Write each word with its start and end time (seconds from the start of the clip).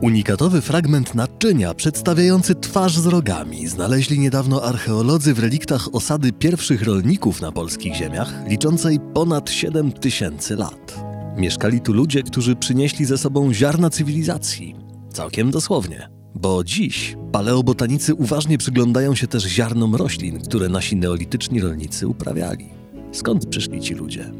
Unikatowy 0.00 0.60
fragment 0.60 1.14
naczynia 1.14 1.74
przedstawiający 1.74 2.54
twarz 2.54 2.98
z 2.98 3.06
rogami 3.06 3.66
znaleźli 3.66 4.18
niedawno 4.18 4.62
archeolodzy 4.64 5.34
w 5.34 5.38
reliktach 5.38 5.94
osady 5.94 6.32
pierwszych 6.32 6.82
rolników 6.82 7.40
na 7.40 7.52
polskich 7.52 7.94
ziemiach, 7.94 8.34
liczącej 8.48 8.98
ponad 9.14 9.50
7 9.50 9.92
tysięcy 9.92 10.56
lat. 10.56 11.00
Mieszkali 11.36 11.80
tu 11.80 11.92
ludzie, 11.92 12.22
którzy 12.22 12.56
przynieśli 12.56 13.04
ze 13.04 13.18
sobą 13.18 13.52
ziarna 13.52 13.90
cywilizacji. 13.90 14.74
Całkiem 15.12 15.50
dosłownie. 15.50 16.08
Bo 16.34 16.64
dziś 16.64 17.16
paleobotanicy 17.32 18.14
uważnie 18.14 18.58
przyglądają 18.58 19.14
się 19.14 19.26
też 19.26 19.44
ziarnom 19.44 19.94
roślin, 19.94 20.40
które 20.40 20.68
nasi 20.68 20.96
neolityczni 20.96 21.60
rolnicy 21.60 22.08
uprawiali. 22.08 22.68
Skąd 23.12 23.46
przyszli 23.46 23.80
ci 23.80 23.94
ludzie? 23.94 24.30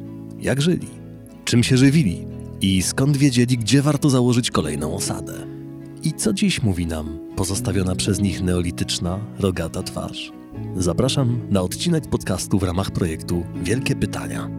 Jak 0.41 0.63
żyli? 0.63 0.89
Czym 1.45 1.63
się 1.63 1.77
żywili? 1.77 2.38
I 2.61 2.83
skąd 2.83 3.17
wiedzieli, 3.17 3.59
gdzie 3.59 3.83
warto 3.83 4.11
założyć 4.11 4.51
kolejną 4.51 4.95
osadę? 4.95 5.47
I 6.03 6.13
co 6.13 6.33
dziś 6.33 6.63
mówi 6.63 6.87
nam 6.87 7.19
pozostawiona 7.37 7.95
przez 7.95 8.21
nich 8.21 8.43
neolityczna, 8.43 9.19
rogata 9.39 9.83
twarz? 9.83 10.33
Zapraszam 10.77 11.41
na 11.51 11.61
odcinek 11.63 12.07
podcastu 12.07 12.59
w 12.59 12.63
ramach 12.63 12.91
projektu 12.91 13.45
Wielkie 13.63 13.97
Pytania. 13.97 14.51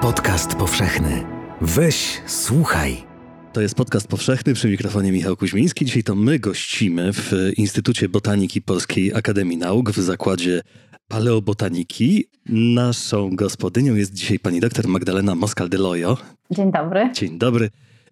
Podcast 0.00 0.54
powszechny. 0.54 1.24
Weź, 1.60 2.22
słuchaj. 2.26 3.11
To 3.52 3.60
jest 3.60 3.74
podcast 3.74 4.08
powszechny 4.08 4.54
przy 4.54 4.68
mikrofonie 4.68 5.12
Michał 5.12 5.36
Kuźmiński. 5.36 5.84
Dzisiaj 5.84 6.02
to 6.02 6.14
my 6.14 6.38
gościmy 6.38 7.12
w 7.12 7.32
Instytucie 7.56 8.08
Botaniki 8.08 8.62
Polskiej 8.62 9.14
Akademii 9.14 9.56
Nauk 9.56 9.90
w 9.90 10.00
zakładzie 10.00 10.62
paleobotaniki. 11.08 12.24
Naszą 12.48 13.36
gospodynią 13.36 13.94
jest 13.94 14.12
dzisiaj 14.12 14.38
pani 14.38 14.60
doktor 14.60 14.88
Magdalena 14.88 15.34
Moskal-Delojo. 15.34 16.16
Dzień 16.50 16.72
dobry. 16.72 17.10
Dzień 17.14 17.38
dobry. 17.38 17.70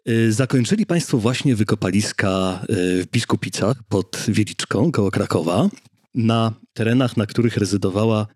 Y, 0.08 0.32
zakończyli 0.32 0.86
Państwo 0.86 1.18
właśnie 1.18 1.56
wykopaliska 1.56 2.60
y, 2.62 3.02
w 3.02 3.06
Biskupicach 3.06 3.76
pod 3.88 4.24
Wieliczką 4.28 4.92
koło 4.92 5.10
Krakowa 5.10 5.68
na 6.14 6.52
terenach, 6.72 7.16
na 7.16 7.26
których 7.26 7.56
rezydowała 7.56 8.26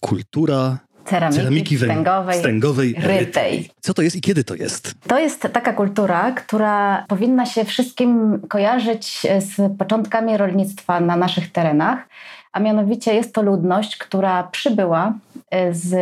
kultura 0.00 0.78
ceramiki, 1.04 1.40
ceramiki 1.40 1.76
wstęgowej, 1.76 2.36
wstęgowej 2.36 2.94
rytej. 2.98 3.70
Co 3.80 3.94
to 3.94 4.02
jest 4.02 4.16
i 4.16 4.20
kiedy 4.20 4.44
to 4.44 4.54
jest? 4.54 4.94
To 5.06 5.18
jest 5.18 5.40
taka 5.52 5.72
kultura, 5.72 6.32
która 6.32 7.04
powinna 7.08 7.46
się 7.46 7.64
wszystkim 7.64 8.40
kojarzyć 8.48 9.26
z 9.38 9.78
początkami 9.78 10.36
rolnictwa 10.36 11.00
na 11.00 11.16
naszych 11.16 11.52
terenach. 11.52 11.98
A 12.52 12.60
mianowicie 12.60 13.14
jest 13.14 13.34
to 13.34 13.42
ludność, 13.42 13.96
która 13.96 14.42
przybyła 14.42 15.14
e, 15.50 15.74
z 15.74 15.94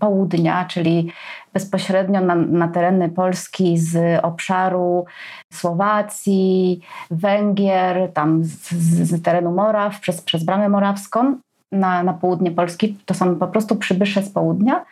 południa, 0.00 0.64
czyli 0.64 1.12
bezpośrednio 1.52 2.20
na, 2.20 2.34
na 2.34 2.68
tereny 2.68 3.08
Polski 3.08 3.78
z 3.78 4.24
obszaru 4.24 5.04
Słowacji, 5.52 6.80
Węgier, 7.10 8.12
tam 8.12 8.44
z, 8.44 8.68
z 9.08 9.22
terenu 9.22 9.52
Moraw, 9.52 10.00
przez, 10.00 10.22
przez 10.22 10.44
Bramę 10.44 10.68
Morawską 10.68 11.36
na, 11.72 12.02
na 12.02 12.12
południe 12.12 12.50
Polski, 12.50 12.96
to 13.06 13.14
są 13.14 13.36
po 13.36 13.46
prostu 13.46 13.76
przybysze 13.76 14.22
z 14.22 14.30
południa, 14.30 14.84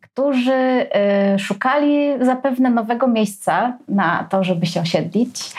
którzy 0.00 0.86
y, 1.34 1.38
szukali 1.38 2.08
zapewne 2.20 2.70
nowego 2.70 3.06
miejsca 3.06 3.78
na 3.88 4.26
to, 4.30 4.44
żeby 4.44 4.66
się 4.66 4.80
osiedlić. 4.80 5.52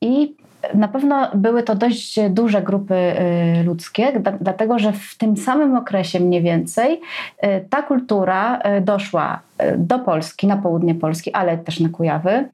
I 0.00 0.34
na 0.74 0.88
pewno 0.88 1.30
były 1.34 1.62
to 1.62 1.74
dość 1.74 2.20
duże 2.30 2.62
grupy 2.62 2.94
y, 2.94 3.64
ludzkie, 3.64 4.20
dlatego 4.40 4.78
że 4.78 4.92
w 4.92 5.14
tym 5.18 5.36
samym 5.36 5.76
okresie 5.76 6.20
mniej 6.20 6.42
więcej 6.42 7.00
y, 7.44 7.64
ta 7.70 7.82
kultura 7.82 8.60
doszła 8.80 9.40
do 9.78 9.98
Polski, 9.98 10.46
na 10.46 10.56
południe 10.56 10.94
Polski, 10.94 11.32
ale 11.32 11.58
też 11.58 11.80
na 11.80 11.88
Kujawy. 11.88 12.48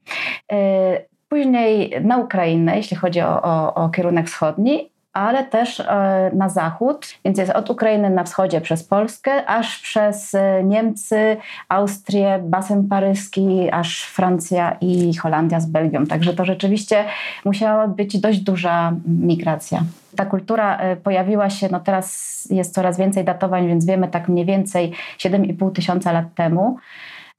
Później 1.29 1.93
na 2.01 2.17
Ukrainę, 2.17 2.77
jeśli 2.77 2.97
chodzi 2.97 3.21
o, 3.21 3.41
o, 3.43 3.73
o 3.73 3.89
kierunek 3.89 4.27
wschodni, 4.27 4.89
ale 5.17 5.43
też 5.43 5.79
e, 5.79 6.31
na 6.33 6.49
zachód, 6.49 7.07
więc 7.25 7.37
jest 7.37 7.51
od 7.51 7.69
Ukrainy 7.69 8.09
na 8.09 8.23
wschodzie 8.23 8.61
przez 8.61 8.83
Polskę, 8.83 9.45
aż 9.45 9.79
przez 9.79 10.35
e, 10.35 10.63
Niemcy, 10.63 11.37
Austrię, 11.69 12.39
basen 12.43 12.87
paryski, 12.87 13.71
aż 13.71 14.03
Francja 14.03 14.77
i 14.81 15.15
Holandia 15.15 15.59
z 15.59 15.65
Belgią. 15.65 16.05
Także 16.05 16.33
to 16.33 16.45
rzeczywiście 16.45 17.05
musiała 17.45 17.87
być 17.87 18.19
dość 18.19 18.39
duża 18.39 18.93
migracja. 19.07 19.83
Ta 20.15 20.25
kultura 20.25 20.77
e, 20.77 20.95
pojawiła 20.95 21.49
się, 21.49 21.69
no 21.71 21.79
teraz 21.79 22.47
jest 22.51 22.73
coraz 22.73 22.97
więcej 22.97 23.25
datowań, 23.25 23.67
więc 23.67 23.85
wiemy 23.85 24.07
tak 24.07 24.29
mniej 24.29 24.45
więcej 24.45 24.91
7,5 25.17 25.71
tysiąca 25.71 26.11
lat 26.11 26.25
temu. 26.35 26.77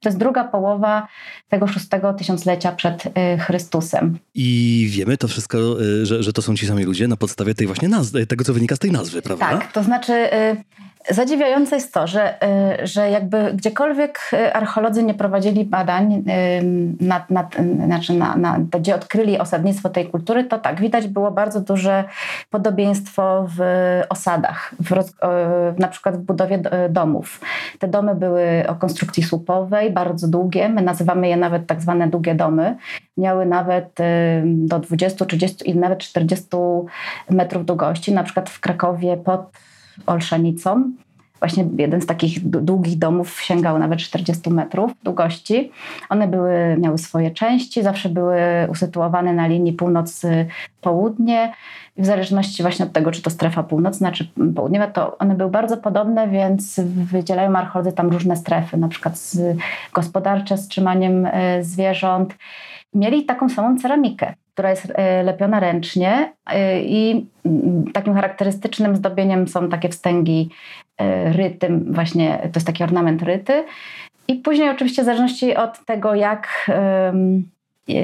To 0.01 0.09
jest 0.09 0.19
druga 0.19 0.45
połowa 0.45 1.09
tego 1.49 1.67
szóstego 1.67 2.15
tysiąclecia 2.15 2.73
przed 2.73 3.07
y, 3.07 3.39
Chrystusem. 3.39 4.19
I 4.35 4.87
wiemy 4.91 5.17
to 5.17 5.29
wszystko, 5.29 5.83
y, 5.83 6.07
że, 6.07 6.23
że 6.23 6.33
to 6.33 6.43
są 6.43 6.57
ci 6.57 6.67
sami 6.67 6.85
ludzie 6.85 7.09
na 7.09 7.17
podstawie 7.17 7.55
tej 7.55 7.67
właśnie 7.67 7.89
nazwy, 7.89 8.27
tego 8.27 8.45
co 8.45 8.55
wynika 8.55 8.77
z 8.77 8.79
tej 8.79 8.93
nazwy, 8.93 9.23
prawda? 9.23 9.47
Tak, 9.47 9.73
to 9.73 9.83
znaczy 9.83 10.13
y, 10.13 10.57
Zadziwiające 11.11 11.77
jest 11.77 11.95
to, 11.95 12.07
że, 12.07 12.39
że 12.83 13.11
jakby 13.11 13.53
gdziekolwiek 13.53 14.31
archeolodzy 14.53 15.03
nie 15.03 15.15
prowadzili 15.15 15.65
badań, 15.65 16.25
nad, 17.01 17.31
nad, 17.31 17.57
znaczy 17.85 18.13
na, 18.13 18.37
na, 18.37 18.59
gdzie 18.79 18.95
odkryli 18.95 19.39
osadnictwo 19.39 19.89
tej 19.89 20.07
kultury, 20.07 20.45
to 20.45 20.59
tak, 20.59 20.81
widać 20.81 21.09
było 21.09 21.31
bardzo 21.31 21.61
duże 21.61 22.05
podobieństwo 22.51 23.47
w 23.57 23.61
osadach, 24.09 24.75
w 24.81 24.93
roz, 24.93 25.13
na 25.79 25.89
przykład 25.89 26.17
w 26.17 26.21
budowie 26.21 26.63
domów. 26.91 27.41
Te 27.79 27.89
domy 27.89 28.15
były 28.15 28.65
o 28.69 28.75
konstrukcji 28.75 29.23
słupowej, 29.23 29.88
bardzo 29.91 30.29
długie, 30.29 30.69
my 30.69 30.83
nazywamy 30.83 31.29
je 31.29 31.37
nawet 31.37 31.67
tak 31.67 31.83
zwane 31.83 32.09
długie 32.09 32.35
domy. 32.35 32.77
Miały 33.17 33.47
nawet 33.47 33.99
do 34.45 34.79
20, 34.79 35.25
30 35.25 35.71
i 35.71 35.77
nawet 35.77 35.99
40 35.99 36.47
metrów 37.31 37.67
długości. 37.67 38.13
Na 38.13 38.25
przykład 38.25 38.51
w 38.51 38.61
Krakowie 38.61 39.17
pod 39.17 39.41
Olszanicą. 40.07 40.93
Właśnie 41.39 41.65
jeden 41.79 42.01
z 42.01 42.07
takich 42.07 42.49
długich 42.49 42.99
domów 42.99 43.41
sięgał 43.41 43.79
nawet 43.79 43.99
40 43.99 44.51
metrów 44.51 44.93
długości. 45.03 45.73
One 46.09 46.29
były, 46.29 46.77
miały 46.79 46.99
swoje 46.99 47.31
części, 47.31 47.83
zawsze 47.83 48.09
były 48.09 48.39
usytuowane 48.69 49.33
na 49.33 49.47
linii 49.47 49.73
północ-południe. 49.73 51.53
W 51.97 52.07
zależności 52.07 52.63
właśnie 52.63 52.85
od 52.85 52.93
tego, 52.93 53.11
czy 53.11 53.23
to 53.23 53.31
strefa 53.31 53.63
północna, 53.63 54.13
czy 54.13 54.29
południowa, 54.57 54.87
to 54.87 55.19
one 55.19 55.35
były 55.35 55.51
bardzo 55.51 55.77
podobne, 55.77 56.29
więc 56.29 56.81
wydzielają 56.85 57.57
archeolodzy 57.57 57.93
tam 57.93 58.09
różne 58.09 58.37
strefy, 58.37 58.77
na 58.77 58.89
przykład 58.89 59.33
gospodarcze 59.93 60.59
z 60.59 60.69
trzymaniem 60.69 61.27
e, 61.27 61.65
zwierząt. 61.65 62.35
Mieli 62.95 63.25
taką 63.25 63.49
samą 63.49 63.79
ceramikę 63.79 64.35
która 64.59 64.71
jest 64.71 64.93
e, 64.95 65.23
lepiona 65.23 65.61
ręcznie 65.61 66.33
e, 66.47 66.83
i 66.83 67.27
mm, 67.47 67.85
takim 67.93 68.15
charakterystycznym 68.15 68.97
zdobieniem 68.97 69.49
są 69.49 69.69
takie 69.69 69.89
wstęgi 69.89 70.51
e, 70.99 71.33
rytym, 71.33 71.93
właśnie 71.93 72.39
to 72.43 72.51
jest 72.55 72.67
taki 72.67 72.85
ornament 72.85 73.23
ryty. 73.23 73.65
I 74.29 74.35
później 74.35 74.71
oczywiście 74.71 75.03
w 75.03 75.05
zależności 75.05 75.57
od 75.57 75.85
tego, 75.85 76.15
jak 76.15 76.71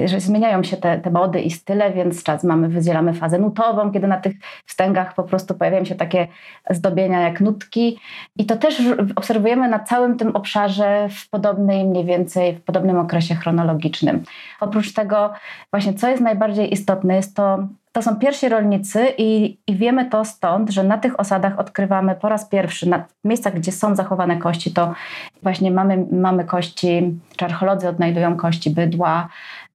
że 0.05 0.21
zmieniają 0.21 0.63
się 0.63 0.77
te, 0.77 0.99
te 0.99 1.11
mody 1.11 1.41
i 1.41 1.51
style, 1.51 1.93
więc 1.93 2.23
czas 2.23 2.45
mamy, 2.45 2.69
wydzielamy 2.69 3.15
fazę 3.15 3.39
nutową, 3.39 3.93
kiedy 3.93 4.07
na 4.07 4.21
tych 4.21 4.37
wstęgach 4.67 5.15
po 5.15 5.23
prostu 5.23 5.55
pojawiają 5.55 5.85
się 5.85 5.95
takie 5.95 6.27
zdobienia 6.71 7.21
jak 7.21 7.41
nutki. 7.41 7.99
I 8.37 8.47
to 8.47 8.57
też 8.57 8.83
obserwujemy 9.17 9.69
na 9.69 9.79
całym 9.79 10.17
tym 10.19 10.37
obszarze 10.37 11.09
w 11.11 11.31
podobnej 11.31 11.85
mniej 11.85 12.05
więcej, 12.05 12.57
w 12.57 12.63
podobnym 12.63 12.99
okresie 12.99 13.35
chronologicznym. 13.35 14.25
Oprócz 14.61 14.93
tego 14.93 15.33
właśnie 15.71 15.95
co 15.95 16.09
jest 16.09 16.23
najbardziej 16.23 16.73
istotne, 16.73 17.17
jest 17.17 17.37
to 17.37 17.59
to 17.95 18.03
są 18.03 18.17
pierwsi 18.17 18.49
rolnicy 18.49 19.07
i, 19.19 19.59
i, 19.67 19.77
wiemy 19.77 20.11
to 20.11 20.25
stąd, 20.25 20.71
że 20.71 20.85
na 20.85 20.99
tych 20.99 21.21
osadach 21.21 21.59
odkrywamy 21.59 22.15
po 22.15 22.29
raz 22.29 22.49
pierwszy, 22.49 22.89
na 22.89 23.05
miejscach, 23.25 23.55
gdzie 23.55 23.73
są 23.73 23.95
zachowane 23.97 24.37
kości, 24.37 24.73
to 24.73 24.95
właśnie 25.43 25.71
mamy, 25.71 26.07
mamy 26.13 26.45
kości, 26.45 27.19
czy 27.37 27.45
archeolodzy 27.45 27.89
odnajdują 27.89 28.37
kości 28.37 28.71
bydła, 28.71 29.29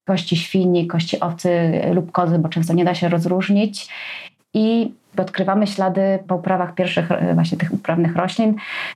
kości 0.09 0.37
świni, 0.37 0.87
kości 0.87 1.19
owcy 1.19 1.81
lub 1.93 2.11
kozy, 2.11 2.39
bo 2.39 2.49
często 2.49 2.73
nie 2.73 2.85
da 2.85 2.93
się 2.95 3.09
rozróżnić. 3.09 3.87
I 4.53 4.91
odkrywamy 5.17 5.67
ślady 5.67 6.19
po 6.27 6.35
uprawach 6.35 6.75
pierwszych 6.75 7.11
e, 7.11 7.33
właśnie 7.33 7.57
tych 7.57 7.73
uprawnych 7.73 8.15
roślin. 8.15 8.55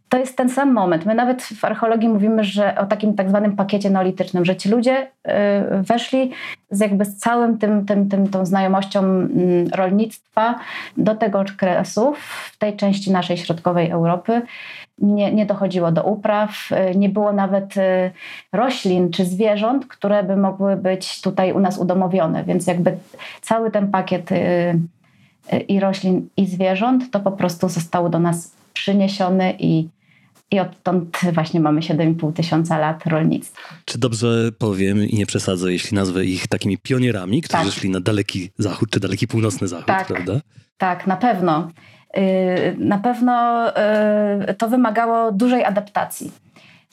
To 0.09 0.17
jest 0.17 0.37
ten 0.37 0.49
sam 0.49 0.73
moment. 0.73 1.05
My 1.05 1.15
nawet 1.15 1.43
w 1.43 1.65
archeologii 1.65 2.09
mówimy, 2.09 2.43
że 2.43 2.77
o 2.77 2.85
takim 2.85 3.13
tak 3.13 3.29
zwanym 3.29 3.55
pakiecie 3.55 3.89
neolitycznym, 3.89 4.45
że 4.45 4.55
ci 4.55 4.69
ludzie 4.69 5.07
e, 5.23 5.83
weszli 5.83 6.31
z 6.71 6.79
jakby 6.79 7.05
z 7.05 7.17
całym 7.17 7.57
tym, 7.57 7.85
tym, 7.85 8.09
tym 8.09 8.27
tą 8.27 8.45
znajomością 8.45 9.03
rolnictwa 9.73 10.59
do 10.97 11.15
tego 11.15 11.39
okresu 11.39 12.13
w 12.17 12.57
tej 12.57 12.75
części 12.75 13.11
naszej 13.11 13.37
środkowej 13.37 13.89
Europy 13.89 14.41
nie, 15.03 15.33
nie 15.33 15.45
dochodziło 15.45 15.91
do 15.91 16.03
upraw, 16.03 16.69
nie 16.95 17.09
było 17.09 17.33
nawet 17.33 17.73
roślin 18.51 19.11
czy 19.11 19.25
zwierząt, 19.25 19.87
które 19.87 20.23
by 20.23 20.37
mogły 20.37 20.75
być 20.75 21.21
tutaj 21.21 21.51
u 21.53 21.59
nas 21.59 21.77
udomowione, 21.77 22.43
więc 22.43 22.67
jakby 22.67 22.97
cały 23.41 23.71
ten 23.71 23.91
pakiet 23.91 24.29
i 25.67 25.79
roślin 25.79 26.27
i 26.37 26.45
zwierząt 26.45 27.11
to 27.11 27.19
po 27.19 27.31
prostu 27.31 27.69
zostało 27.69 28.09
do 28.09 28.19
nas 28.19 28.51
przyniesiony 28.73 29.53
i 29.59 29.87
i 30.51 30.59
odtąd 30.59 31.19
właśnie 31.33 31.59
mamy 31.59 31.81
7,5 31.81 32.33
tysiąca 32.33 32.77
lat 32.77 33.07
rolnictwa. 33.07 33.75
Czy 33.85 33.97
dobrze 33.97 34.51
powiem 34.57 35.05
i 35.05 35.15
nie 35.15 35.25
przesadzę, 35.25 35.71
jeśli 35.71 35.95
nazwę 35.95 36.25
ich 36.25 36.47
takimi 36.47 36.77
pionierami, 36.77 37.41
którzy 37.41 37.63
tak. 37.63 37.73
szli 37.73 37.89
na 37.89 37.99
daleki 37.99 38.49
zachód 38.57 38.89
czy 38.89 38.99
daleki 38.99 39.27
północny 39.27 39.67
zachód, 39.67 39.85
tak. 39.85 40.07
prawda? 40.07 40.41
Tak, 40.77 41.07
na 41.07 41.17
pewno. 41.17 41.71
Y, 42.17 42.75
na 42.79 42.97
pewno 42.97 43.67
y, 44.49 44.53
to 44.53 44.69
wymagało 44.69 45.31
dużej 45.31 45.65
adaptacji. 45.65 46.31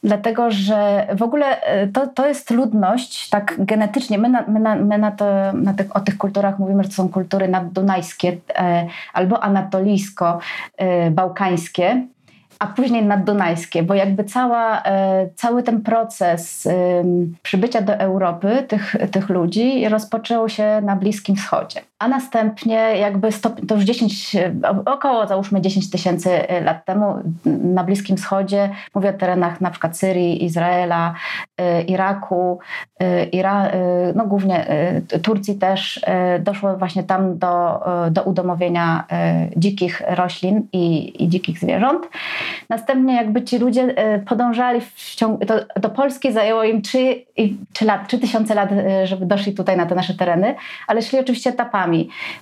Dlatego, 0.02 0.50
że 0.50 1.06
w 1.14 1.22
ogóle 1.22 1.74
y, 1.84 1.88
to, 1.92 2.06
to 2.06 2.26
jest 2.26 2.50
ludność, 2.50 3.28
tak 3.28 3.54
genetycznie, 3.58 4.18
my, 4.18 4.28
na, 4.28 4.44
my, 4.48 4.60
na, 4.60 4.76
my 4.76 4.98
na 4.98 5.10
to, 5.10 5.52
na 5.52 5.74
tych, 5.74 5.96
o 5.96 6.00
tych 6.00 6.18
kulturach 6.18 6.58
mówimy, 6.58 6.82
że 6.82 6.88
to 6.88 6.94
są 6.94 7.08
kultury 7.08 7.48
naddunajskie 7.48 8.36
albo 9.12 9.44
anatolijsko-bałkańskie 9.44 12.06
a 12.58 12.66
później 12.66 13.04
naddunajskie, 13.04 13.82
bo 13.82 13.94
jakby 13.94 14.24
cała, 14.24 14.82
cały 15.34 15.62
ten 15.62 15.82
proces 15.82 16.68
przybycia 17.42 17.80
do 17.80 17.94
Europy 17.94 18.64
tych, 18.68 18.96
tych 19.12 19.28
ludzi 19.28 19.88
rozpoczął 19.88 20.48
się 20.48 20.80
na 20.82 20.96
Bliskim 20.96 21.36
Wschodzie 21.36 21.80
a 22.00 22.08
następnie 22.08 22.74
jakby 22.74 23.32
stop, 23.32 23.60
to 23.68 23.74
już 23.74 23.84
10, 23.84 24.36
około 24.86 25.26
załóżmy 25.26 25.60
10 25.60 25.90
tysięcy 25.90 26.30
lat 26.64 26.84
temu 26.84 27.14
na 27.44 27.84
Bliskim 27.84 28.16
Wschodzie, 28.16 28.70
mówię 28.94 29.10
o 29.10 29.12
terenach 29.12 29.60
na 29.60 29.70
przykład 29.70 29.96
Syrii, 29.96 30.44
Izraela, 30.44 31.14
y, 31.60 31.82
Iraku, 31.82 32.58
y, 33.02 33.24
Ira, 33.24 33.66
y, 33.66 33.70
no 34.14 34.26
głównie 34.26 34.66
Turcji 35.22 35.54
też, 35.54 36.00
doszło 36.40 36.76
właśnie 36.76 37.02
tam 37.02 37.38
do, 37.38 37.80
do 38.10 38.22
udomowienia 38.22 39.04
dzikich 39.56 40.02
roślin 40.08 40.66
i, 40.72 41.14
i 41.24 41.28
dzikich 41.28 41.58
zwierząt. 41.58 42.08
Następnie 42.68 43.14
jakby 43.14 43.42
ci 43.42 43.58
ludzie 43.58 43.94
podążali 44.26 44.80
w 44.80 45.14
ciągu, 45.14 45.46
to, 45.46 45.54
do 45.80 45.90
Polski 45.90 46.32
zajęło 46.32 46.64
im 46.64 46.82
3, 46.82 47.24
3 47.72 47.84
lat, 47.84 48.08
3 48.08 48.18
tysiące 48.18 48.54
lat, 48.54 48.70
żeby 49.04 49.26
doszli 49.26 49.52
tutaj 49.52 49.76
na 49.76 49.86
te 49.86 49.94
nasze 49.94 50.14
tereny, 50.14 50.54
ale 50.86 51.02
szli 51.02 51.18
oczywiście 51.18 51.50
etapami 51.50 51.89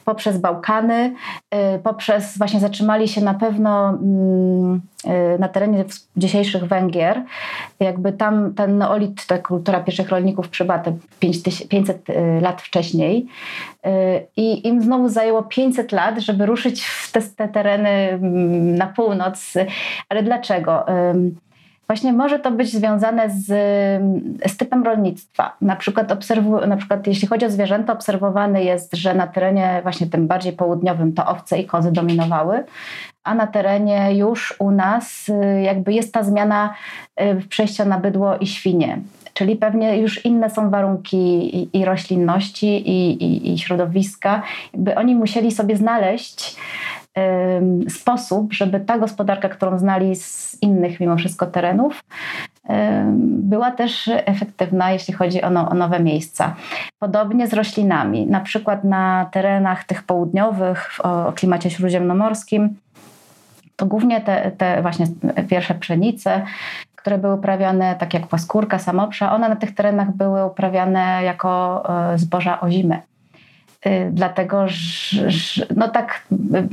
poprzez 0.04 0.38
Bałkany, 0.38 1.14
y, 1.54 1.78
poprzez 1.78 2.38
właśnie 2.38 2.60
zatrzymali 2.60 3.08
się 3.08 3.20
na 3.20 3.34
pewno 3.34 3.88
mm, 3.88 4.80
y, 5.06 5.38
na 5.38 5.48
terenie 5.48 5.84
dzisiejszych 6.16 6.64
Węgier. 6.64 7.22
Jakby 7.80 8.12
tam 8.12 8.54
ten 8.54 8.78
neolit, 8.78 9.26
ta 9.26 9.38
kultura 9.38 9.80
pierwszych 9.80 10.08
rolników 10.08 10.48
przybyła 10.48 10.82
500 11.68 12.10
y, 12.10 12.40
lat 12.40 12.62
wcześniej 12.62 13.26
i 14.36 14.68
im 14.68 14.82
znowu 14.82 15.08
zajęło 15.08 15.42
500 15.42 15.92
lat, 15.92 16.18
żeby 16.18 16.46
ruszyć 16.46 16.84
w 16.84 17.12
te, 17.12 17.22
te 17.22 17.48
tereny 17.48 17.88
mm, 17.88 18.74
na 18.74 18.86
północ. 18.86 19.54
Ale 20.08 20.22
dlaczego? 20.22 20.86
Właśnie 21.88 22.12
może 22.12 22.38
to 22.38 22.50
być 22.50 22.72
związane 22.72 23.30
z, 23.30 23.46
z 24.46 24.56
typem 24.56 24.82
rolnictwa. 24.82 25.56
Na 25.60 25.76
przykład, 25.76 26.12
obserwu, 26.12 26.66
na 26.66 26.76
przykład 26.76 27.06
jeśli 27.06 27.28
chodzi 27.28 27.46
o 27.46 27.50
zwierzęta, 27.50 27.92
obserwowane 27.92 28.64
jest, 28.64 28.96
że 28.96 29.14
na 29.14 29.26
terenie 29.26 29.80
właśnie 29.82 30.06
tym 30.06 30.26
bardziej 30.26 30.52
południowym 30.52 31.12
to 31.12 31.26
owce 31.26 31.58
i 31.58 31.66
kozy 31.66 31.92
dominowały, 31.92 32.64
a 33.24 33.34
na 33.34 33.46
terenie 33.46 34.16
już 34.16 34.54
u 34.58 34.70
nas 34.70 35.28
y, 35.28 35.62
jakby 35.62 35.92
jest 35.92 36.14
ta 36.14 36.22
zmiana 36.22 36.74
y, 37.20 37.48
przejścia 37.48 37.84
na 37.84 37.98
bydło 37.98 38.36
i 38.36 38.46
świnie. 38.46 38.98
Czyli 39.34 39.56
pewnie 39.56 39.98
już 39.98 40.24
inne 40.24 40.50
są 40.50 40.70
warunki 40.70 41.16
i, 41.56 41.78
i 41.78 41.84
roślinności, 41.84 42.90
i, 42.90 43.24
i, 43.24 43.52
i 43.52 43.58
środowiska. 43.58 44.42
Jakby 44.72 44.94
oni 44.94 45.14
musieli 45.14 45.52
sobie 45.52 45.76
znaleźć 45.76 46.56
sposób, 47.88 48.52
żeby 48.52 48.80
ta 48.80 48.98
gospodarka, 48.98 49.48
którą 49.48 49.78
znali 49.78 50.16
z 50.16 50.58
innych 50.62 51.00
mimo 51.00 51.16
wszystko 51.16 51.46
terenów, 51.46 52.04
była 53.20 53.70
też 53.70 54.10
efektywna, 54.14 54.90
jeśli 54.90 55.14
chodzi 55.14 55.42
o, 55.42 55.50
no, 55.50 55.68
o, 55.68 55.74
nowe 55.74 56.00
miejsca. 56.00 56.54
Podobnie 56.98 57.46
z 57.46 57.52
roślinami. 57.52 58.26
Na 58.26 58.40
przykład 58.40 58.84
na 58.84 59.28
terenach 59.32 59.84
tych 59.84 60.02
południowych 60.02 60.90
o, 61.02 61.32
klimacie 61.32 61.70
śródziemnomorskim 61.70 62.76
to 63.78 63.86
głównie 63.86 64.20
te, 64.20 64.50
te 64.50 64.82
właśnie 64.82 65.06
pierwsze 65.48 65.74
pszenice, 65.74 66.42
które 66.96 67.18
były 67.18 67.34
uprawiane, 67.34 67.96
tak 67.96 68.14
jak 68.14 68.26
płaskórka, 68.26 68.78
samoprza, 68.78 69.32
one 69.32 69.48
na 69.48 69.56
tych 69.56 69.74
terenach 69.74 70.10
były 70.16 70.46
uprawiane 70.46 71.22
jako 71.22 71.82
e, 72.12 72.18
zboża 72.18 72.60
ozime. 72.60 73.02
Y, 73.86 74.10
dlatego 74.12 74.68
że 74.68 75.66
no 75.76 75.88
tak 75.88 76.22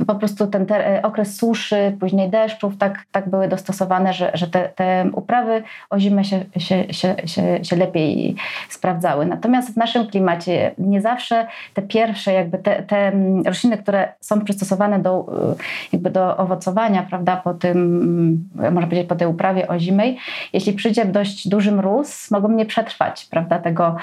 po 0.06 0.14
prostu 0.14 0.46
ten 0.46 0.66
okres 1.02 1.36
suszy, 1.36 1.96
później 2.00 2.30
deszczów 2.30 2.76
tak, 2.76 3.04
tak 3.12 3.28
były 3.30 3.48
dostosowane, 3.48 4.12
że, 4.12 4.30
że 4.34 4.46
te, 4.46 4.68
te 4.68 5.10
uprawy 5.12 5.62
o 5.90 5.98
zimę 5.98 6.24
się, 6.24 6.44
się, 6.56 6.84
się, 6.94 7.16
się, 7.24 7.64
się 7.64 7.76
lepiej 7.76 8.36
sprawdzały. 8.68 9.26
Natomiast 9.26 9.74
w 9.74 9.76
naszym 9.76 10.06
klimacie 10.06 10.74
nie 10.78 11.00
zawsze 11.00 11.46
te 11.74 11.82
pierwsze 11.82 12.32
jakby 12.32 12.58
te, 12.58 12.82
te 12.82 13.12
rośliny, 13.44 13.78
które 13.78 14.12
są 14.20 14.40
przystosowane 14.40 14.98
do, 14.98 15.26
y, 15.52 15.92
jakby 15.92 16.10
do 16.10 16.36
owocowania, 16.36 17.02
prawda, 17.02 17.36
po 17.36 17.54
tym, 17.54 18.48
można 18.54 18.82
powiedzieć 18.82 19.08
po 19.08 19.16
tej 19.16 19.28
uprawie 19.28 19.68
ozimej, 19.68 20.18
jeśli 20.52 20.72
przyjdzie 20.72 21.04
dość 21.04 21.48
duży 21.48 21.72
mróz, 21.72 22.30
mogą 22.30 22.48
nie 22.48 22.66
przetrwać, 22.66 23.26
prawda, 23.30 23.58
tego 23.58 23.96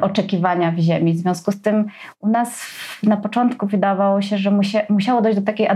oczekiwania 0.00 0.70
w 0.70 0.78
ziemi. 0.78 1.12
W 1.12 1.18
związku 1.18 1.52
z 1.52 1.62
tym 1.62 1.88
u 2.20 2.28
nas 2.28 2.60
na 3.02 3.16
początku 3.16 3.66
wydawało 3.66 4.22
się, 4.22 4.38
że 4.38 4.60
musiało 4.88 5.22
dojść 5.22 5.38
do 5.38 5.44
takiej 5.44 5.68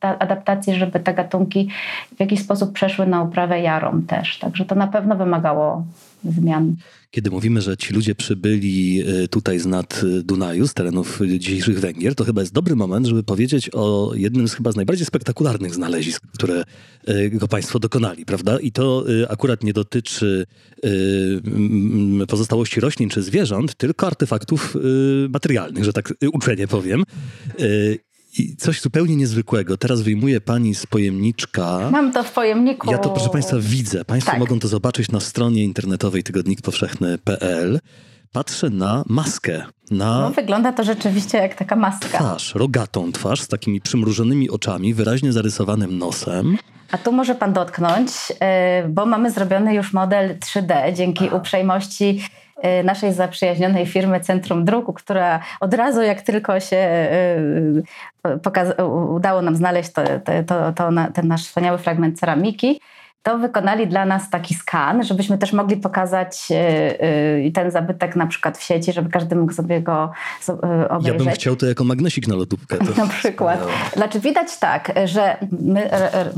adaptacji, 0.00 0.74
żeby 0.74 1.00
te 1.00 1.14
gatunki 1.14 1.68
w 2.16 2.20
jakiś 2.20 2.40
sposób 2.40 2.72
przeszły 2.72 3.06
na 3.06 3.22
uprawę 3.22 3.60
jarą 3.60 4.02
też. 4.02 4.38
Także 4.38 4.64
to 4.64 4.74
na 4.74 4.86
pewno 4.86 5.16
wymagało 5.16 5.84
zmian. 6.24 6.76
Kiedy 7.10 7.30
mówimy, 7.30 7.60
że 7.60 7.76
ci 7.76 7.94
ludzie 7.94 8.14
przybyli 8.14 9.02
e, 9.06 9.28
tutaj 9.28 9.58
z 9.58 9.66
nad 9.66 10.04
e, 10.04 10.22
Dunaju, 10.22 10.66
z 10.66 10.74
terenów 10.74 11.20
dzisiejszych 11.38 11.80
Węgier, 11.80 12.14
to 12.14 12.24
chyba 12.24 12.40
jest 12.40 12.52
dobry 12.52 12.76
moment, 12.76 13.06
żeby 13.06 13.22
powiedzieć 13.22 13.70
o 13.72 14.12
jednym 14.14 14.48
z 14.48 14.54
chyba 14.54 14.72
z 14.72 14.76
najbardziej 14.76 15.06
spektakularnych 15.06 15.74
znalezisk, 15.74 16.22
które 16.34 16.64
e, 17.06 17.30
go 17.30 17.48
państwo 17.48 17.78
dokonali, 17.78 18.24
prawda? 18.24 18.60
I 18.60 18.72
to 18.72 19.04
akurat 19.28 19.64
nie 19.64 19.72
dotyczy 19.72 20.46
pozostałości 22.28 22.80
roślin 22.80 23.08
czy 23.08 23.22
zwierząt, 23.22 23.74
tylko 23.74 24.06
artefaktów 24.06 24.76
materialnych, 25.28 25.84
że 25.84 25.92
tak 25.92 26.14
uczenie 26.32 26.68
powiem. 26.68 27.04
I 28.38 28.56
coś 28.56 28.80
zupełnie 28.80 29.16
niezwykłego. 29.16 29.76
Teraz 29.76 30.00
wyjmuje 30.00 30.40
pani 30.40 30.74
z 30.74 30.86
pojemniczka. 30.86 31.90
Mam 31.92 32.12
to 32.12 32.22
w 32.22 32.32
pojemniku. 32.32 32.90
Ja 32.90 32.98
to, 32.98 33.10
proszę 33.10 33.28
państwa, 33.28 33.56
widzę. 33.60 34.04
Państwo 34.04 34.30
tak. 34.30 34.40
mogą 34.40 34.58
to 34.58 34.68
zobaczyć 34.68 35.10
na 35.10 35.20
stronie 35.20 35.64
internetowej 35.64 36.22
tygodnikpowszechny.pl. 36.22 37.80
Patrzę 38.32 38.70
na 38.70 39.04
maskę. 39.08 39.64
Na 39.90 40.20
no, 40.20 40.30
wygląda 40.30 40.72
to 40.72 40.84
rzeczywiście 40.84 41.38
jak 41.38 41.54
taka 41.54 41.76
maska. 41.76 42.18
Twarz, 42.18 42.54
rogatą 42.54 43.12
twarz 43.12 43.40
z 43.40 43.48
takimi 43.48 43.80
przymrużonymi 43.80 44.50
oczami, 44.50 44.94
wyraźnie 44.94 45.32
zarysowanym 45.32 45.98
nosem. 45.98 46.58
A 46.92 46.98
tu 46.98 47.12
może 47.12 47.34
pan 47.34 47.52
dotknąć, 47.52 48.10
y, 48.84 48.88
bo 48.88 49.06
mamy 49.06 49.30
zrobiony 49.30 49.74
już 49.74 49.92
model 49.92 50.38
3D 50.38 50.92
dzięki 50.92 51.28
uprzejmości 51.30 52.20
Y, 52.64 52.84
naszej 52.84 53.12
zaprzyjaźnionej 53.12 53.86
firmy 53.86 54.20
Centrum 54.20 54.64
Druku, 54.64 54.92
która 54.92 55.40
od 55.60 55.74
razu 55.74 56.02
jak 56.02 56.22
tylko 56.22 56.60
się 56.60 56.76
y, 58.26 58.82
udało 58.86 59.42
nam 59.42 59.56
znaleźć 59.56 59.92
to, 59.92 60.02
to, 60.46 60.72
to, 60.72 60.90
ten 61.14 61.28
nasz 61.28 61.46
wspaniały 61.46 61.78
fragment 61.78 62.20
ceramiki, 62.20 62.80
to 63.22 63.38
wykonali 63.38 63.86
dla 63.86 64.04
nas 64.04 64.30
taki 64.30 64.54
skan, 64.54 65.04
żebyśmy 65.04 65.38
też 65.38 65.52
mogli 65.52 65.76
pokazać 65.76 66.48
ten 67.54 67.70
zabytek 67.70 68.16
na 68.16 68.26
przykład 68.26 68.58
w 68.58 68.62
sieci, 68.62 68.92
żeby 68.92 69.10
każdy 69.10 69.36
mógł 69.36 69.52
sobie 69.52 69.80
go 69.82 70.10
obejrzeć. 70.88 71.18
Ja 71.18 71.24
bym 71.24 71.34
chciał 71.34 71.56
to 71.56 71.66
jako 71.66 71.84
magnesik 71.84 72.28
na 72.28 72.34
lodówkę. 72.34 72.76
na 73.04 73.06
przykład. 73.06 73.60
Znaczy 73.96 74.20
widać 74.20 74.58
tak, 74.58 74.92
że 75.04 75.36
my 75.60 75.90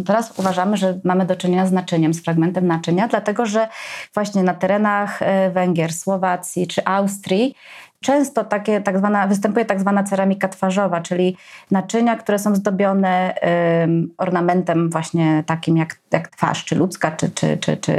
teraz 0.07 0.39
uważamy, 0.39 0.77
że 0.77 1.01
mamy 1.05 1.27
do 1.27 1.37
czynienia 1.37 1.67
z 1.67 1.73
naczyniem, 1.73 2.15
z 2.15 2.23
fragmentem 2.23 2.67
naczynia, 2.67 3.09
dlatego 3.09 3.47
że 3.47 3.69
właśnie 4.15 4.43
na 4.43 4.55
terenach 4.55 5.21
Węgier, 5.53 5.93
Słowacji 5.93 6.67
czy 6.67 6.85
Austrii 6.85 7.55
często 8.03 8.45
takie, 8.45 8.81
tak 8.81 8.99
zwana, 8.99 9.27
występuje 9.27 9.65
tak 9.65 9.81
zwana 9.81 10.03
ceramika 10.03 10.49
twarzowa, 10.49 11.01
czyli 11.01 11.37
naczynia, 11.71 12.17
które 12.17 12.39
są 12.39 12.55
zdobione 12.55 13.35
ornamentem 14.19 14.91
właśnie 14.91 15.45
takim 15.47 15.77
jak, 15.77 15.99
jak 16.13 16.29
twarz, 16.29 16.65
czy 16.65 16.77
ludzka, 16.77 17.11
czy, 17.11 17.31
czy, 17.31 17.57
czy, 17.57 17.77
czy 17.77 17.95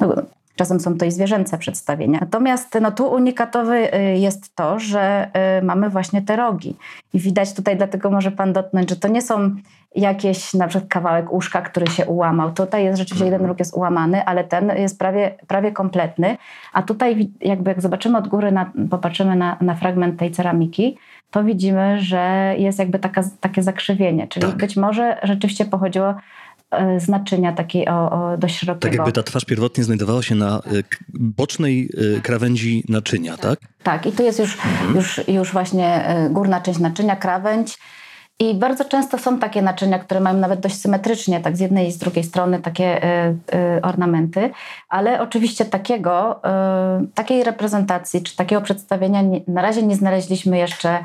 no, 0.00 0.14
Czasem 0.56 0.80
są 0.80 0.98
to 0.98 1.04
i 1.04 1.10
zwierzęce 1.10 1.58
przedstawienia. 1.58 2.18
Natomiast 2.20 2.78
no, 2.80 2.90
tu 2.92 3.12
unikatowy 3.12 3.94
y, 3.94 4.18
jest 4.18 4.56
to, 4.56 4.78
że 4.78 5.30
y, 5.58 5.62
mamy 5.64 5.90
właśnie 5.90 6.22
te 6.22 6.36
rogi. 6.36 6.76
I 7.14 7.18
widać 7.18 7.54
tutaj, 7.54 7.76
dlatego 7.76 8.10
może 8.10 8.30
pan 8.30 8.52
dotknąć, 8.52 8.90
że 8.90 8.96
to 8.96 9.08
nie 9.08 9.22
są 9.22 9.56
jakieś 9.94 10.54
na 10.54 10.68
przykład 10.68 10.90
kawałek 10.90 11.32
uszka, 11.32 11.62
który 11.62 11.86
się 11.86 12.06
ułamał. 12.06 12.52
Tutaj 12.52 12.84
jest 12.84 12.98
rzeczywiście 12.98 13.24
jeden 13.24 13.46
róg 13.46 13.58
jest 13.58 13.74
ułamany, 13.74 14.24
ale 14.24 14.44
ten 14.44 14.72
jest 14.76 14.98
prawie, 14.98 15.34
prawie 15.46 15.72
kompletny. 15.72 16.36
A 16.72 16.82
tutaj 16.82 17.30
jakby 17.40 17.70
jak 17.70 17.82
zobaczymy 17.82 18.18
od 18.18 18.28
góry, 18.28 18.52
na, 18.52 18.72
popatrzymy 18.90 19.36
na, 19.36 19.56
na 19.60 19.74
fragment 19.74 20.18
tej 20.18 20.30
ceramiki, 20.30 20.98
to 21.30 21.44
widzimy, 21.44 22.00
że 22.00 22.54
jest 22.58 22.78
jakby 22.78 22.98
taka, 22.98 23.22
takie 23.40 23.62
zakrzywienie. 23.62 24.28
Czyli 24.28 24.46
tak. 24.46 24.56
być 24.56 24.76
może 24.76 25.18
rzeczywiście 25.22 25.64
pochodziło 25.64 26.14
znaczenia 26.98 27.52
takiej 27.52 27.88
o, 27.88 28.10
o 28.10 28.36
dość 28.36 28.58
szerokiego. 28.58 28.80
Tak 28.80 28.94
jakby 28.94 29.12
ta 29.12 29.22
twarz 29.22 29.44
pierwotnie 29.44 29.84
znajdowała 29.84 30.22
się 30.22 30.34
na 30.34 30.56
e, 30.58 30.60
bocznej 31.14 31.90
e, 32.16 32.20
krawędzi 32.20 32.84
naczynia, 32.88 33.36
tak? 33.36 33.58
Tak, 33.82 34.06
i 34.06 34.12
tu 34.12 34.22
jest 34.22 34.38
już, 34.38 34.54
mhm. 34.54 34.96
już, 34.96 35.20
już 35.28 35.52
właśnie 35.52 36.04
górna 36.30 36.60
część 36.60 36.78
naczynia, 36.78 37.16
krawędź. 37.16 37.78
I 38.38 38.54
bardzo 38.54 38.84
często 38.84 39.18
są 39.18 39.38
takie 39.38 39.62
naczynia, 39.62 39.98
które 39.98 40.20
mają 40.20 40.36
nawet 40.36 40.60
dość 40.60 40.80
symetrycznie, 40.80 41.40
tak 41.40 41.56
z 41.56 41.60
jednej 41.60 41.88
i 41.88 41.92
z 41.92 41.98
drugiej 41.98 42.24
strony 42.24 42.60
takie 42.60 43.04
y, 43.04 43.36
y, 43.76 43.82
ornamenty, 43.82 44.50
ale 44.88 45.20
oczywiście 45.20 45.64
takiego, 45.64 46.40
y, 47.02 47.06
takiej 47.14 47.44
reprezentacji 47.44 48.22
czy 48.22 48.36
takiego 48.36 48.62
przedstawienia 48.62 49.22
nie, 49.22 49.40
na 49.48 49.62
razie 49.62 49.82
nie 49.82 49.96
znaleźliśmy 49.96 50.58
jeszcze 50.58 51.04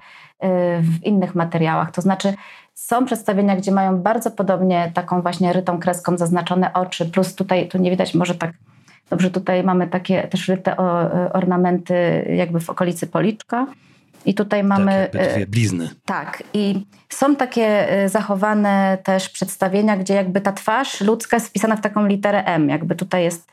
w 0.81 1.03
innych 1.03 1.35
materiałach. 1.35 1.91
To 1.91 2.01
znaczy 2.01 2.33
są 2.77 3.05
przedstawienia, 3.05 3.55
gdzie 3.55 3.71
mają 3.71 3.97
bardzo 3.97 4.31
podobnie 4.31 4.91
taką 4.93 5.21
właśnie 5.21 5.53
rytą 5.53 5.79
kreską 5.79 6.17
zaznaczone 6.17 6.73
oczy, 6.73 7.05
plus 7.05 7.35
tutaj, 7.35 7.67
tu 7.67 7.77
nie 7.77 7.89
widać 7.91 8.13
może 8.13 8.35
tak 8.35 8.51
dobrze, 9.09 9.31
tutaj 9.31 9.63
mamy 9.63 9.87
takie 9.87 10.27
też 10.27 10.47
ryte 10.47 10.77
ornamenty 11.33 11.93
jakby 12.35 12.59
w 12.59 12.69
okolicy 12.69 13.07
policzka. 13.07 13.67
I 14.25 14.33
tutaj 14.33 14.63
mamy. 14.63 15.09
Tak, 15.11 15.33
dwie 15.33 15.47
blizny. 15.47 15.89
Tak. 16.05 16.43
I 16.53 16.85
są 17.09 17.35
takie 17.35 17.89
e, 17.89 18.09
zachowane 18.09 18.97
też 19.03 19.29
przedstawienia, 19.29 19.97
gdzie 19.97 20.13
jakby 20.13 20.41
ta 20.41 20.51
twarz 20.51 21.01
ludzka 21.01 21.35
jest 21.37 21.47
wpisana 21.47 21.75
w 21.75 21.81
taką 21.81 22.05
literę 22.05 22.43
M. 22.43 22.69
Jakby 22.69 22.95
tutaj 22.95 23.23
jest 23.23 23.51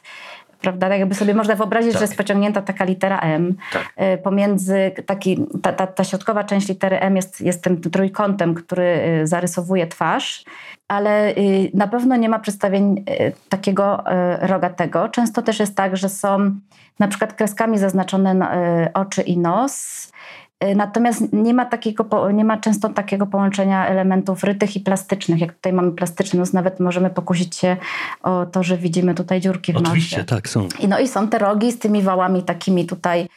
prawda? 0.61 0.89
Tak 0.89 0.99
jakby 0.99 1.15
sobie 1.15 1.35
można 1.35 1.55
wyobrazić, 1.55 1.93
tak. 1.93 1.99
że 1.99 2.05
jest 2.05 2.17
pociągnięta 2.17 2.63
taka 2.63 2.85
litera 2.85 3.19
M. 3.19 3.55
Tak. 3.73 3.93
E, 3.97 4.19
pomiędzy 4.19 4.93
taki, 5.07 5.47
ta, 5.63 5.73
ta, 5.73 5.87
ta, 5.87 6.05
środkowa 6.05 6.45
część 6.45 6.69
litery 6.69 7.01
M 7.01 7.17
jest, 7.17 7.41
jest 7.41 7.63
tym 7.63 7.81
trójkątem, 7.81 8.55
który 8.55 8.85
e, 8.85 9.27
zarysowuje 9.27 9.87
twarz, 9.87 10.45
ale 10.89 11.29
e, 11.29 11.35
na 11.75 11.89
pewno 11.89 12.17
nie 12.17 12.29
ma 12.29 12.39
przedstawień 12.39 13.05
takiego 13.49 14.05
rogatego. 14.41 15.09
Często 15.09 15.43
też 15.43 15.61
jest 15.61 15.77
tak, 15.77 15.97
że 15.97 16.09
są 16.09 16.51
na 16.99 17.09
przykład 17.09 17.33
kreskami 17.33 17.79
zaznaczone 17.79 18.49
oczy 18.95 19.23
i 19.23 19.39
nos, 19.39 20.05
Y, 20.14 20.14
natomiast 20.77 21.33
nie 21.33 21.55
ma, 21.55 21.65
takiego, 21.65 22.31
nie 22.31 22.45
ma 22.45 22.57
często 22.57 22.89
takiego 22.89 23.27
połączenia 23.27 23.87
elementów 23.87 24.45
rytych 24.45 24.77
i 24.77 24.81
plastycznych. 24.81 25.41
Jak 25.41 25.53
tutaj 25.53 25.73
mamy 25.73 25.93
plastyczny 25.93 26.39
nos, 26.39 26.53
nawet 26.53 26.81
możemy 26.81 27.11
pokusić 27.11 27.57
się 27.57 27.77
o 28.23 28.47
to, 28.47 28.63
że 28.63 28.79
widzimy 28.79 29.15
tutaj 29.15 29.41
dziurki 29.41 29.73
w 29.73 29.77
Oczywiście, 29.77 30.17
nosie. 30.17 30.27
tak, 30.27 30.49
są. 30.49 30.69
I, 30.81 30.89
no 30.89 30.99
i 30.99 31.09
są 31.09 31.29
te 31.29 31.39
rogi 31.39 31.73
z 31.73 31.79
tymi 31.79 32.03
wałami 32.03 32.43
takimi 32.43 32.87
tutaj 32.87 33.29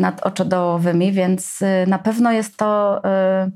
nadoczodołowymi, 0.00 1.12
więc 1.12 1.62
y, 1.62 1.66
na 1.86 1.98
pewno 1.98 2.32
jest 2.32 2.56
to... 2.56 3.00
Y, 3.46 3.50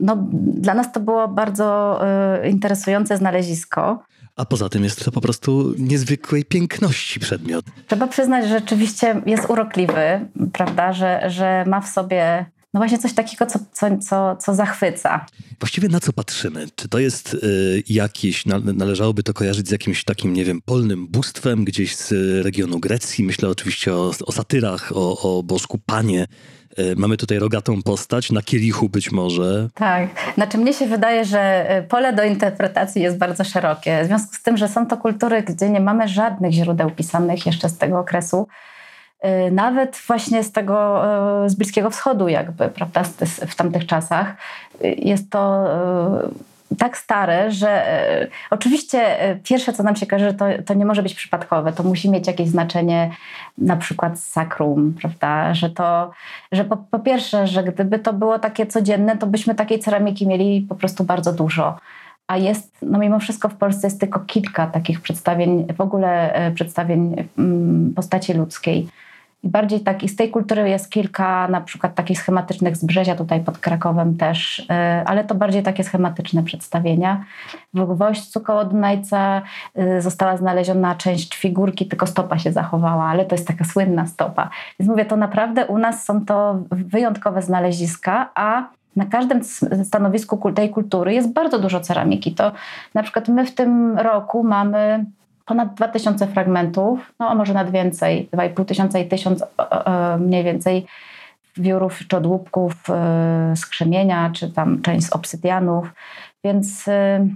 no, 0.00 0.16
dla 0.42 0.74
nas 0.74 0.92
to 0.92 1.00
było 1.00 1.28
bardzo 1.28 2.00
interesujące 2.44 3.16
znalezisko. 3.16 4.02
A 4.38 4.44
poza 4.44 4.68
tym 4.68 4.84
jest 4.84 5.04
to 5.04 5.12
po 5.12 5.20
prostu 5.20 5.74
niezwykłej 5.78 6.44
piękności 6.44 7.20
przedmiot. 7.20 7.64
Trzeba 7.86 8.06
przyznać, 8.06 8.44
że 8.44 8.58
rzeczywiście 8.58 9.22
jest 9.26 9.50
urokliwy, 9.50 10.28
prawda, 10.52 10.92
że, 10.92 11.30
że 11.30 11.64
ma 11.66 11.80
w 11.80 11.88
sobie 11.88 12.46
no 12.74 12.80
właśnie 12.80 12.98
coś 12.98 13.12
takiego, 13.12 13.46
co, 13.46 13.58
co, 13.72 13.98
co, 13.98 14.36
co 14.36 14.54
zachwyca. 14.54 15.26
Właściwie 15.60 15.88
na 15.88 16.00
co 16.00 16.12
patrzymy? 16.12 16.66
Czy 16.76 16.88
to 16.88 16.98
jest 16.98 17.34
y, 17.34 17.82
jakieś, 17.88 18.46
należałoby 18.74 19.22
to 19.22 19.34
kojarzyć 19.34 19.68
z 19.68 19.70
jakimś 19.70 20.04
takim, 20.04 20.32
nie 20.32 20.44
wiem, 20.44 20.60
polnym 20.64 21.08
bóstwem 21.08 21.64
gdzieś 21.64 21.96
z 21.96 22.12
regionu 22.44 22.80
Grecji? 22.80 23.24
Myślę 23.24 23.48
oczywiście 23.48 23.94
o, 23.94 24.12
o 24.26 24.32
satyrach, 24.32 24.92
o, 24.94 25.38
o 25.38 25.42
bożku 25.42 25.78
Panie. 25.86 26.26
Y, 26.78 26.96
mamy 26.96 27.16
tutaj 27.16 27.38
rogatą 27.38 27.82
postać, 27.82 28.32
na 28.32 28.42
kielichu 28.42 28.88
być 28.88 29.12
może. 29.12 29.68
Tak. 29.74 30.08
Znaczy 30.34 30.58
mnie 30.58 30.72
się 30.72 30.86
wydaje, 30.86 31.24
że 31.24 31.72
y, 31.78 31.82
pole 31.82 32.12
do 32.12 32.24
interpretacji 32.24 33.02
jest 33.02 33.18
bardzo 33.18 33.44
szerokie. 33.44 34.00
W 34.04 34.06
związku 34.06 34.34
z 34.34 34.42
tym, 34.42 34.56
że 34.56 34.68
są 34.68 34.86
to 34.86 34.96
kultury, 34.96 35.42
gdzie 35.42 35.70
nie 35.70 35.80
mamy 35.80 36.08
żadnych 36.08 36.52
źródeł 36.52 36.90
pisanych 36.90 37.46
jeszcze 37.46 37.68
z 37.68 37.78
tego 37.78 37.98
okresu, 37.98 38.48
Y, 39.24 39.50
nawet 39.50 39.96
właśnie 40.06 40.44
z 40.44 40.52
tego, 40.52 41.02
z 41.46 41.54
Bliskiego 41.54 41.90
Wschodu 41.90 42.28
jakby, 42.28 42.68
prawda, 42.68 43.02
w 43.48 43.54
tamtych 43.54 43.86
czasach. 43.86 44.36
Jest 44.96 45.30
to 45.30 45.64
tak 46.78 46.98
stare, 46.98 47.50
że 47.50 47.86
oczywiście 48.50 49.16
pierwsze, 49.44 49.72
co 49.72 49.82
nam 49.82 49.96
się 49.96 50.06
każe, 50.06 50.34
to, 50.34 50.44
to 50.66 50.74
nie 50.74 50.84
może 50.84 51.02
być 51.02 51.14
przypadkowe. 51.14 51.72
To 51.72 51.82
musi 51.82 52.10
mieć 52.10 52.26
jakieś 52.26 52.48
znaczenie, 52.48 53.10
na 53.58 53.76
przykład 53.76 54.20
sakrum, 54.20 54.94
prawda? 55.00 55.54
Że 55.54 55.70
to, 55.70 56.10
że 56.52 56.64
po, 56.64 56.76
po 56.76 56.98
pierwsze, 56.98 57.46
że 57.46 57.64
gdyby 57.64 57.98
to 57.98 58.12
było 58.12 58.38
takie 58.38 58.66
codzienne, 58.66 59.16
to 59.16 59.26
byśmy 59.26 59.54
takiej 59.54 59.78
ceramiki 59.78 60.26
mieli 60.26 60.66
po 60.68 60.74
prostu 60.74 61.04
bardzo 61.04 61.32
dużo 61.32 61.78
a 62.28 62.36
jest, 62.36 62.76
no 62.82 62.98
mimo 62.98 63.18
wszystko 63.18 63.48
w 63.48 63.54
Polsce 63.54 63.86
jest 63.86 64.00
tylko 64.00 64.20
kilka 64.20 64.66
takich 64.66 65.00
przedstawień, 65.00 65.66
w 65.76 65.80
ogóle 65.80 66.32
przedstawień 66.54 67.28
mm, 67.38 67.92
postaci 67.96 68.32
ludzkiej. 68.32 68.88
I 69.42 69.48
bardziej 69.48 69.80
tak, 69.80 70.02
i 70.02 70.08
z 70.08 70.16
tej 70.16 70.30
kultury 70.30 70.68
jest 70.68 70.90
kilka 70.90 71.48
na 71.48 71.60
przykład 71.60 71.94
takich 71.94 72.18
schematycznych 72.18 72.76
z 72.76 72.84
Brzezia 72.84 73.16
tutaj 73.16 73.40
pod 73.40 73.58
Krakowem 73.58 74.16
też, 74.16 74.58
y, 74.58 74.64
ale 75.04 75.24
to 75.24 75.34
bardziej 75.34 75.62
takie 75.62 75.84
schematyczne 75.84 76.42
przedstawienia. 76.42 77.24
W 77.74 77.94
Gwoźdzu 77.94 78.40
koło 78.40 78.64
Dunajca 78.64 79.42
y, 79.78 80.02
została 80.02 80.36
znaleziona 80.36 80.94
część 80.94 81.36
figurki, 81.36 81.86
tylko 81.86 82.06
stopa 82.06 82.38
się 82.38 82.52
zachowała, 82.52 83.04
ale 83.04 83.24
to 83.24 83.34
jest 83.34 83.46
taka 83.46 83.64
słynna 83.64 84.06
stopa. 84.06 84.50
Więc 84.80 84.90
mówię, 84.90 85.04
to 85.04 85.16
naprawdę 85.16 85.66
u 85.66 85.78
nas 85.78 86.04
są 86.04 86.24
to 86.24 86.58
wyjątkowe 86.70 87.42
znaleziska, 87.42 88.30
a 88.34 88.68
na 88.96 89.06
każdym 89.06 89.44
stanowisku 89.84 90.52
tej 90.52 90.70
kultury 90.70 91.14
jest 91.14 91.32
bardzo 91.32 91.58
dużo 91.58 91.80
ceramiki. 91.80 92.34
To 92.34 92.52
na 92.94 93.02
przykład 93.02 93.28
my 93.28 93.46
w 93.46 93.54
tym 93.54 93.98
roku 93.98 94.44
mamy 94.44 95.04
ponad 95.48 95.74
2000 95.74 96.26
fragmentów, 96.26 97.12
no 97.20 97.28
a 97.28 97.34
może 97.34 97.54
nawet 97.54 97.72
więcej, 97.72 98.28
2,5 98.32 98.64
tysiąca 98.64 98.98
i 98.98 99.08
1000 99.08 99.44
mniej 100.18 100.44
więcej 100.44 100.86
wiórów 101.56 101.98
czy 102.08 102.16
odłupków 102.16 102.72
e, 102.90 103.52
z 103.56 103.66
krzemienia, 103.66 104.30
czy 104.34 104.50
tam 104.50 104.82
część 104.82 105.06
z 105.06 105.12
obsydianów, 105.12 105.92
więc 106.44 106.88
e, 106.88 107.28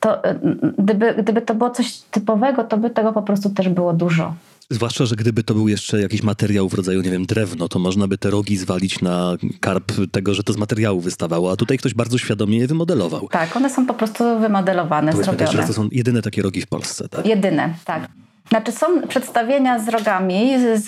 to, 0.00 0.24
e, 0.24 0.34
gdyby, 0.78 1.14
gdyby 1.14 1.42
to 1.42 1.54
było 1.54 1.70
coś 1.70 1.98
typowego, 1.98 2.64
to 2.64 2.76
by 2.76 2.90
tego 2.90 3.12
po 3.12 3.22
prostu 3.22 3.50
też 3.50 3.68
było 3.68 3.92
dużo. 3.92 4.34
Zwłaszcza, 4.70 5.06
że 5.06 5.16
gdyby 5.16 5.42
to 5.42 5.54
był 5.54 5.68
jeszcze 5.68 6.00
jakiś 6.00 6.22
materiał 6.22 6.68
w 6.68 6.74
rodzaju, 6.74 7.02
nie 7.02 7.10
wiem, 7.10 7.26
drewno, 7.26 7.68
to 7.68 7.78
można 7.78 8.08
by 8.08 8.18
te 8.18 8.30
rogi 8.30 8.56
zwalić 8.56 9.00
na 9.00 9.36
karp 9.60 9.92
tego, 10.12 10.34
że 10.34 10.42
to 10.42 10.52
z 10.52 10.56
materiału 10.56 11.00
wystawało, 11.00 11.52
a 11.52 11.56
tutaj 11.56 11.78
ktoś 11.78 11.94
bardzo 11.94 12.18
świadomie 12.18 12.58
je 12.58 12.66
wymodelował. 12.66 13.28
Tak, 13.28 13.56
one 13.56 13.70
są 13.70 13.86
po 13.86 13.94
prostu 13.94 14.40
wymodelowane, 14.40 15.12
Powiedzmy 15.12 15.32
zrobione. 15.32 15.52
Też, 15.52 15.60
że 15.60 15.66
to 15.66 15.72
są 15.72 15.88
jedyne 15.92 16.22
takie 16.22 16.42
rogi 16.42 16.60
w 16.60 16.66
Polsce, 16.66 17.08
tak? 17.08 17.26
Jedyne, 17.26 17.74
tak. 17.84 18.08
Znaczy 18.48 18.72
są 18.72 18.86
przedstawienia 19.08 19.78
z 19.78 19.88
rogami 19.88 20.50
z, 20.76 20.84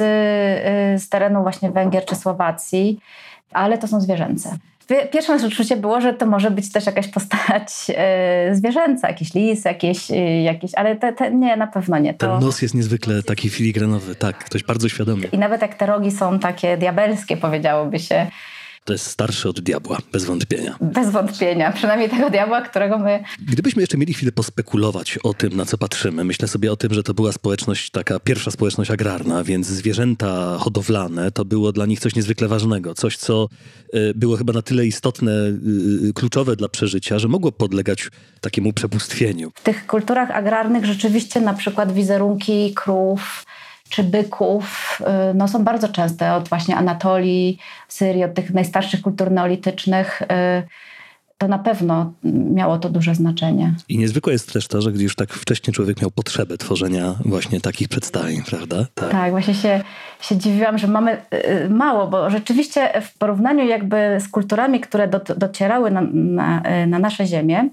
z 1.02 1.08
terenu 1.08 1.42
właśnie 1.42 1.70
Węgier 1.70 2.04
czy 2.04 2.16
Słowacji, 2.16 3.00
ale 3.52 3.78
to 3.78 3.88
są 3.88 4.00
zwierzęce. 4.00 4.58
Pierwsze 5.12 5.32
nasze 5.32 5.46
odczucie 5.46 5.76
było, 5.76 6.00
że 6.00 6.14
to 6.14 6.26
może 6.26 6.50
być 6.50 6.72
też 6.72 6.86
jakaś 6.86 7.08
postać 7.08 7.68
e, 7.96 8.54
zwierzęca, 8.54 9.08
jakiś 9.08 9.34
lis, 9.34 9.64
jakieś, 9.64 10.10
e, 10.10 10.42
jakieś 10.42 10.74
ale 10.74 10.96
te, 10.96 11.12
te, 11.12 11.30
nie, 11.30 11.56
na 11.56 11.66
pewno 11.66 11.98
nie. 11.98 12.14
To... 12.14 12.26
Ten 12.26 12.46
nos 12.46 12.62
jest 12.62 12.74
niezwykle 12.74 13.22
taki 13.22 13.50
filigranowy, 13.50 14.14
tak, 14.14 14.44
ktoś 14.44 14.64
bardzo 14.64 14.88
świadomy. 14.88 15.26
I 15.32 15.38
nawet 15.38 15.62
jak 15.62 15.74
te 15.74 15.86
rogi 15.86 16.10
są 16.10 16.38
takie 16.38 16.76
diabelskie, 16.76 17.36
powiedziałoby 17.36 17.98
się, 17.98 18.26
to 18.86 18.92
jest 18.92 19.06
starszy 19.06 19.48
od 19.48 19.60
diabła, 19.60 19.98
bez 20.12 20.24
wątpienia. 20.24 20.76
Bez 20.80 21.10
wątpienia, 21.10 21.72
przynajmniej 21.72 22.10
tego 22.10 22.30
diabła, 22.30 22.60
którego 22.60 22.98
my. 22.98 23.24
Gdybyśmy 23.48 23.82
jeszcze 23.82 23.98
mieli 23.98 24.14
chwilę 24.14 24.32
pospekulować 24.32 25.18
o 25.22 25.34
tym, 25.34 25.56
na 25.56 25.64
co 25.64 25.78
patrzymy, 25.78 26.24
myślę 26.24 26.48
sobie 26.48 26.72
o 26.72 26.76
tym, 26.76 26.94
że 26.94 27.02
to 27.02 27.14
była 27.14 27.32
społeczność, 27.32 27.90
taka 27.90 28.20
pierwsza 28.20 28.50
społeczność 28.50 28.90
agrarna, 28.90 29.44
więc 29.44 29.66
zwierzęta 29.66 30.56
hodowlane 30.58 31.30
to 31.30 31.44
było 31.44 31.72
dla 31.72 31.86
nich 31.86 32.00
coś 32.00 32.14
niezwykle 32.14 32.48
ważnego. 32.48 32.94
Coś, 32.94 33.16
co 33.16 33.48
y, 33.94 34.12
było 34.14 34.36
chyba 34.36 34.52
na 34.52 34.62
tyle 34.62 34.86
istotne, 34.86 35.32
y, 35.32 36.08
y, 36.08 36.12
kluczowe 36.14 36.56
dla 36.56 36.68
przeżycia, 36.68 37.18
że 37.18 37.28
mogło 37.28 37.52
podlegać 37.52 38.08
takiemu 38.40 38.72
przepustwieniu. 38.72 39.50
W 39.54 39.62
tych 39.62 39.86
kulturach 39.86 40.30
agrarnych 40.30 40.84
rzeczywiście 40.84 41.40
na 41.40 41.54
przykład 41.54 41.92
wizerunki 41.92 42.74
krów, 42.74 43.44
czy 43.88 44.04
byków 44.04 44.98
y, 45.00 45.34
no, 45.34 45.48
są 45.48 45.64
bardzo 45.64 45.88
częste 45.88 46.34
od 46.34 46.48
właśnie 46.48 46.76
Anatolii, 46.76 47.58
Syrii, 47.88 48.24
od 48.24 48.34
tych 48.34 48.54
najstarszych 48.54 49.02
kultur 49.02 49.30
neolitycznych. 49.30 50.22
Y, 50.22 50.26
to 51.38 51.48
na 51.48 51.58
pewno 51.58 52.12
miało 52.54 52.78
to 52.78 52.88
duże 52.88 53.14
znaczenie. 53.14 53.74
I 53.88 53.98
niezwykłe 53.98 54.32
jest 54.32 54.52
też 54.52 54.68
to, 54.68 54.82
że 54.82 54.92
gdy 54.92 55.02
już 55.02 55.16
tak 55.16 55.32
wcześnie 55.32 55.72
człowiek 55.72 56.02
miał 56.02 56.10
potrzebę 56.10 56.58
tworzenia 56.58 57.14
właśnie 57.24 57.60
takich 57.60 57.88
przedstawień, 57.88 58.42
prawda? 58.42 58.86
Tak, 58.94 59.10
tak 59.10 59.30
właśnie 59.30 59.54
się, 59.54 59.82
się 60.20 60.36
dziwiłam, 60.36 60.78
że 60.78 60.86
mamy 60.86 61.22
y, 61.64 61.70
mało, 61.70 62.06
bo 62.06 62.30
rzeczywiście 62.30 63.02
w 63.02 63.18
porównaniu 63.18 63.66
jakby 63.66 64.18
z 64.20 64.28
kulturami, 64.28 64.80
które 64.80 65.08
do, 65.08 65.20
docierały 65.36 65.90
na, 65.90 66.00
na, 66.12 66.62
na 66.86 66.98
nasze 66.98 67.26
ziemię, 67.26 67.68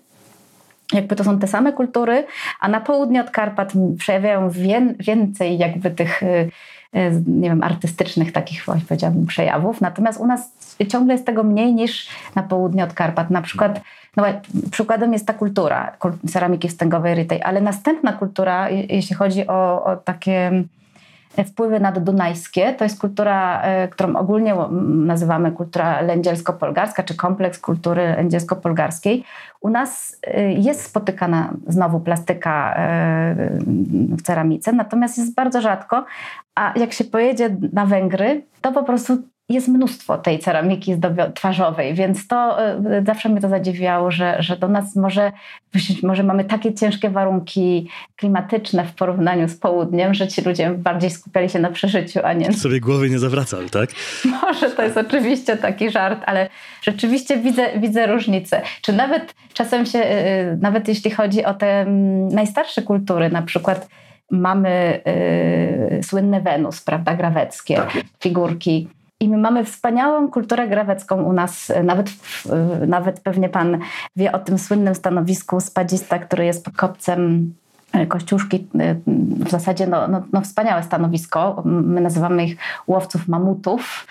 jakby 0.93 1.15
to 1.15 1.23
są 1.23 1.39
te 1.39 1.47
same 1.47 1.73
kultury, 1.73 2.25
a 2.59 2.67
na 2.67 2.81
południe 2.81 3.21
od 3.21 3.29
Karpat 3.29 3.73
przejawiają 3.97 4.49
wię, 4.49 4.93
więcej 4.99 5.57
jakby 5.57 5.91
tych 5.91 6.23
y, 6.23 6.49
y, 6.95 7.23
nie 7.27 7.49
wiem, 7.49 7.63
artystycznych 7.63 8.31
takich 8.31 8.65
powiedziałabym 8.65 9.25
przejawów. 9.25 9.81
Natomiast 9.81 10.19
u 10.19 10.27
nas 10.27 10.51
ciągle 10.87 11.13
jest 11.13 11.25
tego 11.25 11.43
mniej 11.43 11.73
niż 11.73 12.09
na 12.35 12.43
południe 12.43 12.83
od 12.83 12.93
Karpat. 12.93 13.29
Na 13.29 13.41
przykład, 13.41 13.81
no, 14.17 14.23
przykładem 14.71 15.13
jest 15.13 15.27
ta 15.27 15.33
kultura 15.33 15.97
ceramiki 16.29 16.69
wstęgowej 16.69 17.15
rytej, 17.15 17.41
ale 17.43 17.61
następna 17.61 18.13
kultura, 18.13 18.69
jeśli 18.69 19.15
chodzi 19.15 19.47
o, 19.47 19.85
o 19.85 19.95
takie 19.95 20.63
wpływy 21.45 21.79
naddunajskie. 21.79 22.73
To 22.73 22.83
jest 22.83 22.99
kultura, 22.99 23.61
e, 23.61 23.87
którą 23.87 24.15
ogólnie 24.15 24.55
nazywamy 24.87 25.51
kultura 25.51 26.01
lędzielsko-polgarska, 26.01 27.03
czy 27.03 27.15
kompleks 27.15 27.59
kultury 27.59 28.15
lędzielsko-polgarskiej. 28.17 29.23
U 29.61 29.69
nas 29.69 30.19
e, 30.27 30.51
jest 30.53 30.81
spotykana 30.81 31.53
znowu 31.67 31.99
plastyka 31.99 32.75
e, 32.75 33.35
w 34.17 34.21
ceramice, 34.21 34.73
natomiast 34.73 35.17
jest 35.17 35.35
bardzo 35.35 35.61
rzadko, 35.61 36.05
a 36.55 36.73
jak 36.75 36.93
się 36.93 37.03
pojedzie 37.03 37.55
na 37.73 37.85
Węgry, 37.85 38.45
to 38.61 38.71
po 38.71 38.83
prostu 38.83 39.17
jest 39.53 39.67
mnóstwo 39.67 40.17
tej 40.17 40.39
ceramiki 40.39 40.95
twarzowej, 41.35 41.93
więc 41.93 42.27
to 42.27 42.67
y, 42.69 43.03
zawsze 43.05 43.29
mnie 43.29 43.41
to 43.41 43.49
zadziwiało, 43.49 44.11
że, 44.11 44.35
że 44.39 44.57
do 44.57 44.67
nas 44.67 44.95
może, 44.95 45.31
może 46.03 46.23
mamy 46.23 46.43
takie 46.43 46.73
ciężkie 46.73 47.09
warunki 47.09 47.89
klimatyczne 48.15 48.85
w 48.85 48.93
porównaniu 48.93 49.47
z 49.47 49.55
południem, 49.55 50.13
że 50.13 50.27
ci 50.27 50.41
ludzie 50.41 50.69
bardziej 50.69 51.09
skupiali 51.09 51.49
się 51.49 51.59
na 51.59 51.69
przeżyciu, 51.69 52.19
a 52.23 52.33
nie... 52.33 52.53
Sobie 52.53 52.79
głowy 52.79 53.09
nie 53.09 53.19
zawracali, 53.19 53.69
tak? 53.69 53.89
Może 54.43 54.69
to 54.69 54.83
jest 54.83 54.97
oczywiście 54.97 55.57
taki 55.57 55.89
żart, 55.89 56.23
ale 56.25 56.49
rzeczywiście 56.81 57.37
widzę, 57.37 57.79
widzę 57.79 58.07
różnicę. 58.07 58.61
Czy 58.81 58.93
nawet 58.93 59.33
czasem 59.53 59.85
się, 59.85 59.99
y, 59.99 60.03
y, 60.03 60.57
nawet 60.61 60.87
jeśli 60.87 61.11
chodzi 61.11 61.45
o 61.45 61.53
te 61.53 61.81
mm, 61.81 62.27
najstarsze 62.27 62.81
kultury, 62.81 63.29
na 63.29 63.41
przykład 63.41 63.87
mamy 64.31 65.01
y, 65.99 66.03
słynne 66.03 66.41
Wenus, 66.41 66.81
prawda, 66.81 67.15
graweckie, 67.15 67.75
tak. 67.75 67.91
figurki 68.19 68.87
i 69.23 69.29
my 69.29 69.37
mamy 69.37 69.65
wspaniałą 69.65 70.29
kulturę 70.29 70.67
grawecką 70.67 71.23
u 71.23 71.33
nas, 71.33 71.71
nawet, 71.83 72.09
nawet 72.87 73.19
pewnie 73.19 73.49
pan 73.49 73.77
wie 74.15 74.31
o 74.31 74.39
tym 74.39 74.57
słynnym 74.57 74.95
stanowisku 74.95 75.59
spadzista, 75.59 76.19
który 76.19 76.45
jest 76.45 76.69
kopcem 76.75 77.53
e, 77.93 78.05
Kościuszki, 78.05 78.67
e, 78.79 78.95
w 79.45 79.49
zasadzie 79.49 79.87
no, 79.87 80.07
no, 80.07 80.23
no 80.33 80.41
wspaniałe 80.41 80.83
stanowisko. 80.83 81.61
My 81.65 82.01
nazywamy 82.01 82.45
ich 82.45 82.57
łowców 82.87 83.27
mamutów. 83.27 84.07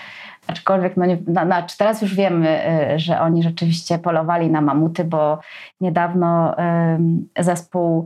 Aczkolwiek 0.47 0.97
no 0.97 1.07
nie, 1.07 1.19
no, 1.27 1.45
no, 1.45 1.57
teraz 1.79 2.03
już 2.03 2.15
wiemy, 2.15 2.49
e, 2.49 2.99
że 2.99 3.21
oni 3.21 3.43
rzeczywiście 3.43 3.99
polowali 3.99 4.51
na 4.51 4.61
mamuty, 4.61 5.05
bo 5.05 5.39
niedawno 5.81 6.55
zespół 7.39 8.05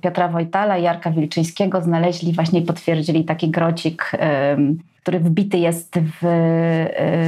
Piotra 0.00 0.28
Wojtala 0.28 0.78
i 0.78 0.82
Jarka 0.82 1.10
Wilczyńskiego 1.10 1.82
znaleźli 1.82 2.32
właśnie 2.32 2.60
i 2.60 2.62
potwierdzili 2.62 3.24
taki 3.24 3.50
grocik 3.50 4.12
który 5.08 5.20
wbity 5.20 5.58
jest 5.58 5.98
w, 5.98 6.18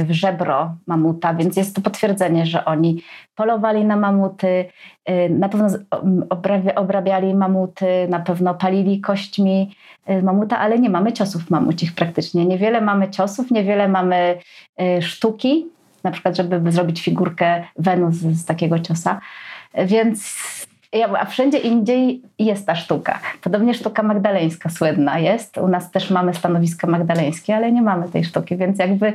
w 0.05 0.11
żebro 0.11 0.75
mamuta, 0.87 1.33
więc 1.33 1.57
jest 1.57 1.75
to 1.75 1.81
potwierdzenie, 1.81 2.45
że 2.45 2.65
oni 2.65 3.03
polowali 3.35 3.85
na 3.85 3.95
mamuty, 3.95 4.65
y, 5.09 5.29
na 5.29 5.49
pewno 5.49 5.67
obrabiali 6.75 7.33
mamuty, 7.33 8.07
na 8.09 8.19
pewno 8.19 8.53
palili 8.53 9.01
kośćmi 9.01 9.75
y, 10.09 10.23
mamuta, 10.23 10.59
ale 10.59 10.79
nie 10.79 10.89
mamy 10.89 11.13
ciosów 11.13 11.49
mamucich 11.49 11.95
praktycznie. 11.95 12.45
Niewiele 12.45 12.81
mamy 12.81 13.09
ciosów, 13.09 13.51
niewiele 13.51 13.87
mamy 13.87 14.37
y, 14.81 15.01
sztuki, 15.01 15.65
na 16.03 16.11
przykład, 16.11 16.37
żeby 16.37 16.71
zrobić 16.71 17.01
figurkę 17.01 17.63
Wenus 17.75 18.15
z 18.15 18.45
takiego 18.45 18.79
ciosa. 18.79 19.21
Więc 19.85 20.37
a 21.19 21.25
wszędzie 21.25 21.57
indziej 21.57 22.21
jest 22.39 22.65
ta 22.65 22.75
sztuka. 22.75 23.19
Podobnie 23.41 23.73
sztuka 23.73 24.03
magdaleńska 24.03 24.69
słynna 24.69 25.19
jest. 25.19 25.57
U 25.57 25.67
nas 25.67 25.91
też 25.91 26.09
mamy 26.09 26.33
stanowiska 26.33 26.87
magdaleńskie, 26.87 27.55
ale 27.55 27.71
nie 27.71 27.81
mamy 27.81 28.09
tej 28.09 28.23
sztuki, 28.23 28.57
więc 28.57 28.79
jakby 28.79 29.13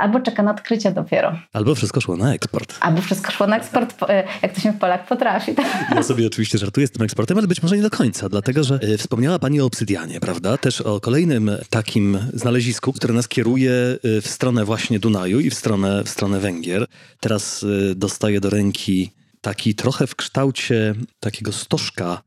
albo 0.00 0.20
czeka 0.20 0.42
na 0.42 0.50
odkrycie 0.50 0.92
dopiero. 0.92 1.32
Albo 1.52 1.74
wszystko 1.74 2.00
szło 2.00 2.16
na 2.16 2.34
eksport. 2.34 2.74
Albo 2.80 3.02
wszystko 3.02 3.30
szło 3.30 3.46
na 3.46 3.56
eksport, 3.56 4.02
e, 4.08 4.24
jak 4.42 4.52
to 4.52 4.60
się 4.60 4.72
Polak 4.72 5.06
potrafi. 5.06 5.54
Ja 5.94 6.02
sobie 6.02 6.26
oczywiście 6.26 6.58
żartuję 6.58 6.86
z 6.86 6.90
tym 6.90 7.02
eksportem, 7.02 7.38
ale 7.38 7.46
być 7.46 7.62
może 7.62 7.76
nie 7.76 7.82
do 7.82 7.90
końca, 7.90 8.28
dlatego 8.28 8.64
że 8.64 8.74
e, 8.74 8.98
wspomniała 8.98 9.38
Pani 9.38 9.60
o 9.60 9.66
obsydianie, 9.66 10.20
prawda? 10.20 10.58
Też 10.58 10.80
o 10.80 11.00
kolejnym 11.00 11.50
takim 11.70 12.18
znalezisku, 12.34 12.92
które 12.92 13.14
nas 13.14 13.28
kieruje 13.28 13.72
e, 13.72 14.20
w 14.20 14.28
stronę 14.28 14.64
właśnie 14.64 14.98
Dunaju 14.98 15.40
i 15.40 15.50
w 15.50 15.54
stronę, 15.54 16.04
w 16.04 16.08
stronę 16.08 16.40
Węgier. 16.40 16.86
Teraz 17.20 17.66
dostaję 17.96 18.40
do 18.40 18.50
ręki 18.50 19.10
taki 19.40 19.74
trochę 19.74 20.06
w 20.06 20.16
kształcie 20.16 20.94
takiego 21.20 21.52
stożka, 21.52 22.22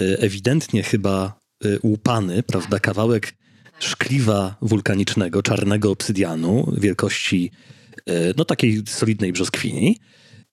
y, 0.00 0.16
ewidentnie 0.20 0.82
chyba 0.82 1.40
y, 1.64 1.78
łupany, 1.82 2.42
prawda, 2.42 2.78
kawałek 2.78 3.34
szkliwa 3.78 4.56
wulkanicznego, 4.62 5.42
czarnego 5.42 5.90
obsydianu 5.90 6.72
wielkości 6.78 7.50
y, 7.98 8.34
no 8.36 8.44
takiej 8.44 8.82
solidnej 8.86 9.32
brzoskwini. 9.32 9.98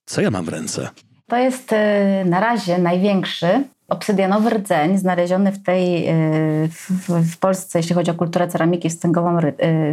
Co 0.05 0.21
ja 0.21 0.31
mam 0.31 0.45
w 0.45 0.49
ręce? 0.49 0.89
To 1.27 1.37
jest 1.37 1.71
na 2.25 2.39
razie 2.39 2.77
najwiękzy 2.77 3.47
obsydianowy 3.87 4.49
rdzeń 4.49 4.97
znaleziony 4.97 5.51
w 5.51 5.63
tej 5.63 6.07
w, 6.69 7.09
w 7.33 7.37
Polsce, 7.37 7.79
jeśli 7.79 7.95
chodzi 7.95 8.11
o 8.11 8.13
kulturę 8.13 8.47
ceramiki 8.47 8.89
stęgową, 8.89 9.39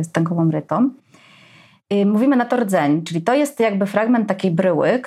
stęgową 0.02 0.50
rytą. 0.50 0.90
Y, 2.02 2.06
mówimy 2.06 2.36
na 2.36 2.44
to 2.44 2.56
rdzeń, 2.56 3.02
czyli 3.02 3.22
to 3.22 3.34
jest 3.34 3.60
jakby 3.60 3.86
fragment 3.86 4.28
takiej 4.28 4.50
bryły 4.50 5.02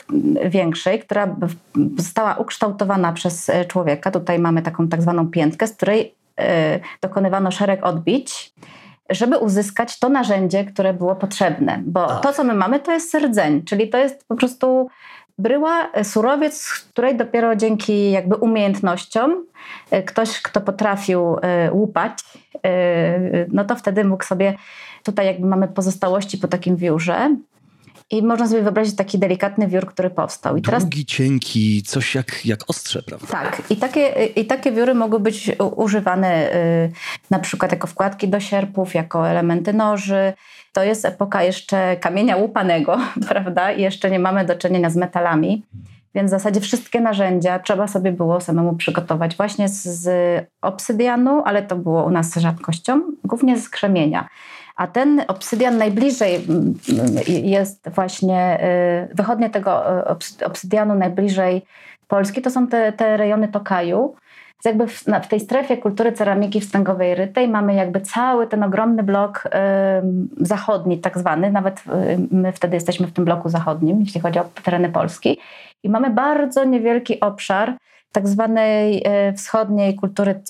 większej, 0.45 0.99
która 0.99 1.35
została 1.97 2.35
ukształtowana 2.35 3.13
przez 3.13 3.49
e, 3.49 3.65
człowieka. 3.65 4.11
Tutaj 4.11 4.39
mamy 4.39 4.61
taką 4.61 4.87
tak 4.87 5.01
zwaną 5.01 5.27
piętkę, 5.27 5.67
z 5.67 5.73
której 5.73 6.15
e, 6.39 6.79
dokonywano 7.01 7.51
szereg 7.51 7.85
odbić, 7.85 8.53
żeby 9.09 9.37
uzyskać 9.37 9.99
to 9.99 10.09
narzędzie, 10.09 10.65
które 10.65 10.93
było 10.93 11.15
potrzebne. 11.15 11.81
Bo 11.85 12.07
to, 12.07 12.33
co 12.33 12.43
my 12.43 12.53
mamy, 12.53 12.79
to 12.79 12.91
jest 12.91 13.15
rdzeń, 13.15 13.63
czyli 13.63 13.89
to 13.89 13.97
jest 13.97 14.27
po 14.27 14.35
prostu 14.35 14.89
bryła, 15.37 15.89
surowiec, 16.03 16.69
której 16.91 17.17
dopiero 17.17 17.55
dzięki 17.55 18.11
jakby 18.11 18.35
umiejętnościom 18.35 19.45
ktoś, 20.05 20.41
kto 20.41 20.61
potrafił 20.61 21.37
łupać, 21.71 22.13
no 23.51 23.65
to 23.65 23.75
wtedy 23.75 24.03
mógł 24.05 24.23
sobie 24.23 24.53
Tutaj 25.07 25.25
jakby 25.25 25.47
mamy 25.47 25.67
pozostałości 25.67 26.37
po 26.37 26.47
takim 26.47 26.75
wiórze. 26.75 27.35
I 28.11 28.23
można 28.23 28.47
sobie 28.47 28.61
wyobrazić 28.61 28.95
taki 28.95 29.19
delikatny 29.19 29.67
wiór, 29.67 29.85
który 29.85 30.09
powstał. 30.09 30.57
I 30.57 30.61
teraz... 30.61 30.83
Długi, 30.83 31.05
cienki, 31.05 31.83
coś 31.83 32.15
jak, 32.15 32.45
jak 32.45 32.59
ostrze, 32.67 33.03
prawda? 33.03 33.27
Tak. 33.27 33.61
I 33.69 33.75
takie, 33.75 34.25
I 34.25 34.45
takie 34.45 34.71
wióry 34.71 34.93
mogły 34.93 35.19
być 35.19 35.51
używane 35.75 36.55
y, 36.55 36.91
na 37.29 37.39
przykład 37.39 37.71
jako 37.71 37.87
wkładki 37.87 38.27
do 38.27 38.39
sierpów, 38.39 38.95
jako 38.95 39.29
elementy 39.29 39.73
noży. 39.73 40.33
To 40.73 40.83
jest 40.83 41.05
epoka 41.05 41.43
jeszcze 41.43 41.97
kamienia 41.97 42.35
łupanego, 42.35 42.97
prawda? 43.29 43.71
I 43.71 43.81
jeszcze 43.81 44.11
nie 44.11 44.19
mamy 44.19 44.45
do 44.45 44.55
czynienia 44.55 44.89
z 44.89 44.95
metalami. 44.95 45.63
Więc 46.15 46.29
w 46.29 46.31
zasadzie 46.31 46.61
wszystkie 46.61 47.01
narzędzia 47.01 47.59
trzeba 47.59 47.87
sobie 47.87 48.11
było 48.11 48.41
samemu 48.41 48.75
przygotować 48.75 49.35
właśnie 49.35 49.69
z, 49.69 49.83
z 49.83 50.09
obsydianu, 50.61 51.41
ale 51.45 51.63
to 51.63 51.75
było 51.75 52.03
u 52.03 52.09
nas 52.09 52.35
rzadkością, 52.35 53.01
głównie 53.23 53.57
z 53.57 53.69
krzemienia. 53.69 54.27
A 54.77 54.87
ten 54.87 55.21
obsydian 55.27 55.77
najbliżej 55.77 56.35
mm, 56.35 56.73
jest 57.27 57.89
właśnie, 57.89 58.59
y, 59.11 59.15
wychodnie 59.15 59.49
tego 59.49 60.01
y, 60.41 60.45
obsydianu 60.45 60.95
najbliżej 60.95 61.61
Polski, 62.07 62.41
to 62.41 62.49
są 62.49 62.67
te, 62.67 62.91
te 62.91 63.17
rejony 63.17 63.47
Tokaju. 63.47 64.15
Więc 64.53 64.65
jakby 64.65 64.87
w, 64.87 65.03
w, 65.25 65.27
tej 65.27 65.39
strefie 65.39 65.77
kultury 65.77 66.11
ceramiki 66.11 66.61
wstęgowej 66.61 67.15
rytej 67.15 67.47
mamy 67.47 67.73
jakby 67.73 68.01
cały 68.01 68.47
ten 68.47 68.63
ogromny 68.63 69.03
blok 69.03 69.43
y, 69.45 69.49
zachodni, 70.45 70.97
tak 70.97 71.17
zwany, 71.17 71.51
nawet 71.51 71.79
y, 71.79 72.27
my 72.31 72.51
wtedy 72.51 72.75
jesteśmy 72.75 73.07
w 73.07 73.13
tym 73.13 73.25
bloku 73.25 73.49
zachodnim, 73.49 73.99
jeśli 73.99 74.21
chodzi 74.21 74.39
o 74.39 74.45
tereny 74.63 74.89
Polski. 74.89 75.39
I 75.83 75.89
mamy 75.89 76.09
bardzo 76.09 76.63
niewielki 76.63 77.19
obszar 77.19 77.77
tak 78.11 78.27
zwanej 78.27 79.03
wschodniej 79.35 79.95
kultury 79.95 80.41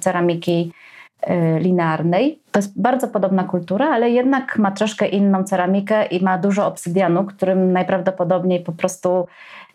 ceramiki 0.00 0.72
Y, 0.72 0.91
linearnej. 1.58 2.38
To 2.52 2.58
jest 2.58 2.80
bardzo 2.80 3.08
podobna 3.08 3.44
kultura, 3.44 3.90
ale 3.90 4.10
jednak 4.10 4.58
ma 4.58 4.70
troszkę 4.70 5.08
inną 5.08 5.44
ceramikę 5.44 6.06
i 6.06 6.24
ma 6.24 6.38
dużo 6.38 6.66
obsydianu, 6.66 7.24
którym 7.24 7.72
najprawdopodobniej 7.72 8.60
po 8.60 8.72
prostu 8.72 9.26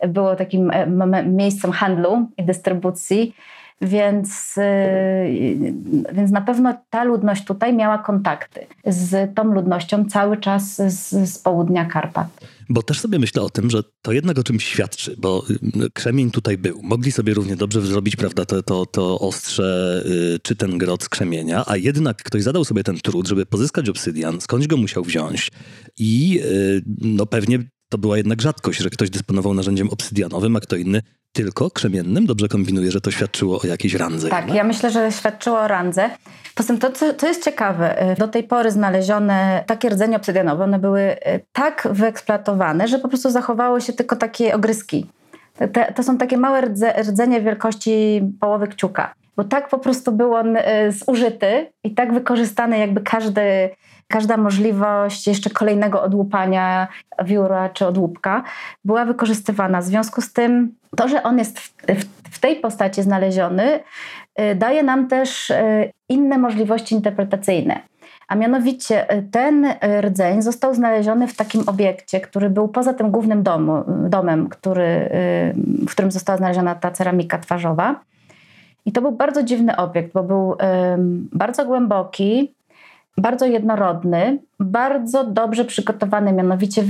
było 0.08 0.36
takim 0.36 0.70
e, 0.70 1.22
miejscem 1.22 1.72
handlu 1.72 2.26
i 2.36 2.44
dystrybucji 2.44 3.34
Więc, 3.80 4.56
yy, 4.56 5.72
więc 6.12 6.30
na 6.30 6.40
pewno 6.40 6.74
ta 6.90 7.04
ludność 7.04 7.44
tutaj 7.44 7.74
miała 7.74 7.98
kontakty 7.98 8.66
z 8.84 9.34
tą 9.34 9.44
ludnością 9.44 10.04
cały 10.04 10.36
czas 10.36 10.76
z, 10.76 11.30
z 11.30 11.38
południa 11.38 11.84
Karpat. 11.84 12.26
Bo 12.68 12.82
też 12.82 13.00
sobie 13.00 13.18
myślę 13.18 13.42
o 13.42 13.50
tym, 13.50 13.70
że 13.70 13.82
to 14.02 14.12
jednak 14.12 14.38
o 14.38 14.42
czymś 14.42 14.64
świadczy, 14.64 15.16
bo 15.18 15.44
y, 15.84 15.90
krzemień 15.90 16.30
tutaj 16.30 16.58
był. 16.58 16.80
Mogli 16.82 17.12
sobie 17.12 17.34
równie 17.34 17.56
dobrze 17.56 17.82
zrobić, 17.82 18.16
prawda, 18.16 18.44
to, 18.44 18.62
to, 18.62 18.86
to 18.86 19.18
ostrze 19.18 20.02
y, 20.06 20.38
czy 20.42 20.56
ten 20.56 20.78
grot 20.78 21.02
z 21.02 21.08
krzemienia, 21.08 21.64
a 21.66 21.76
jednak 21.76 22.22
ktoś 22.22 22.42
zadał 22.42 22.64
sobie 22.64 22.84
ten 22.84 22.96
trud, 22.96 23.28
żeby 23.28 23.46
pozyskać 23.46 23.88
obsydian, 23.88 24.40
skądś 24.40 24.66
go 24.66 24.76
musiał 24.76 25.04
wziąć 25.04 25.50
i 25.98 26.40
y, 26.44 26.82
no 27.00 27.26
pewnie 27.26 27.58
to 27.88 27.98
była 27.98 28.16
jednak 28.16 28.42
rzadkość, 28.42 28.80
że 28.80 28.90
ktoś 28.90 29.10
dysponował 29.10 29.54
narzędziem 29.54 29.90
obsydianowym, 29.90 30.56
a 30.56 30.60
kto 30.60 30.76
inny 30.76 31.02
tylko 31.32 31.70
krzemiennym. 31.70 32.26
Dobrze 32.26 32.48
kombinuję, 32.48 32.90
że 32.90 33.00
to 33.00 33.10
świadczyło 33.10 33.60
o 33.60 33.66
jakiejś 33.66 33.94
randze. 33.94 34.28
Tak, 34.28 34.54
ja 34.54 34.64
myślę, 34.64 34.90
że 34.90 35.12
świadczyło 35.12 35.60
o 35.60 35.68
randze. 35.68 36.10
Poza 36.54 36.66
tym 36.66 36.78
to, 36.78 36.92
co, 36.92 37.14
co 37.14 37.28
jest 37.28 37.44
ciekawe, 37.44 38.12
y, 38.12 38.16
do 38.16 38.28
tej 38.28 38.44
pory 38.44 38.70
znalezione 38.70 39.64
takie 39.66 39.88
rdzenie 39.88 40.16
obsydianowe, 40.16 40.64
one 40.64 40.78
były 40.78 41.00
y, 41.00 41.16
tak 41.52 41.88
wyeksploatowane, 41.90 42.88
że 42.88 42.98
po 42.98 43.08
prostu 43.08 43.30
zachowały 43.30 43.80
się 43.80 43.92
tylko 43.92 44.16
takie 44.16 44.54
ogryski. 44.54 45.06
Te, 45.72 45.92
to 45.92 46.02
są 46.02 46.18
takie 46.18 46.36
małe 46.36 46.60
rdze, 46.60 47.02
rdzenie 47.02 47.40
wielkości 47.40 48.22
połowy 48.40 48.66
kciuka. 48.66 49.14
Bo 49.36 49.44
tak 49.44 49.68
po 49.68 49.78
prostu 49.78 50.12
był 50.12 50.34
on 50.34 50.56
y, 50.56 50.62
zużyty 51.06 51.66
i 51.84 51.94
tak 51.94 52.14
wykorzystany 52.14 52.78
jakby 52.78 53.00
każdy, 53.00 53.70
każda 54.08 54.36
możliwość 54.36 55.26
jeszcze 55.26 55.50
kolejnego 55.50 56.02
odłupania 56.02 56.88
wióra 57.24 57.68
czy 57.68 57.86
odłupka 57.86 58.42
była 58.84 59.04
wykorzystywana. 59.04 59.80
W 59.80 59.84
związku 59.84 60.20
z 60.20 60.32
tym 60.32 60.74
to, 60.96 61.08
że 61.08 61.22
on 61.22 61.38
jest 61.38 61.60
w, 61.60 61.72
w, 61.86 62.04
w 62.30 62.38
tej 62.38 62.56
postaci 62.56 63.02
znaleziony, 63.02 63.80
y, 64.40 64.54
daje 64.54 64.82
nam 64.82 65.08
też 65.08 65.50
y, 65.50 65.92
inne 66.08 66.38
możliwości 66.38 66.94
interpretacyjne. 66.94 67.80
A 68.28 68.34
mianowicie 68.34 69.14
y, 69.14 69.22
ten 69.30 69.66
rdzeń 70.00 70.42
został 70.42 70.74
znaleziony 70.74 71.28
w 71.28 71.36
takim 71.36 71.68
obiekcie, 71.68 72.20
który 72.20 72.50
był 72.50 72.68
poza 72.68 72.94
tym 72.94 73.10
głównym 73.10 73.42
domu, 73.42 73.84
domem, 73.86 74.48
który, 74.48 75.10
w 75.88 75.90
którym 75.90 76.10
została 76.10 76.38
znaleziona 76.38 76.74
ta 76.74 76.90
ceramika 76.90 77.38
twarzowa. 77.38 78.00
I 78.86 78.92
to 78.92 79.02
był 79.02 79.12
bardzo 79.12 79.42
dziwny 79.42 79.76
obiekt, 79.76 80.12
bo 80.12 80.22
był 80.22 80.56
bardzo 81.32 81.64
głęboki, 81.64 82.54
bardzo 83.18 83.46
jednorodny, 83.46 84.38
bardzo 84.60 85.24
dobrze 85.24 85.64
przygotowany, 85.64 86.32
mianowicie 86.32 86.82
y, 86.82 86.86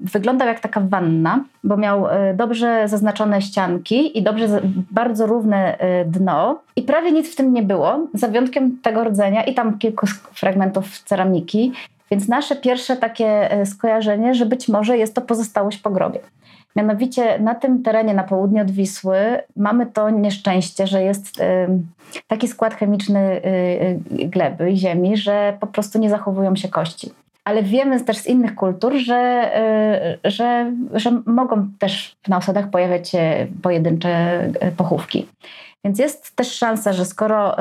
wyglądał 0.00 0.48
jak 0.48 0.60
taka 0.60 0.80
wanna, 0.80 1.44
bo 1.64 1.76
miał 1.76 2.06
y, 2.06 2.10
dobrze 2.34 2.88
zaznaczone 2.88 3.42
ścianki 3.42 4.18
i 4.18 4.22
dobrze, 4.22 4.60
bardzo 4.90 5.26
równe 5.26 5.78
y, 5.80 6.04
dno 6.04 6.60
i 6.76 6.82
prawie 6.82 7.12
nic 7.12 7.32
w 7.32 7.36
tym 7.36 7.52
nie 7.52 7.62
było, 7.62 8.06
za 8.14 8.28
wyjątkiem 8.28 8.78
tego 8.82 9.04
rdzenia 9.04 9.44
i 9.44 9.54
tam 9.54 9.78
kilku 9.78 10.06
fragmentów 10.34 10.98
ceramiki, 10.98 11.72
więc 12.10 12.28
nasze 12.28 12.56
pierwsze 12.56 12.96
takie 12.96 13.50
skojarzenie, 13.64 14.34
że 14.34 14.46
być 14.46 14.68
może 14.68 14.98
jest 14.98 15.14
to 15.14 15.20
pozostałość 15.20 15.78
po 15.78 15.90
grobie. 15.90 16.20
Mianowicie 16.76 17.38
na 17.38 17.54
tym 17.54 17.82
terenie 17.82 18.14
na 18.14 18.24
południe 18.24 18.62
od 18.62 18.70
Wisły 18.70 19.16
mamy 19.56 19.86
to 19.86 20.10
nieszczęście, 20.10 20.86
że 20.86 21.02
jest 21.02 21.40
taki 22.26 22.48
skład 22.48 22.74
chemiczny 22.74 23.20
y, 23.20 24.20
y, 24.20 24.28
gleby 24.28 24.70
i 24.70 24.76
ziemi, 24.76 25.16
że 25.16 25.56
po 25.60 25.66
prostu 25.66 25.98
nie 25.98 26.10
zachowują 26.10 26.56
się 26.56 26.68
kości. 26.68 27.10
Ale 27.44 27.62
wiemy 27.62 28.00
też 28.00 28.16
z 28.16 28.26
innych 28.26 28.54
kultur, 28.54 28.94
że, 28.96 29.50
y, 30.24 30.30
że, 30.30 30.72
że 30.94 31.22
mogą 31.26 31.68
też 31.78 32.16
na 32.28 32.36
osadach 32.36 32.70
pojawiać 32.70 33.08
się 33.08 33.46
pojedyncze 33.62 34.40
pochówki. 34.76 35.26
Więc 35.86 35.98
jest 35.98 36.36
też 36.36 36.52
szansa, 36.52 36.92
że 36.92 37.04
skoro 37.04 37.56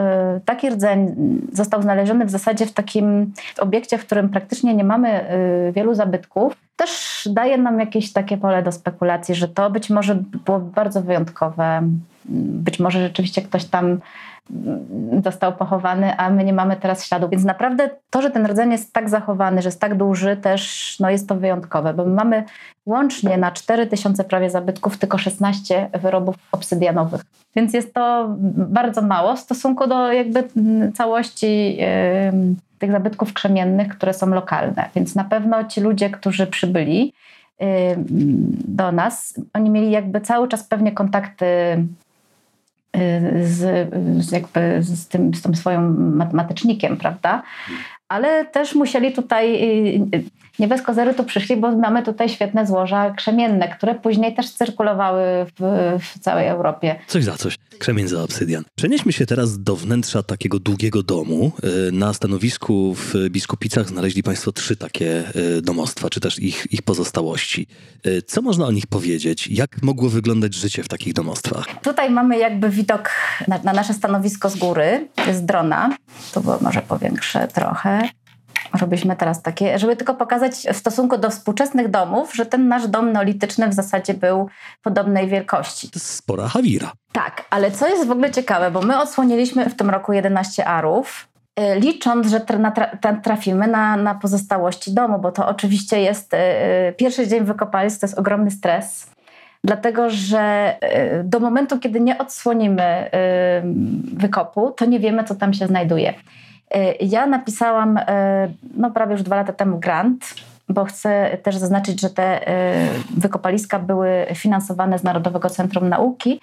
taki 0.46 0.70
rdzeń 0.70 1.16
został 1.54 1.82
znaleziony 1.82 2.26
w 2.26 2.30
zasadzie 2.30 2.66
w 2.66 2.74
takim 2.74 3.34
obiekcie, 3.60 3.98
w 3.98 4.06
którym 4.06 4.30
praktycznie 4.30 4.76
nie 4.76 4.84
mamy 4.84 5.26
wielu 5.76 5.94
zabytków, 5.94 6.56
też 6.76 7.22
daje 7.32 7.58
nam 7.58 7.80
jakieś 7.80 8.14
takie 8.14 8.38
pole 8.38 8.64
do 8.64 8.72
spekulacji, 8.72 9.36
że 9.36 9.48
to 9.48 9.70
być 9.70 9.90
może 9.90 10.16
było 10.46 10.60
bardzo 10.60 11.02
wyjątkowe. 11.02 11.82
Być 12.66 12.80
może 12.80 13.00
rzeczywiście 13.00 13.42
ktoś 13.42 13.66
tam 13.66 14.00
został 15.24 15.54
pochowany, 15.54 16.18
a 16.18 16.30
my 16.30 16.44
nie 16.44 16.54
mamy 16.54 16.76
teraz 16.76 17.06
śladu. 17.06 17.30
Więc 17.30 17.44
naprawdę 17.44 17.90
to, 18.10 18.22
że 18.22 18.32
ten 18.32 18.46
rdzeń 18.46 18.72
jest 18.72 18.94
tak 18.94 19.10
zachowany, 19.10 19.62
że 19.62 19.68
jest 19.68 19.80
tak 19.80 19.96
duży, 19.96 20.38
też 20.38 20.96
no, 21.00 21.10
jest 21.10 21.30
to 21.30 21.36
wyjątkowe, 21.36 21.94
bo 21.94 22.06
my 22.06 22.14
mamy 22.14 22.44
łącznie 22.86 23.38
na 23.38 23.52
4000 23.52 24.24
prawie 24.24 24.50
zabytków 24.50 24.98
tylko 24.98 25.18
16 25.18 25.90
wyrobów 26.02 26.36
obsydianowych. 26.52 27.22
Więc 27.56 27.74
jest 27.74 27.94
to 27.94 28.36
bardzo 28.56 29.02
mało 29.02 29.36
w 29.36 29.40
stosunku 29.40 29.88
do 29.88 30.14
jakby 30.14 30.44
całości 30.94 31.78
yy, 31.78 31.86
tych 32.80 32.92
zabytków 32.92 33.34
krzemiennych, 33.34 33.88
które 33.88 34.14
są 34.14 34.28
lokalne. 34.28 34.90
Więc 34.96 35.16
na 35.16 35.24
pewno 35.24 35.64
ci 35.64 35.82
ludzie, 35.82 36.10
którzy 36.10 36.48
przybyli, 36.48 37.14
do 38.68 38.92
nas. 38.92 39.40
Oni 39.54 39.70
mieli 39.70 39.92
jakby 39.92 40.22
cały 40.22 40.48
czas 40.48 40.64
pewnie 40.64 40.92
kontakty 40.92 41.46
z, 43.44 43.90
z, 44.26 44.32
jakby 44.32 44.78
z, 44.84 45.08
tym, 45.08 45.34
z 45.34 45.42
tym 45.42 45.54
matematycznikiem, 46.16 46.98
prawda? 46.98 47.44
Ale 48.10 48.46
też 48.46 48.76
musieli 48.76 49.14
tutaj, 49.14 49.62
nie 50.60 50.68
bez 50.68 50.82
kozery 50.82 51.14
tu 51.14 51.24
przyszli, 51.24 51.58
bo 51.58 51.72
mamy 51.72 52.04
tutaj 52.04 52.30
świetne 52.30 52.68
złoża 52.68 53.12
krzemienne, 53.12 53.68
które 53.68 53.96
później 53.96 54.36
też 54.36 54.50
cyrkulowały 54.50 55.24
w, 55.60 55.98
w 56.00 56.20
całej 56.20 56.48
Europie. 56.48 56.96
Coś 57.08 57.24
za 57.24 57.38
coś. 57.38 57.58
Krzemień 57.80 58.08
za 58.08 58.24
obsydian. 58.24 58.64
Przenieśmy 58.76 59.14
się 59.14 59.26
teraz 59.26 59.64
do 59.64 59.76
wnętrza 59.76 60.24
takiego 60.24 60.60
długiego 60.60 61.04
domu. 61.04 61.52
E, 61.64 61.92
na 61.92 62.14
stanowisku 62.14 62.96
w 62.96 63.14
Biskupicach 63.30 63.90
znaleźli 63.90 64.24
Państwo 64.24 64.52
trzy 64.52 64.76
takie 64.76 65.24
e, 65.58 65.62
domostwa, 65.62 66.10
czy 66.10 66.20
też 66.20 66.40
ich, 66.40 66.68
ich 66.72 66.82
pozostałości. 66.82 67.68
E, 68.04 68.22
co 68.22 68.42
można 68.42 68.66
o 68.66 68.72
nich 68.72 68.88
powiedzieć? 68.88 69.48
Jak 69.48 69.84
mogło 69.84 70.10
wyglądać 70.10 70.54
życie 70.54 70.84
w 70.84 70.88
takich 70.88 71.14
domostwach? 71.14 71.66
Tutaj 71.84 72.12
mamy 72.12 72.38
jakby 72.38 72.70
widok 72.70 73.10
na, 73.48 73.60
na 73.64 73.74
nasze 73.74 73.94
stanowisko 73.94 74.50
z 74.50 74.56
góry, 74.56 75.08
z 75.34 75.46
drona. 75.46 75.98
Było 76.34 76.58
może 76.62 76.82
powiększę 76.82 77.48
trochę 77.48 78.10
robiliśmy 78.78 79.16
teraz 79.16 79.42
takie, 79.42 79.80
żeby 79.80 79.96
tylko 79.96 80.14
pokazać 80.14 80.54
w 80.74 80.78
stosunku 80.78 81.18
do 81.18 81.30
współczesnych 81.30 81.92
domów, 81.92 82.36
że 82.36 82.46
ten 82.46 82.68
nasz 82.68 82.88
dom 82.88 83.12
neolityczny 83.12 83.68
w 83.68 83.74
zasadzie 83.74 84.14
był 84.14 84.50
podobnej 84.82 85.28
wielkości. 85.28 85.90
To 85.90 86.00
spora 86.00 86.48
hawira. 86.48 86.92
Tak, 87.12 87.46
ale 87.50 87.72
co 87.72 87.88
jest 87.88 88.08
w 88.08 88.12
ogóle 88.12 88.32
ciekawe, 88.32 88.72
bo 88.72 88.82
my 88.82 89.00
odsłoniliśmy 89.00 89.70
w 89.70 89.76
tym 89.76 89.90
roku 89.90 90.14
11 90.14 90.66
arów, 90.66 91.28
y, 91.60 91.80
licząc, 91.80 92.28
że 92.28 92.42
trafimy 93.24 93.68
na, 93.68 93.98
na 93.98 94.16
pozostałości 94.16 94.94
domu, 94.94 95.20
bo 95.20 95.32
to 95.32 95.48
oczywiście 95.48 96.02
jest 96.02 96.34
y, 96.34 96.38
y, 96.38 96.94
pierwszy 96.98 97.28
dzień 97.28 97.44
wykopalisk, 97.44 98.02
to 98.02 98.08
jest 98.08 98.20
ogromny 98.20 98.52
stres. 98.52 99.10
Dlatego, 99.64 100.10
że 100.10 100.76
do 101.24 101.40
momentu, 101.40 101.80
kiedy 101.80 102.00
nie 102.00 102.18
odsłonimy 102.18 103.10
wykopu, 104.14 104.72
to 104.72 104.86
nie 104.86 105.00
wiemy, 105.00 105.24
co 105.24 105.36
tam 105.36 105.54
się 105.54 105.68
znajduje. 105.68 106.14
E, 106.76 107.06
ja 107.06 107.26
napisałam 107.26 107.98
e, 107.98 108.48
no, 108.78 108.92
prawie 108.92 109.12
już 109.12 109.24
dwa 109.24 109.36
lata 109.36 109.54
temu 109.54 109.80
grant, 109.80 110.36
bo 110.70 110.86
chcę 110.86 111.38
też 111.44 111.56
zaznaczyć, 111.56 112.02
że 112.02 112.10
te 112.10 112.48
e, 112.48 112.88
wykopaliska 113.18 113.80
były 113.80 114.26
finansowane 114.36 115.00
z 115.00 115.04
Narodowego 115.04 115.50
Centrum 115.50 115.90
Nauki. 115.90 116.40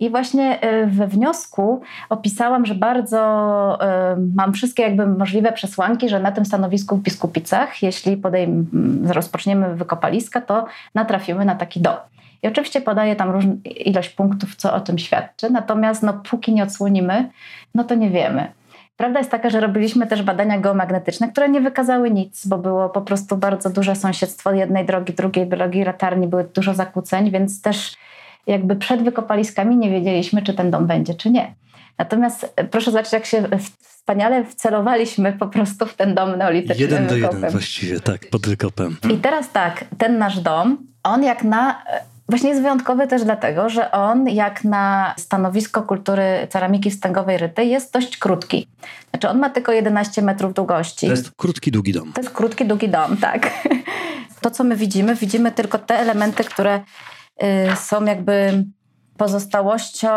I 0.00 0.10
właśnie 0.10 0.58
we 0.86 1.06
wniosku 1.06 1.82
opisałam, 2.08 2.66
że 2.66 2.74
bardzo 2.74 3.18
mam 4.34 4.52
wszystkie 4.52 4.82
jakby 4.82 5.06
możliwe 5.06 5.52
przesłanki, 5.52 6.08
że 6.08 6.20
na 6.20 6.32
tym 6.32 6.44
stanowisku 6.44 6.96
w 6.96 7.02
Biskupicach, 7.02 7.82
jeśli 7.82 8.16
podejm, 8.16 8.66
rozpoczniemy 9.06 9.74
wykopaliska, 9.74 10.40
to 10.40 10.66
natrafimy 10.94 11.44
na 11.44 11.54
taki 11.54 11.80
dom. 11.80 11.96
I 12.42 12.48
oczywiście 12.48 12.80
podaję 12.80 13.16
tam 13.16 13.30
różną 13.30 13.56
ilość 13.64 14.08
punktów, 14.08 14.56
co 14.56 14.74
o 14.74 14.80
tym 14.80 14.98
świadczy, 14.98 15.50
natomiast 15.50 16.02
no, 16.02 16.12
póki 16.30 16.52
nie 16.54 16.62
odsłonimy, 16.62 17.30
no 17.74 17.84
to 17.84 17.94
nie 17.94 18.10
wiemy. 18.10 18.52
Prawda 19.00 19.18
jest 19.18 19.30
taka, 19.30 19.50
że 19.50 19.60
robiliśmy 19.60 20.06
też 20.06 20.22
badania 20.22 20.58
geomagnetyczne, 20.58 21.28
które 21.28 21.48
nie 21.48 21.60
wykazały 21.60 22.10
nic, 22.10 22.46
bo 22.46 22.58
było 22.58 22.88
po 22.88 23.00
prostu 23.00 23.36
bardzo 23.36 23.70
duże 23.70 23.96
sąsiedztwo 23.96 24.52
jednej 24.52 24.86
drogi, 24.86 25.12
drugiej 25.12 25.46
drogi, 25.46 25.84
latarni, 25.84 26.26
były 26.26 26.44
dużo 26.54 26.74
zakłóceń, 26.74 27.30
więc 27.30 27.62
też 27.62 27.96
jakby 28.46 28.76
przed 28.76 29.02
wykopaliskami 29.02 29.76
nie 29.76 29.90
wiedzieliśmy, 29.90 30.42
czy 30.42 30.54
ten 30.54 30.70
dom 30.70 30.86
będzie, 30.86 31.14
czy 31.14 31.30
nie. 31.30 31.54
Natomiast 31.98 32.52
e, 32.56 32.64
proszę 32.64 32.90
zobaczyć, 32.90 33.12
jak 33.12 33.26
się 33.26 33.48
wspaniale 33.78 34.44
wcelowaliśmy 34.44 35.32
po 35.32 35.46
prostu 35.46 35.86
w 35.86 35.94
ten 35.94 36.14
dom 36.14 36.38
neolityczny. 36.38 36.82
Jeden 36.82 37.06
do 37.06 37.16
jeden 37.16 37.50
właściwie, 37.50 38.00
tak, 38.00 38.30
pod 38.30 38.46
wykopem. 38.46 38.96
I 39.10 39.16
teraz 39.16 39.52
tak, 39.52 39.84
ten 39.98 40.18
nasz 40.18 40.40
dom, 40.40 40.78
on 41.02 41.22
jak 41.22 41.44
na 41.44 41.82
Właśnie 42.30 42.48
jest 42.48 42.62
wyjątkowy 42.62 43.06
też 43.06 43.24
dlatego, 43.24 43.68
że 43.68 43.90
on, 43.90 44.28
jak 44.28 44.64
na 44.64 45.14
stanowisko 45.18 45.82
kultury 45.82 46.46
ceramiki 46.50 46.90
wstęgowej 46.90 47.38
ryty, 47.38 47.64
jest 47.64 47.92
dość 47.92 48.16
krótki. 48.16 48.66
Znaczy, 49.10 49.28
on 49.28 49.38
ma 49.38 49.50
tylko 49.50 49.72
11 49.72 50.22
metrów 50.22 50.54
długości. 50.54 51.06
To 51.06 51.12
jest 51.12 51.30
krótki, 51.36 51.70
długi 51.70 51.92
dom. 51.92 52.12
To 52.12 52.20
jest 52.20 52.34
krótki, 52.34 52.66
długi 52.66 52.88
dom, 52.88 53.16
tak. 53.16 53.50
To, 54.40 54.50
co 54.50 54.64
my 54.64 54.76
widzimy, 54.76 55.14
widzimy 55.14 55.52
tylko 55.52 55.78
te 55.78 55.98
elementy, 55.98 56.44
które 56.44 56.80
y, 57.42 57.76
są 57.76 58.04
jakby 58.04 58.64
pozostałością 59.20 60.10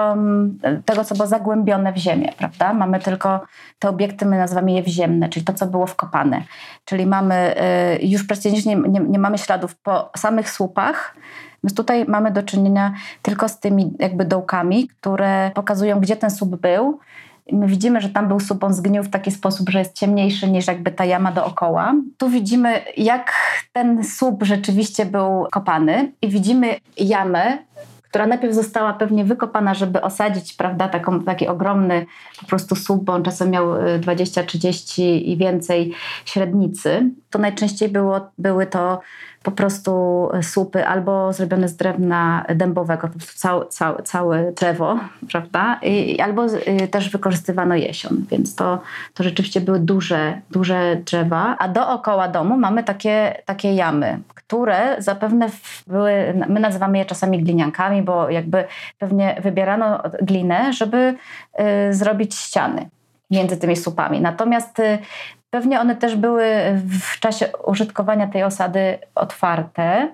tego, 0.85 1.03
co 1.03 1.15
było 1.15 1.27
zagłębione 1.27 1.93
w 1.93 1.97
ziemię, 1.97 2.29
prawda? 2.37 2.73
Mamy 2.73 2.99
tylko 2.99 3.41
te 3.79 3.89
obiekty, 3.89 4.25
my 4.25 4.37
nazywamy 4.37 4.71
je 4.71 4.83
wziemne, 4.83 5.29
czyli 5.29 5.45
to, 5.45 5.53
co 5.53 5.65
było 5.65 5.87
wkopane. 5.87 6.43
Czyli 6.85 7.05
mamy, 7.05 7.55
y, 8.01 8.05
już 8.05 8.23
praktycznie 8.23 8.75
nie, 8.75 8.89
nie, 8.89 8.99
nie 8.99 9.19
mamy 9.19 9.37
śladów 9.37 9.75
po 9.75 10.11
samych 10.17 10.49
słupach, 10.49 11.15
więc 11.63 11.75
tutaj 11.75 12.05
mamy 12.05 12.31
do 12.31 12.43
czynienia 12.43 12.93
tylko 13.21 13.49
z 13.49 13.59
tymi 13.59 13.93
jakby 13.99 14.25
dołkami, 14.25 14.87
które 14.87 15.51
pokazują, 15.55 15.99
gdzie 15.99 16.15
ten 16.15 16.31
słup 16.31 16.55
był. 16.55 16.99
I 17.47 17.55
my 17.55 17.67
widzimy, 17.67 18.01
że 18.01 18.09
tam 18.09 18.27
był 18.27 18.39
słup, 18.39 18.63
on 18.63 18.73
zgnił 18.73 19.03
w 19.03 19.09
taki 19.09 19.31
sposób, 19.31 19.69
że 19.69 19.79
jest 19.79 19.93
ciemniejszy 19.93 20.51
niż 20.51 20.67
jakby 20.67 20.91
ta 20.91 21.05
jama 21.05 21.31
dookoła. 21.31 21.93
Tu 22.17 22.29
widzimy, 22.29 22.81
jak 22.97 23.33
ten 23.73 24.03
słup 24.03 24.43
rzeczywiście 24.43 25.05
był 25.05 25.47
kopany 25.51 26.11
i 26.21 26.29
widzimy 26.29 26.75
jamę, 26.97 27.57
która 28.13 28.27
najpierw 28.27 28.53
została 28.53 28.93
pewnie 28.93 29.25
wykopana, 29.25 29.73
żeby 29.73 30.01
osadzić, 30.01 30.53
prawda, 30.53 30.87
taką, 30.87 31.23
taki 31.23 31.47
ogromny 31.47 32.05
po 32.39 32.45
prostu 32.45 32.75
słup, 32.75 33.03
bo 33.03 33.13
on 33.13 33.23
czasem 33.23 33.49
miał 33.49 33.65
20, 33.99 34.43
30 34.43 35.31
i 35.31 35.37
więcej 35.37 35.93
średnicy. 36.25 37.09
To 37.29 37.39
najczęściej 37.39 37.89
było, 37.89 38.21
były 38.37 38.65
to 38.65 39.01
po 39.43 39.51
prostu 39.51 40.29
słupy 40.41 40.87
albo 40.87 41.33
zrobione 41.33 41.67
z 41.67 41.75
drewna 41.75 42.45
dębowego, 42.55 43.07
po 43.07 43.13
prostu 43.13 43.39
całe, 43.39 43.65
całe, 43.65 44.03
całe 44.03 44.51
drzewo, 44.51 44.99
prawda? 45.31 45.79
I, 45.81 46.21
albo 46.21 46.45
y, 46.45 46.87
też 46.87 47.09
wykorzystywano 47.09 47.75
jesion, 47.75 48.25
więc 48.31 48.55
to, 48.55 48.81
to 49.13 49.23
rzeczywiście 49.23 49.61
były 49.61 49.79
duże, 49.79 50.41
duże 50.51 50.95
drzewa. 50.95 51.55
A 51.59 51.67
dookoła 51.67 52.27
domu 52.27 52.57
mamy 52.57 52.83
takie, 52.83 53.41
takie 53.45 53.73
jamy, 53.73 54.19
które 54.35 54.95
zapewne 54.99 55.49
były, 55.87 56.33
my 56.49 56.59
nazywamy 56.59 56.97
je 56.97 57.05
czasami 57.05 57.43
gliniankami, 57.43 58.01
bo 58.01 58.29
jakby 58.29 58.63
pewnie 58.99 59.35
wybierano 59.43 60.03
glinę, 60.21 60.73
żeby 60.73 61.15
y, 61.89 61.93
zrobić 61.93 62.35
ściany 62.35 62.89
między 63.31 63.57
tymi 63.57 63.75
słupami. 63.75 64.21
Natomiast 64.21 64.79
y, 64.79 64.99
Pewnie 65.53 65.81
one 65.81 65.95
też 65.95 66.15
były 66.15 66.45
w 67.01 67.19
czasie 67.19 67.49
użytkowania 67.65 68.27
tej 68.27 68.43
osady 68.43 68.97
otwarte. 69.15 70.11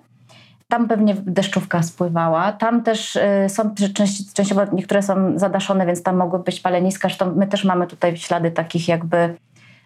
Tam 0.67 0.87
pewnie 0.87 1.15
deszczówka 1.15 1.83
spływała. 1.83 2.51
Tam 2.51 2.83
też 2.83 3.15
y, 3.15 3.21
są 3.47 3.75
częściowo 4.33 4.61
niektóre 4.73 5.01
są 5.01 5.39
zadaszone, 5.39 5.85
więc 5.85 6.03
tam 6.03 6.17
mogły 6.17 6.39
być 6.39 6.59
paleniska. 6.59 7.07
Zresztą 7.07 7.35
my 7.35 7.47
też 7.47 7.63
mamy 7.63 7.87
tutaj 7.87 8.17
ślady 8.17 8.51
takich 8.51 8.87
jakby 8.87 9.35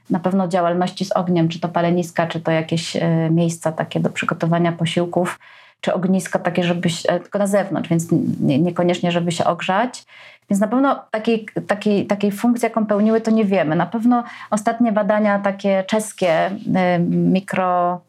na 0.10 0.20
pewno 0.20 0.48
działalności 0.48 1.06
z 1.06 1.12
ogniem, 1.12 1.50
czy 1.50 1.60
to 1.60 1.70
paleniska, 1.70 2.28
czy 2.28 2.42
to 2.42 2.52
jakieś 2.52 2.96
y, 2.96 3.02
miejsca 3.32 3.72
takie 3.72 4.00
do 4.00 4.10
przygotowania 4.10 4.72
posiłków, 4.72 5.40
czy 5.82 5.94
ogniska 5.94 6.40
takie, 6.40 6.64
żeby 6.64 6.90
się, 6.90 7.20
tylko 7.20 7.40
na 7.40 7.48
zewnątrz, 7.48 7.90
więc 7.90 8.08
niekoniecznie, 8.40 9.12
żeby 9.12 9.32
się 9.32 9.46
ogrzać. 9.46 10.06
Więc 10.50 10.62
na 10.62 10.68
pewno 10.68 11.04
takiej, 11.12 11.46
takiej, 11.68 12.08
takiej 12.08 12.32
funkcji, 12.32 12.66
jaką 12.66 12.86
pełniły, 12.86 13.22
to 13.22 13.32
nie 13.32 13.46
wiemy. 13.46 13.76
Na 13.76 13.86
pewno 13.86 14.24
ostatnie 14.50 14.92
badania 14.92 15.40
takie 15.40 15.84
czeskie, 15.88 16.48
y, 16.48 17.00
mikro 17.10 18.02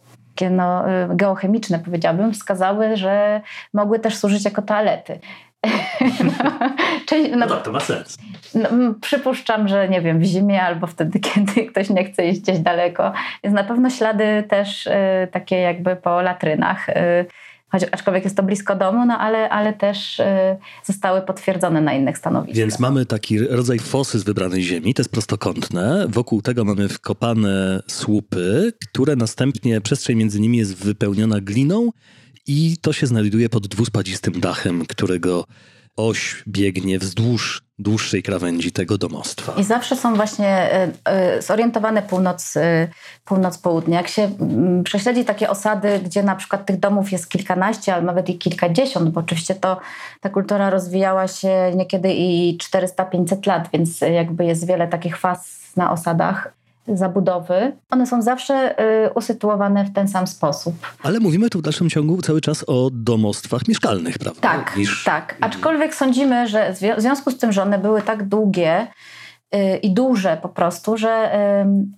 no, 0.51 0.91
y, 0.91 1.17
geochemiczne 1.17 1.79
powiedziałabym, 1.79 2.33
wskazały, 2.33 2.97
że 2.97 3.41
mogły 3.73 3.99
też 3.99 4.17
służyć 4.17 4.45
jako 4.45 4.63
toalety. 4.63 5.19
no, 6.25 6.53
czyli, 7.07 7.37
no, 7.37 7.47
no, 7.47 7.57
to 7.57 7.73
ma 7.73 7.81
sens. 7.81 8.19
No, 8.55 8.69
przypuszczam, 9.01 9.69
że 9.69 9.89
nie 9.89 10.01
wiem, 10.01 10.19
w 10.21 10.25
zimie 10.25 10.63
albo 10.63 10.87
wtedy, 10.87 11.21
kiedy 11.35 11.67
ktoś 11.67 11.91
nie 11.91 12.05
chce 12.05 12.27
iść 12.27 12.41
gdzieś 12.41 12.59
daleko. 12.59 13.13
Więc 13.45 13.57
na 13.57 13.65
pewno 13.65 13.91
ślady 13.91 14.45
też 14.49 14.87
y, 14.87 14.93
takie 15.33 15.57
jakby 15.57 15.97
po 15.97 16.23
latrynach. 16.23 16.89
Y, 16.89 17.27
choć, 17.75 17.89
aczkolwiek 17.93 18.25
jest 18.25 18.37
to 18.37 18.43
blisko 18.43 18.77
domu, 18.77 19.07
no 19.07 19.19
ale, 19.19 19.49
ale 19.49 19.73
też 19.73 20.21
y, 20.21 20.25
zostały 20.85 21.23
potwierdzone 21.23 21.81
na 21.81 21.93
innych 21.93 22.19
stanowiskach. 22.19 22.57
Więc 22.57 22.79
mamy 22.79 23.07
taki 23.07 23.39
rodzaj 23.39 23.79
fosy 23.79 24.19
z 24.19 24.25
wybranej 24.25 24.63
ziemi, 24.63 24.95
to 24.95 25.01
jest 25.01 25.11
prostokątne. 25.11 26.07
Wokół 26.09 26.43
tego 26.43 26.65
mamy 26.65 26.89
wkopane 26.89 27.83
słupy, 27.89 28.73
które 28.91 29.17
następnie 29.17 29.81
przestrzeń 29.81 30.17
między 30.17 30.41
nimi 30.41 30.59
jest 30.59 30.77
wypełniona 30.77 31.41
gliną 31.41 31.91
i 32.47 32.77
to 32.81 32.93
się 32.93 33.07
znajduje 33.07 33.49
pod 33.49 33.67
dwuspadzistym 33.67 34.41
dachem, 34.41 34.87
którego 34.87 35.45
oś 35.97 36.43
biegnie 36.49 36.99
wzdłuż 36.99 37.65
dłuższej 37.79 38.23
krawędzi 38.23 38.73
tego 38.73 38.99
domostwa. 38.99 39.53
I 39.53 39.65
zawsze 39.65 39.97
są 39.97 40.15
właśnie 40.15 40.71
y, 41.07 41.39
y, 41.39 41.43
zorientowane 41.43 42.03
północ, 42.03 42.57
y, 42.57 42.89
północ-południe. 43.25 43.97
Jak 43.97 44.09
się 44.09 44.31
prześledzi 44.85 45.25
takie 45.25 45.51
osady, 45.51 46.01
gdzie 46.05 46.23
na 46.23 46.37
przykład 46.37 46.67
tych 46.67 46.79
domów 46.79 47.13
jest 47.13 47.29
kilkanaście, 47.29 47.95
ale 47.95 48.03
nawet 48.03 48.29
i 48.29 48.39
kilkadziesiąt, 48.39 49.11
bo 49.11 49.21
oczywiście 49.21 49.55
to 49.55 49.81
ta 50.21 50.29
kultura 50.29 50.71
rozwijała 50.71 51.29
się 51.29 51.73
niekiedy 51.75 52.15
i 52.15 52.59
400-500 52.59 53.47
lat, 53.47 53.69
więc 53.73 54.01
jakby 54.01 54.45
jest 54.45 54.67
wiele 54.67 54.89
takich 54.89 55.19
faz 55.19 55.73
na 55.77 55.93
osadach 55.93 56.53
zabudowy, 56.89 57.73
one 57.91 58.07
są 58.07 58.23
zawsze 58.23 58.81
y, 59.07 59.13
usytuowane 59.15 59.85
w 59.85 59.93
ten 59.93 60.09
sam 60.09 60.27
sposób. 60.27 60.75
Ale 61.03 61.21
mówimy 61.21 61.51
tu 61.51 61.59
w 61.59 61.63
dalszym 61.63 61.91
ciągu 61.91 62.23
cały 62.23 62.41
czas 62.41 62.65
o 62.67 62.91
domostwach 62.93 63.69
mieszkalnych, 63.69 64.19
prawda? 64.19 64.41
Tak, 64.41 64.77
Niż... 64.77 65.05
tak. 65.05 65.37
Aczkolwiek 65.41 65.95
sądzimy, 65.95 66.49
że 66.49 66.73
w 66.73 67.01
związku 67.01 67.31
z 67.31 67.39
tym, 67.39 67.53
że 67.53 67.63
one 67.63 67.79
były 67.79 68.03
tak 68.03 68.29
długie, 68.29 68.87
y, 69.55 69.77
i 69.77 69.95
duże 69.95 70.39
po 70.43 70.49
prostu, 70.49 70.97
że 70.97 71.35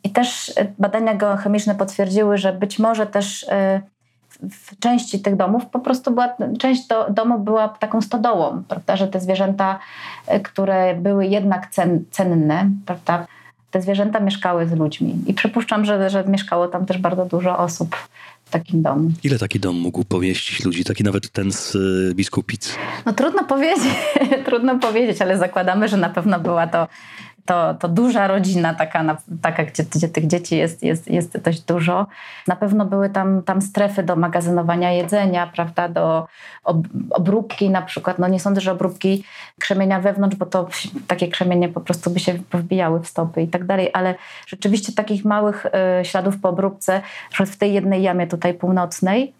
i 0.04 0.10
też 0.10 0.52
badania 0.78 1.14
geochemiczne 1.14 1.74
potwierdziły, 1.74 2.38
że 2.38 2.52
być 2.52 2.78
może 2.78 3.06
też 3.06 3.42
y, 3.42 3.46
w 4.50 4.78
części 4.78 5.20
tych 5.20 5.36
domów 5.36 5.66
po 5.66 5.78
prostu 5.80 6.10
była, 6.10 6.36
część 6.58 6.86
do, 6.86 7.10
domu 7.10 7.38
była 7.38 7.68
taką 7.68 8.00
stodołą, 8.00 8.62
prawda, 8.68 8.96
że 8.96 9.08
te 9.08 9.20
zwierzęta, 9.20 9.78
y, 10.34 10.40
które 10.40 10.94
były 10.94 11.26
jednak 11.26 11.70
cen, 11.70 12.04
cenne, 12.10 12.70
prawda, 12.86 13.26
te 13.76 13.82
zwierzęta 13.82 14.20
mieszkały 14.20 14.66
z 14.66 14.72
ludźmi. 14.72 15.14
I 15.26 15.34
przypuszczam, 15.34 15.84
że, 15.84 16.10
że 16.10 16.24
mieszkało 16.24 16.68
tam 16.68 16.86
też 16.86 16.98
bardzo 16.98 17.24
dużo 17.24 17.58
osób 17.58 17.96
w 18.44 18.50
takim 18.50 18.82
domu. 18.82 19.10
Ile 19.24 19.38
taki 19.38 19.60
dom 19.60 19.76
mógł 19.76 20.04
pomieścić 20.04 20.64
ludzi? 20.64 20.84
Taki 20.84 21.04
nawet 21.04 21.30
ten 21.30 21.52
z 21.52 21.74
y, 21.74 22.14
Biskupic? 22.14 22.74
No 23.06 23.12
trudno 23.12 23.44
powiedzieć, 23.44 23.94
trudno 24.46 24.78
powiedzieć, 24.78 25.22
ale 25.22 25.38
zakładamy, 25.38 25.88
że 25.88 25.96
na 25.96 26.08
pewno 26.08 26.40
była 26.40 26.66
to 26.66 26.88
to, 27.46 27.74
to 27.74 27.88
duża 27.88 28.26
rodzina, 28.26 28.74
taka, 28.74 29.16
taka 29.42 29.64
gdzie, 29.64 29.84
gdzie 29.94 30.08
tych 30.08 30.26
dzieci 30.26 30.56
jest, 30.56 30.82
jest, 30.82 31.10
jest 31.10 31.38
dość 31.38 31.60
dużo. 31.60 32.06
Na 32.46 32.56
pewno 32.56 32.84
były 32.84 33.10
tam, 33.10 33.42
tam 33.42 33.62
strefy 33.62 34.02
do 34.02 34.16
magazynowania 34.16 34.92
jedzenia, 34.92 35.46
prawda, 35.46 35.88
do 35.88 36.26
ob, 36.64 36.78
obróbki 37.10 37.70
na 37.70 37.82
przykład. 37.82 38.18
No 38.18 38.28
nie 38.28 38.40
sądzę, 38.40 38.60
że 38.60 38.72
obróbki 38.72 39.24
krzemienia 39.60 40.00
wewnątrz, 40.00 40.36
bo 40.36 40.46
to 40.46 40.68
takie 41.06 41.28
krzemienie 41.28 41.68
po 41.68 41.80
prostu 41.80 42.10
by 42.10 42.20
się 42.20 42.34
wbijały 42.52 43.00
w 43.00 43.06
stopy 43.06 43.42
i 43.42 43.48
tak 43.48 43.64
dalej, 43.64 43.90
ale 43.92 44.14
rzeczywiście 44.46 44.92
takich 44.92 45.24
małych 45.24 45.66
y, 45.66 46.04
śladów 46.04 46.40
po 46.40 46.48
obróbce, 46.48 47.00
w 47.46 47.56
tej 47.56 47.74
jednej 47.74 48.02
jamie 48.02 48.26
tutaj 48.26 48.54
północnej, 48.54 49.32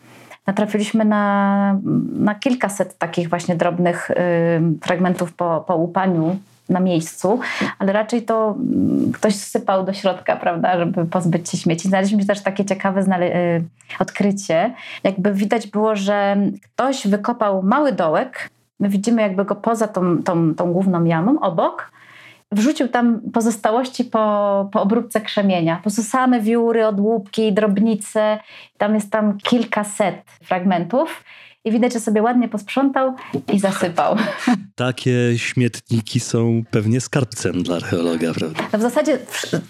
natrafiliśmy 0.47 1.05
na, 1.05 1.79
na 2.13 2.35
kilkaset 2.35 2.99
takich 2.99 3.29
właśnie 3.29 3.57
drobnych 3.57 4.11
y, 4.11 4.15
fragmentów 4.83 5.33
po, 5.33 5.65
po 5.67 5.77
łupaniu 5.77 6.39
na 6.69 6.81
miejscu, 6.81 7.41
ale 7.79 7.93
raczej 7.93 8.23
to 8.23 8.57
mm, 8.59 9.13
ktoś 9.13 9.35
sypał 9.35 9.85
do 9.85 9.93
środka, 9.93 10.37
prawda, 10.37 10.79
żeby 10.79 11.07
pozbyć 11.07 11.51
się 11.51 11.59
śmieci. 11.59 11.89
Znaleźliśmy 11.89 12.27
też 12.27 12.43
takie 12.43 12.65
ciekawe 12.65 13.01
y, 13.01 13.65
odkrycie. 13.99 14.75
Jakby 15.05 15.33
widać 15.33 15.67
było, 15.67 15.97
że 15.97 16.37
ktoś 16.63 17.07
wykopał 17.07 17.63
mały 17.63 17.93
dołek, 17.93 18.51
my 18.81 18.89
widzimy 18.89 19.23
jakby 19.23 19.45
go 19.45 19.55
poza 19.55 19.89
tą, 19.89 20.23
tą, 20.23 20.55
tą 20.55 20.73
główną 20.73 21.05
jamą, 21.05 21.41
obok, 21.41 21.91
wrzucił 22.53 22.89
tam 22.89 23.21
pozostałości 23.33 24.05
po, 24.05 24.69
po 24.73 24.83
obróbce 24.83 25.21
krzemienia. 25.21 25.77
Po 25.77 25.83
prostu 25.83 26.03
same 26.03 26.41
wióry, 26.41 26.87
odłupki, 26.87 27.53
drobnice. 27.53 28.39
Tam 28.79 28.95
jest 28.95 29.11
tam 29.11 29.39
kilkaset 29.39 30.23
fragmentów 30.43 31.25
i 31.67 31.71
widać, 31.71 31.93
że 31.93 32.01
sobie 32.01 32.23
ładnie 32.23 32.49
posprzątał 32.49 33.15
i 33.53 33.59
zasypał. 33.59 34.17
Takie 34.75 35.39
śmietniki 35.39 36.21
są 36.21 36.63
pewnie 36.71 37.01
skarbcem 37.01 37.63
dla 37.63 37.77
archeologa, 37.77 38.35
prawda? 38.35 38.63
No 38.73 38.79
w 38.79 38.83
zasadzie 38.83 39.19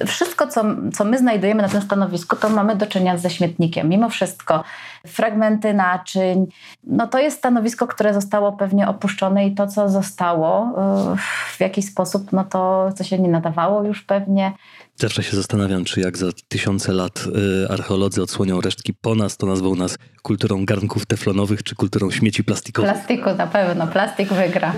wszystko, 0.07 0.47
co, 0.47 0.65
co 0.95 1.05
my 1.05 1.19
znajdujemy 1.19 1.63
na 1.63 1.69
tym 1.69 1.83
stanowisku, 1.83 2.37
to 2.37 2.49
mamy 2.49 2.77
do 2.77 2.87
czynienia 2.87 3.19
ze 3.19 3.31
śmietnikiem. 3.31 3.89
Mimo 3.89 4.09
wszystko 4.09 4.65
fragmenty 5.07 5.75
naczyń, 5.75 6.47
no 6.85 7.07
to 7.07 7.19
jest 7.19 7.39
stanowisko, 7.39 7.87
które 7.87 8.15
zostało 8.15 8.53
pewnie 8.53 8.89
opuszczone 8.89 9.47
i 9.47 9.55
to, 9.55 9.67
co 9.67 9.89
zostało 9.89 10.69
y, 11.15 11.17
w 11.57 11.61
jakiś 11.61 11.85
sposób, 11.87 12.33
no 12.33 12.45
to 12.45 12.89
co 12.97 13.05
się 13.05 13.19
nie 13.19 13.29
nadawało 13.29 13.85
już 13.85 14.03
pewnie, 14.03 14.53
Zawsze 14.99 15.23
się 15.23 15.37
zastanawiam, 15.37 15.85
czy 15.85 16.01
jak 16.01 16.19
za 16.19 16.27
tysiące 16.49 16.93
lat 16.93 17.25
y, 17.65 17.69
archeolodzy 17.69 18.23
odsłonią 18.23 18.61
resztki 18.61 18.95
po 18.95 19.15
nas, 19.15 19.37
to 19.37 19.47
nazwą 19.47 19.75
nas 19.75 19.99
kulturą 20.23 20.65
garnków 20.65 21.07
teflonowych 21.07 21.63
czy 21.63 21.75
kulturą 21.75 22.11
śmieci 22.11 22.45
plastikowych. 22.45 22.93
Plastiku 22.93 23.35
na 23.35 23.47
pewno, 23.47 23.87
plastik 23.87 24.29
wygra. 24.29 24.75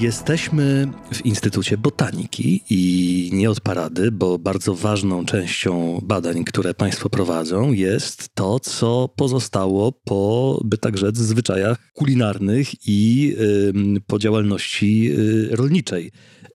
Jesteśmy 0.00 0.88
w 1.12 1.26
Instytucie 1.26 1.78
Botaniki 1.78 2.62
i 2.70 3.30
nie 3.32 3.50
od 3.50 3.60
parady, 3.60 4.10
bo 4.12 4.38
bardzo 4.38 4.74
ważną 4.74 5.24
częścią 5.24 6.00
badań, 6.02 6.44
które 6.44 6.74
Państwo 6.74 7.10
prowadzą, 7.10 7.72
jest 7.72 8.28
to, 8.34 8.60
co 8.60 9.08
pozostało 9.16 9.92
po, 9.92 10.60
by 10.64 10.78
tak 10.78 10.98
rzec, 10.98 11.16
zwyczajach 11.16 11.92
kulinarnych 11.92 12.88
i 12.88 13.32
y, 13.40 14.00
po 14.06 14.18
działalności 14.18 15.12
y, 15.18 15.56
rolniczej 15.56 16.10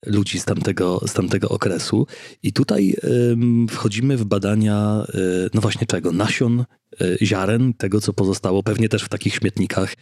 ludzi 0.06 0.40
z 0.40 0.46
tamtego, 0.46 1.02
z 1.08 1.14
tamtego 1.14 1.50
okresu. 1.50 2.08
I 2.44 2.54
tutaj 2.54 2.96
y, 3.04 3.68
wchodzimy 3.70 4.18
w 4.18 4.26
badania, 4.26 5.06
y, 5.16 5.50
no 5.54 5.62
właśnie 5.62 5.88
czego? 5.88 6.12
Nasion, 6.12 6.66
y, 7.02 7.18
ziaren, 7.22 7.74
tego, 7.74 8.02
co 8.02 8.14
pozostało 8.14 8.64
pewnie 8.64 8.90
też 8.90 9.04
w 9.04 9.10
takich 9.10 9.36
śmietnikach 9.36 9.96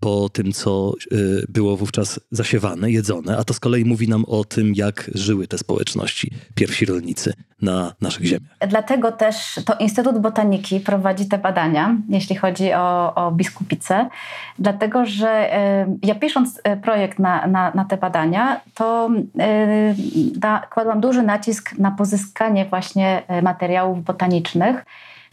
po 0.00 0.28
tym, 0.28 0.52
co 0.52 0.92
y, 1.12 1.46
było 1.48 1.76
wówczas 1.76 2.20
zasiewane, 2.30 2.90
jedzone, 2.90 3.36
a 3.36 3.44
to 3.44 3.54
z 3.54 3.60
kolei 3.60 3.84
mówi 3.84 4.08
nam 4.08 4.24
o 4.24 4.44
tym, 4.44 4.72
jak 4.74 5.10
żyły 5.14 5.48
te 5.48 5.58
społeczności, 5.58 6.30
pierwsi 6.54 6.86
rolnicy 6.86 7.32
na 7.62 7.92
naszych 8.00 8.24
ziemiach. 8.24 8.50
Dlatego 8.68 9.12
też 9.12 9.60
to 9.66 9.74
Instytut 9.74 10.18
Botaniki 10.18 10.80
prowadzi 10.80 11.28
te 11.28 11.38
badania, 11.38 11.96
jeśli 12.08 12.36
chodzi 12.36 12.72
o, 12.72 13.14
o 13.14 13.32
biskupice, 13.32 14.08
dlatego 14.58 15.06
że 15.06 15.58
y, 16.02 16.06
ja 16.06 16.14
pisząc 16.14 16.58
y, 16.58 16.76
projekt 16.82 17.18
na, 17.18 17.46
na, 17.46 17.72
na 17.74 17.84
te 17.84 17.96
badania, 17.96 18.60
to 18.74 19.10
da, 20.36 20.66
kładłam 20.70 21.00
duży 21.00 21.22
nacisk 21.22 21.78
na 21.78 21.90
pozyskanie 21.90 22.64
właśnie 22.64 23.22
materiałów 23.42 24.04
botanicznych, 24.04 24.84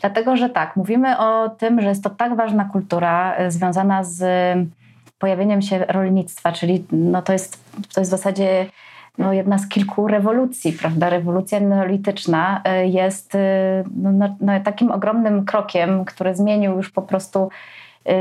Dlatego, 0.02 0.38
że 0.38 0.50
tak, 0.50 0.76
mówimy 0.76 1.20
o 1.20 1.50
tym, 1.50 1.82
że 1.82 1.88
jest 1.88 2.04
to 2.04 2.10
tak 2.10 2.36
ważna 2.36 2.66
kultura 2.66 3.36
e, 3.36 3.52
związana 3.52 4.04
z 4.04 4.24
pojawieniem 5.20 5.62
się 5.62 5.86
rolnictwa, 5.88 6.52
czyli 6.52 6.84
no 6.92 7.22
to, 7.22 7.34
jest, 7.34 7.64
to 7.94 8.02
jest 8.02 8.12
w 8.12 8.18
zasadzie 8.18 8.66
no, 9.18 9.34
jedna 9.34 9.58
z 9.58 9.68
kilku 9.68 10.08
rewolucji, 10.08 10.74
prawda? 10.74 11.10
Rewolucja 11.10 11.60
neolityczna 11.60 12.62
e, 12.64 12.88
jest 12.88 13.36
e, 13.36 13.84
no, 13.96 14.12
no, 14.12 14.36
no, 14.42 14.60
takim 14.60 14.92
ogromnym 14.92 15.46
krokiem, 15.46 16.06
który 16.06 16.36
zmienił 16.36 16.78
już 16.78 16.90
po 16.90 17.02
prostu, 17.02 17.50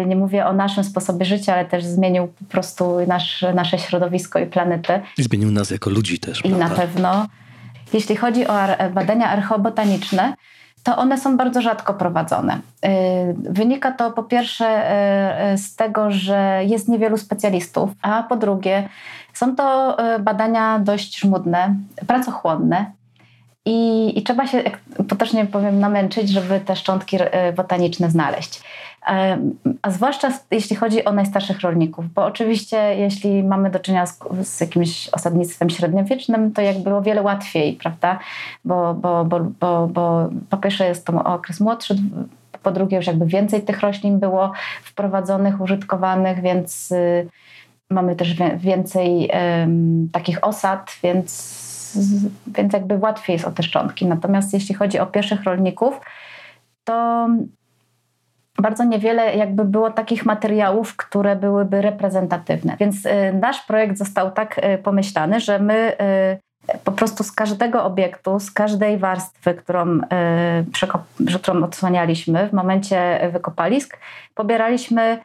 nie 0.07 0.17
mówię 0.17 0.47
o 0.47 0.53
naszym 0.53 0.85
sposobie 0.85 1.25
życia, 1.25 1.55
ale 1.55 1.65
też 1.65 1.85
zmienił 1.85 2.27
po 2.27 2.45
prostu 2.45 2.97
nasz, 3.07 3.45
nasze 3.55 3.79
środowisko 3.79 4.39
i 4.39 4.47
planetę. 4.47 5.03
I 5.19 5.23
zmienił 5.23 5.51
nas 5.51 5.71
jako 5.71 5.91
ludzi 5.91 6.19
też. 6.19 6.39
I 6.39 6.49
prawda? 6.49 6.69
na 6.69 6.75
pewno. 6.75 7.27
Jeśli 7.93 8.17
chodzi 8.17 8.47
o 8.47 8.55
badania 8.95 9.31
archeobotaniczne, 9.31 10.35
to 10.83 10.97
one 10.97 11.19
są 11.19 11.37
bardzo 11.37 11.63
rzadko 11.63 11.95
prowadzone. 11.95 12.61
Y, 12.85 12.89
wynika 13.39 13.93
to 13.93 14.11
po 14.11 14.23
pierwsze 14.23 14.67
y, 14.67 15.53
y, 15.53 15.59
z 15.59 15.77
tego, 15.77 16.11
że 16.11 16.61
jest 16.67 16.89
niewielu 16.89 17.19
specjalistów, 17.19 17.91
a 18.03 18.23
po 18.23 18.37
drugie 18.37 18.89
są 19.33 19.57
to 19.57 19.97
badania 20.21 20.79
dość 20.79 21.19
żmudne, 21.19 21.75
pracochłonne 22.07 22.93
i, 23.65 24.13
i 24.19 24.23
trzeba 24.23 24.47
się, 24.47 24.63
potocznie 25.09 25.47
powiem, 25.47 25.81
namęczyć, 25.81 26.29
żeby 26.29 26.61
te 26.61 26.77
szczątki 26.77 27.19
botaniczne 27.57 28.11
znaleźć 28.11 28.63
a 29.83 29.91
zwłaszcza 29.91 30.29
jeśli 30.51 30.77
chodzi 30.77 31.05
o 31.05 31.13
najstarszych 31.13 31.61
rolników, 31.61 32.13
bo 32.13 32.25
oczywiście 32.25 32.77
jeśli 32.77 33.43
mamy 33.43 33.71
do 33.71 33.79
czynienia 33.79 34.07
z, 34.07 34.19
z 34.43 34.61
jakimś 34.61 35.09
osadnictwem 35.09 35.71
średniowiecznym, 35.71 36.53
to 36.53 36.63
jakby 36.63 36.95
o 36.95 37.03
wiele 37.03 37.23
łatwiej, 37.23 37.73
prawda? 37.73 38.19
Bo, 38.65 38.95
bo, 38.95 39.25
bo, 39.25 39.41
bo, 39.61 39.87
bo 39.87 40.29
po 40.51 40.57
pierwsze 40.57 40.87
jest 40.87 41.07
to 41.07 41.25
okres 41.25 41.61
młodszy, 41.61 41.97
po 42.63 42.71
drugie 42.71 42.97
już 42.97 43.07
jakby 43.07 43.27
więcej 43.27 43.63
tych 43.63 43.81
roślin 43.81 44.19
było 44.19 44.53
wprowadzonych, 44.83 45.61
użytkowanych, 45.61 46.43
więc 46.43 46.93
y, 46.93 47.29
mamy 47.91 48.17
też 48.17 48.35
więcej 48.57 49.31
takich 50.13 50.45
osad, 50.45 50.97
więc, 51.03 51.61
więc 52.47 52.73
jakby 52.73 52.97
łatwiej 52.97 53.35
jest 53.35 53.47
o 53.47 53.51
te 53.51 53.63
szczątki. 53.63 54.07
Natomiast 54.07 54.53
jeśli 54.53 54.75
chodzi 54.75 54.99
o 54.99 55.07
pierwszych 55.07 55.45
rolników, 55.45 56.01
to 56.85 57.29
bardzo 58.61 58.85
niewiele 58.85 59.37
jakby 59.37 59.65
było 59.65 59.91
takich 59.91 60.27
materiałów, 60.27 60.97
które 60.97 61.37
byłyby 61.37 61.83
reprezentatywne. 61.83 62.77
Więc 62.81 63.07
y, 63.07 63.11
nasz 63.41 63.61
projekt 63.61 63.99
został 63.99 64.31
tak 64.31 64.59
y, 64.59 64.79
pomyślany, 64.79 65.41
że 65.41 65.59
my 65.59 65.93
y, 66.73 66.79
po 66.85 66.93
prostu 66.93 67.25
z 67.25 67.33
każdego 67.33 67.85
obiektu, 67.85 68.41
z 68.41 68.51
każdej 68.51 68.99
warstwy, 68.99 69.55
którą, 69.55 70.01
którą 71.41 71.65
odsłanialiśmy 71.65 72.49
w 72.49 72.53
momencie 72.53 73.31
wykopalisk, 73.33 73.99
pobieraliśmy, 74.35 75.19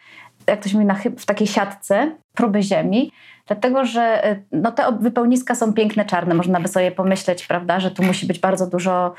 jak 0.48 0.64
to 0.64 0.70
się 0.70 0.78
mówi, 0.78 1.10
w 1.18 1.26
takiej 1.26 1.48
siatce 1.48 2.12
próby 2.36 2.64
ziemi 2.64 3.12
Dlatego, 3.48 3.86
że 3.86 4.32
y, 4.32 4.44
no, 4.52 4.72
te 4.72 4.84
wypełniska 5.00 5.56
są 5.56 5.74
piękne, 5.74 6.06
czarne. 6.06 6.36
Można 6.36 6.60
by 6.60 6.68
sobie 6.68 6.92
pomyśleć, 6.92 7.48
prawda, 7.48 7.80
że 7.80 7.92
tu 7.92 8.04
musi 8.04 8.28
być 8.28 8.40
bardzo 8.40 8.68
dużo, 8.68 9.14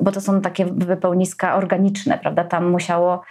bo 0.00 0.12
to 0.12 0.20
są 0.20 0.40
takie 0.40 0.66
wypełniska 0.66 1.54
organiczne, 1.54 2.18
prawda? 2.18 2.44
Tam 2.44 2.70
musiało 2.70 3.22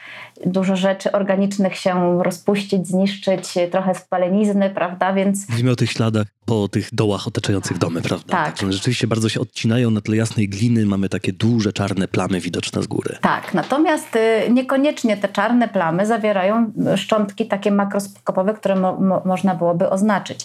dużo 0.45 0.75
rzeczy 0.75 1.11
organicznych 1.11 1.75
się 1.75 2.23
rozpuścić, 2.23 2.87
zniszczyć, 2.87 3.53
trochę 3.71 3.95
spalenizny, 3.95 4.69
prawda? 4.69 5.13
Więc... 5.13 5.49
Mówimy 5.49 5.71
o 5.71 5.75
tych 5.75 5.91
śladach 5.91 6.27
po 6.45 6.67
tych 6.67 6.95
dołach 6.95 7.27
otaczających 7.27 7.77
domy, 7.77 8.01
prawda? 8.01 8.31
Tak. 8.31 8.59
tak 8.59 8.73
rzeczywiście 8.73 9.07
bardzo 9.07 9.29
się 9.29 9.39
odcinają 9.39 9.91
na 9.91 10.01
tle 10.01 10.15
jasnej 10.15 10.49
gliny, 10.49 10.85
mamy 10.85 11.09
takie 11.09 11.33
duże 11.33 11.73
czarne 11.73 12.07
plamy 12.07 12.39
widoczne 12.39 12.83
z 12.83 12.87
góry. 12.87 13.17
Tak, 13.21 13.53
natomiast 13.53 14.15
y, 14.15 14.51
niekoniecznie 14.51 15.17
te 15.17 15.29
czarne 15.29 15.67
plamy 15.67 16.05
zawierają 16.05 16.73
szczątki 16.95 17.47
takie 17.47 17.71
makroskopowe, 17.71 18.53
które 18.53 18.75
mo 18.75 18.99
mo 18.99 19.21
można 19.25 19.55
byłoby 19.55 19.89
oznaczyć. 19.89 20.43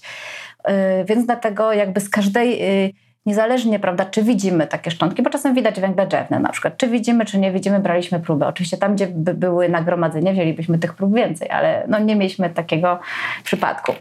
Y, 0.68 1.04
więc 1.04 1.26
dlatego 1.26 1.72
jakby 1.72 2.00
z 2.00 2.08
każdej 2.08 2.62
y, 2.86 2.92
niezależnie, 3.26 3.78
prawda, 3.78 4.04
czy 4.04 4.22
widzimy 4.22 4.66
takie 4.66 4.90
szczątki, 4.90 5.22
bo 5.22 5.30
czasem 5.30 5.54
widać 5.54 5.80
węgle 5.80 6.06
drzewne 6.06 6.40
na 6.40 6.48
przykład, 6.48 6.76
czy 6.76 6.88
widzimy, 6.88 7.24
czy 7.24 7.38
nie 7.38 7.52
widzimy, 7.52 7.80
braliśmy 7.80 8.20
próby. 8.20 8.46
Oczywiście 8.46 8.76
tam, 8.76 8.94
gdzie 8.94 9.06
by 9.06 9.34
były 9.34 9.68
nagromadzenia, 9.68 10.32
wzięlibyśmy 10.32 10.78
tych 10.78 10.94
prób 10.94 11.14
więcej, 11.14 11.50
ale 11.50 11.84
no 11.88 11.98
nie 11.98 12.16
mieliśmy 12.16 12.50
takiego 12.50 12.98
przypadku. 13.44 13.92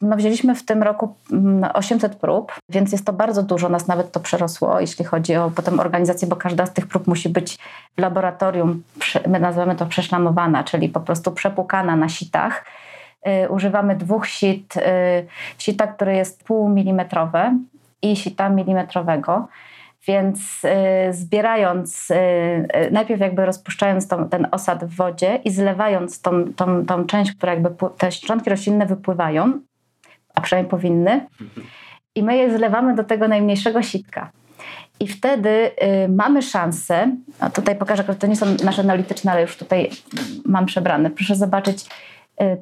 No, 0.00 0.16
wzięliśmy 0.16 0.54
w 0.54 0.64
tym 0.64 0.82
roku 0.82 1.14
800 1.74 2.10
mm, 2.12 2.20
prób, 2.20 2.52
więc 2.68 2.92
jest 2.92 3.06
to 3.06 3.12
bardzo 3.12 3.42
dużo, 3.42 3.68
nas 3.68 3.86
nawet 3.86 4.12
to 4.12 4.20
przerosło, 4.20 4.80
jeśli 4.80 5.04
chodzi 5.04 5.36
o 5.36 5.50
potem 5.50 5.80
organizację, 5.80 6.28
bo 6.28 6.36
każda 6.36 6.66
z 6.66 6.72
tych 6.72 6.86
prób 6.86 7.06
musi 7.06 7.28
być 7.28 7.58
w 7.96 8.00
laboratorium, 8.00 8.82
my 9.26 9.40
nazywamy 9.40 9.76
to 9.76 9.86
przeszlamowana, 9.86 10.64
czyli 10.64 10.88
po 10.88 11.00
prostu 11.00 11.32
przepłukana 11.32 11.96
na 11.96 12.08
sitach. 12.08 12.64
Y, 13.44 13.48
używamy 13.48 13.96
dwóch 13.96 14.26
sit, 14.26 14.76
y, 14.76 14.80
sita, 15.58 15.86
które 15.86 16.16
jest 16.16 16.44
półmilimetrowe 16.44 17.58
i 18.02 18.16
sita 18.16 18.48
milimetrowego. 18.48 19.48
Więc 20.06 20.64
y, 20.64 21.12
zbierając, 21.12 22.10
y, 22.10 22.14
y, 22.14 22.90
najpierw 22.90 23.20
jakby 23.20 23.46
rozpuszczając 23.46 24.08
tą, 24.08 24.28
ten 24.28 24.46
osad 24.50 24.84
w 24.84 24.96
wodzie 24.96 25.40
i 25.44 25.50
zlewając 25.50 26.20
tą, 26.20 26.54
tą, 26.54 26.86
tą 26.86 27.04
część, 27.04 27.32
która 27.32 27.52
jakby 27.52 27.70
te 27.98 28.12
szczątki 28.12 28.50
roślinne 28.50 28.86
wypływają, 28.86 29.60
a 30.34 30.40
przynajmniej 30.40 30.70
powinny, 30.70 31.26
i 32.14 32.22
my 32.22 32.36
je 32.36 32.58
zlewamy 32.58 32.94
do 32.94 33.04
tego 33.04 33.28
najmniejszego 33.28 33.82
sitka. 33.82 34.30
I 35.00 35.08
wtedy 35.08 35.48
y, 35.48 36.08
mamy 36.08 36.42
szansę, 36.42 37.16
tutaj 37.54 37.76
pokażę, 37.76 38.04
to 38.04 38.26
nie 38.26 38.36
są 38.36 38.46
nasze 38.64 38.82
analityczne, 38.82 39.32
ale 39.32 39.42
już 39.42 39.56
tutaj 39.56 39.90
mam 40.44 40.66
przebrane. 40.66 41.10
Proszę 41.10 41.34
zobaczyć, 41.34 41.86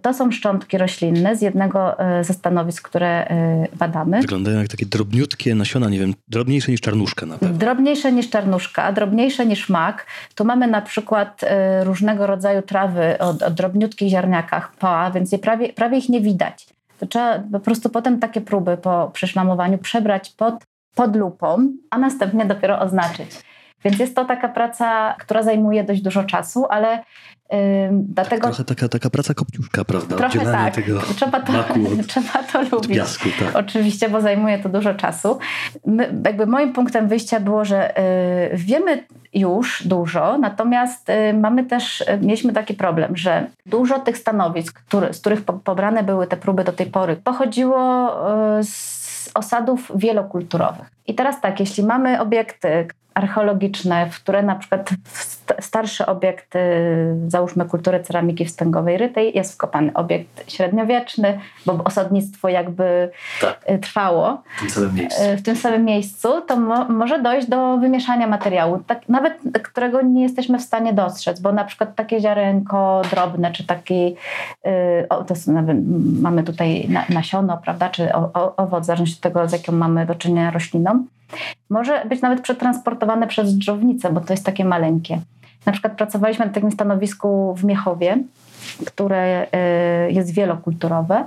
to 0.02 0.14
są 0.14 0.32
szczątki 0.32 0.78
roślinne 0.78 1.36
z 1.36 1.42
jednego 1.42 1.96
y, 2.20 2.24
ze 2.24 2.32
stanowisk, 2.32 2.88
które 2.88 3.30
y, 3.74 3.76
badamy. 3.76 4.20
Wyglądają 4.20 4.58
jak 4.58 4.68
takie 4.68 4.86
drobniutkie 4.86 5.54
nasiona, 5.54 5.88
nie 5.88 5.98
wiem, 5.98 6.14
drobniejsze 6.28 6.72
niż 6.72 6.80
czarnuszka 6.80 7.26
na 7.26 7.38
pewno. 7.38 7.58
Drobniejsze 7.58 8.12
niż 8.12 8.30
czarnuszka, 8.30 8.92
drobniejsze 8.92 9.46
niż 9.46 9.68
mak. 9.68 10.06
Tu 10.34 10.44
mamy 10.44 10.66
na 10.66 10.82
przykład 10.82 11.44
różnego 11.82 12.26
rodzaju 12.26 12.62
trawy 12.62 13.18
o, 13.18 13.28
o 13.28 13.50
drobniutkich 13.50 14.08
ziarniakach 14.08 14.72
poa, 14.76 15.10
więc 15.10 15.32
je 15.32 15.38
prawie, 15.38 15.72
prawie 15.72 15.98
ich 15.98 16.08
nie 16.08 16.20
widać 16.20 16.76
to 16.98 17.06
trzeba 17.06 17.42
po 17.52 17.60
prostu 17.60 17.90
potem 17.90 18.18
takie 18.18 18.40
próby 18.40 18.76
po 18.76 19.10
przeszlamowaniu 19.12 19.78
przebrać 19.78 20.30
pod, 20.30 20.54
pod 20.94 21.16
lupą, 21.16 21.68
a 21.90 21.98
następnie 21.98 22.46
dopiero 22.46 22.80
oznaczyć. 22.80 23.30
Więc 23.84 23.98
jest 23.98 24.16
to 24.16 24.24
taka 24.24 24.48
praca, 24.48 25.14
która 25.18 25.42
zajmuje 25.42 25.84
dość 25.84 26.02
dużo 26.02 26.24
czasu, 26.24 26.66
ale 26.70 27.04
dlatego... 27.90 28.46
Trochę 28.46 28.64
taka, 28.64 28.88
taka 28.88 29.10
praca 29.10 29.34
kopciuszka, 29.34 29.84
prawda? 29.84 30.16
Trochę 30.16 30.40
tak. 30.40 30.74
Tego 30.74 31.00
trzeba 31.16 31.40
to, 31.40 31.52
od, 31.60 31.66
trzeba 32.08 32.42
to 32.52 32.62
lubić. 32.62 32.96
Piasku, 32.96 33.28
tak. 33.38 33.56
Oczywiście, 33.56 34.08
bo 34.08 34.20
zajmuje 34.20 34.58
to 34.58 34.68
dużo 34.68 34.94
czasu. 34.94 35.38
My, 35.86 36.22
jakby 36.24 36.46
moim 36.46 36.72
punktem 36.72 37.08
wyjścia 37.08 37.40
było, 37.40 37.64
że 37.64 37.94
yy, 38.50 38.58
wiemy 38.58 39.04
już 39.34 39.82
dużo, 39.86 40.38
natomiast 40.38 41.08
yy, 41.08 41.34
mamy 41.34 41.64
też, 41.64 42.00
y, 42.00 42.18
mieliśmy 42.22 42.52
taki 42.52 42.74
problem, 42.74 43.16
że 43.16 43.46
dużo 43.66 43.98
tych 43.98 44.18
stanowisk, 44.18 44.80
który, 44.80 45.12
z 45.14 45.20
których 45.20 45.44
po, 45.44 45.52
pobrane 45.52 46.02
były 46.02 46.26
te 46.26 46.36
próby 46.36 46.64
do 46.64 46.72
tej 46.72 46.86
pory, 46.86 47.16
pochodziło 47.16 48.10
y, 48.58 48.64
z 48.64 49.30
osadów 49.34 49.92
wielokulturowych. 49.94 50.90
I 51.06 51.14
teraz 51.14 51.40
tak, 51.40 51.60
jeśli 51.60 51.84
mamy 51.84 52.20
obiekty, 52.20 52.88
archeologiczne, 53.16 54.10
w 54.10 54.16
które 54.16 54.42
na 54.42 54.54
przykład 54.54 54.90
starszy 55.60 56.06
obiekt, 56.06 56.56
y, 56.56 56.60
załóżmy 57.28 57.64
kultury 57.64 58.00
ceramiki 58.00 58.44
wstęgowej 58.44 58.98
rytej, 58.98 59.36
jest 59.36 59.54
wkopany 59.54 59.92
obiekt 59.94 60.50
średniowieczny, 60.52 61.38
bo 61.66 61.84
osadnictwo 61.84 62.48
jakby 62.48 63.10
tak. 63.40 63.60
Y, 63.70 63.78
trwało. 63.78 64.42
W 64.56 64.60
tym 64.60 64.70
samym 64.70 64.94
miejscu, 64.94 65.22
w 65.36 65.42
tym 65.42 65.56
samym 65.56 65.84
miejscu 65.84 66.28
to 66.40 66.56
mo 66.56 66.84
może 66.84 67.22
dojść 67.22 67.48
do 67.48 67.76
wymieszania 67.76 68.26
materiału, 68.26 68.78
tak, 68.86 69.08
nawet 69.08 69.38
którego 69.62 70.02
nie 70.02 70.22
jesteśmy 70.22 70.58
w 70.58 70.62
stanie 70.62 70.92
dostrzec, 70.92 71.40
bo 71.40 71.52
na 71.52 71.64
przykład 71.64 71.94
takie 71.94 72.20
ziarenko 72.20 73.02
drobne, 73.10 73.52
czy 73.52 73.66
taki, 73.66 74.16
o, 75.08 75.24
to 75.24 75.34
jest, 75.34 75.48
nawet, 75.48 75.76
mamy 76.20 76.42
tutaj 76.42 76.88
nasiono, 77.08 77.58
prawda, 77.58 77.88
czy 77.88 78.14
o, 78.14 78.30
o, 78.34 78.56
owoc, 78.56 78.82
w 78.82 78.86
zależności 78.86 79.16
od 79.16 79.20
tego, 79.20 79.48
z 79.48 79.52
jaką 79.52 79.72
mamy 79.72 80.06
do 80.06 80.14
czynienia 80.14 80.50
rośliną, 80.50 81.04
może 81.70 82.04
być 82.04 82.22
nawet 82.22 82.40
przetransportowane 82.40 83.26
przez 83.26 83.58
dżownicę, 83.58 84.12
bo 84.12 84.20
to 84.20 84.32
jest 84.32 84.46
takie 84.46 84.64
maleńkie. 84.64 85.20
Na 85.66 85.72
przykład 85.72 85.96
pracowaliśmy 85.96 86.46
na 86.46 86.52
takim 86.52 86.72
stanowisku 86.72 87.54
w 87.54 87.64
Miechowie, 87.64 88.18
które 88.86 89.46
y, 90.08 90.12
jest 90.12 90.34
wielokulturowe 90.34 91.24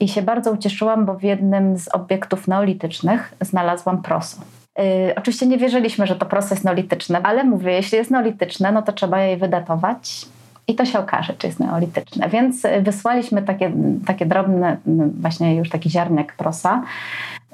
i 0.00 0.08
się 0.08 0.22
bardzo 0.22 0.52
ucieszyłam, 0.52 1.06
bo 1.06 1.14
w 1.14 1.22
jednym 1.22 1.78
z 1.78 1.88
obiektów 1.88 2.48
neolitycznych 2.48 3.34
znalazłam 3.40 4.02
proso. 4.02 4.40
Yy, 4.78 4.84
oczywiście 5.16 5.46
nie 5.46 5.58
wierzyliśmy, 5.58 6.06
że 6.06 6.16
to 6.16 6.26
proso 6.26 6.54
jest 6.54 6.64
neolityczne, 6.64 7.20
ale 7.22 7.44
mówię, 7.44 7.72
jeśli 7.72 7.98
jest 7.98 8.10
neolityczne, 8.10 8.72
no 8.72 8.82
to 8.82 8.92
trzeba 8.92 9.20
je 9.20 9.36
wydatować 9.36 10.26
i 10.68 10.74
to 10.74 10.84
się 10.84 10.98
okaże, 10.98 11.34
czy 11.38 11.46
jest 11.46 11.60
neolityczne. 11.60 12.28
Więc 12.28 12.64
y, 12.64 12.82
wysłaliśmy 12.82 13.42
takie, 13.42 13.72
takie 14.06 14.26
drobne, 14.26 14.76
właśnie 15.20 15.56
już 15.56 15.70
taki 15.70 15.90
ziarnek 15.90 16.36
prosa 16.36 16.82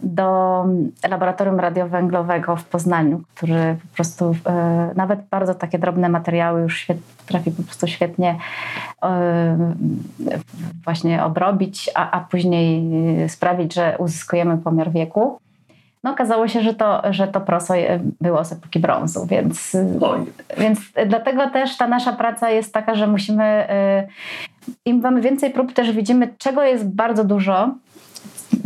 do 0.03 0.64
laboratorium 1.09 1.61
radiowęglowego 1.61 2.57
w 2.57 2.64
Poznaniu, 2.64 3.20
który 3.34 3.76
po 3.90 3.94
prostu 3.94 4.36
e, 4.46 4.90
nawet 4.96 5.20
bardzo 5.30 5.55
takie 5.55 5.78
drobne 5.78 6.09
materiały 6.09 6.61
już 6.61 6.78
świet, 6.78 6.98
potrafi 7.18 7.51
po 7.51 7.62
prostu 7.62 7.86
świetnie 7.86 8.36
e, 9.03 9.74
właśnie 10.84 11.24
obrobić, 11.24 11.90
a, 11.94 12.11
a 12.11 12.20
później 12.20 12.90
sprawić, 13.28 13.74
że 13.74 13.96
uzyskujemy 13.98 14.59
pomiar 14.59 14.90
wieku. 14.90 15.38
No 16.05 16.11
okazało 16.11 16.48
się, 16.48 16.61
że 16.61 16.74
to, 16.74 17.03
że 17.11 17.28
to 17.28 17.40
proso 17.40 17.74
było 18.20 18.44
z 18.44 18.53
epoki 18.53 18.78
brązu, 18.78 19.26
więc, 19.26 19.76
więc 20.59 20.80
dlatego 21.07 21.51
też 21.51 21.76
ta 21.76 21.88
nasza 21.88 22.12
praca 22.12 22.51
jest 22.51 22.74
taka, 22.74 22.94
że 22.94 23.07
musimy, 23.07 23.44
e, 23.44 24.07
im 24.84 25.01
mamy 25.01 25.20
więcej 25.20 25.51
prób, 25.51 25.72
też 25.72 25.92
widzimy, 25.92 26.34
czego 26.38 26.62
jest 26.62 26.88
bardzo 26.88 27.24
dużo, 27.24 27.74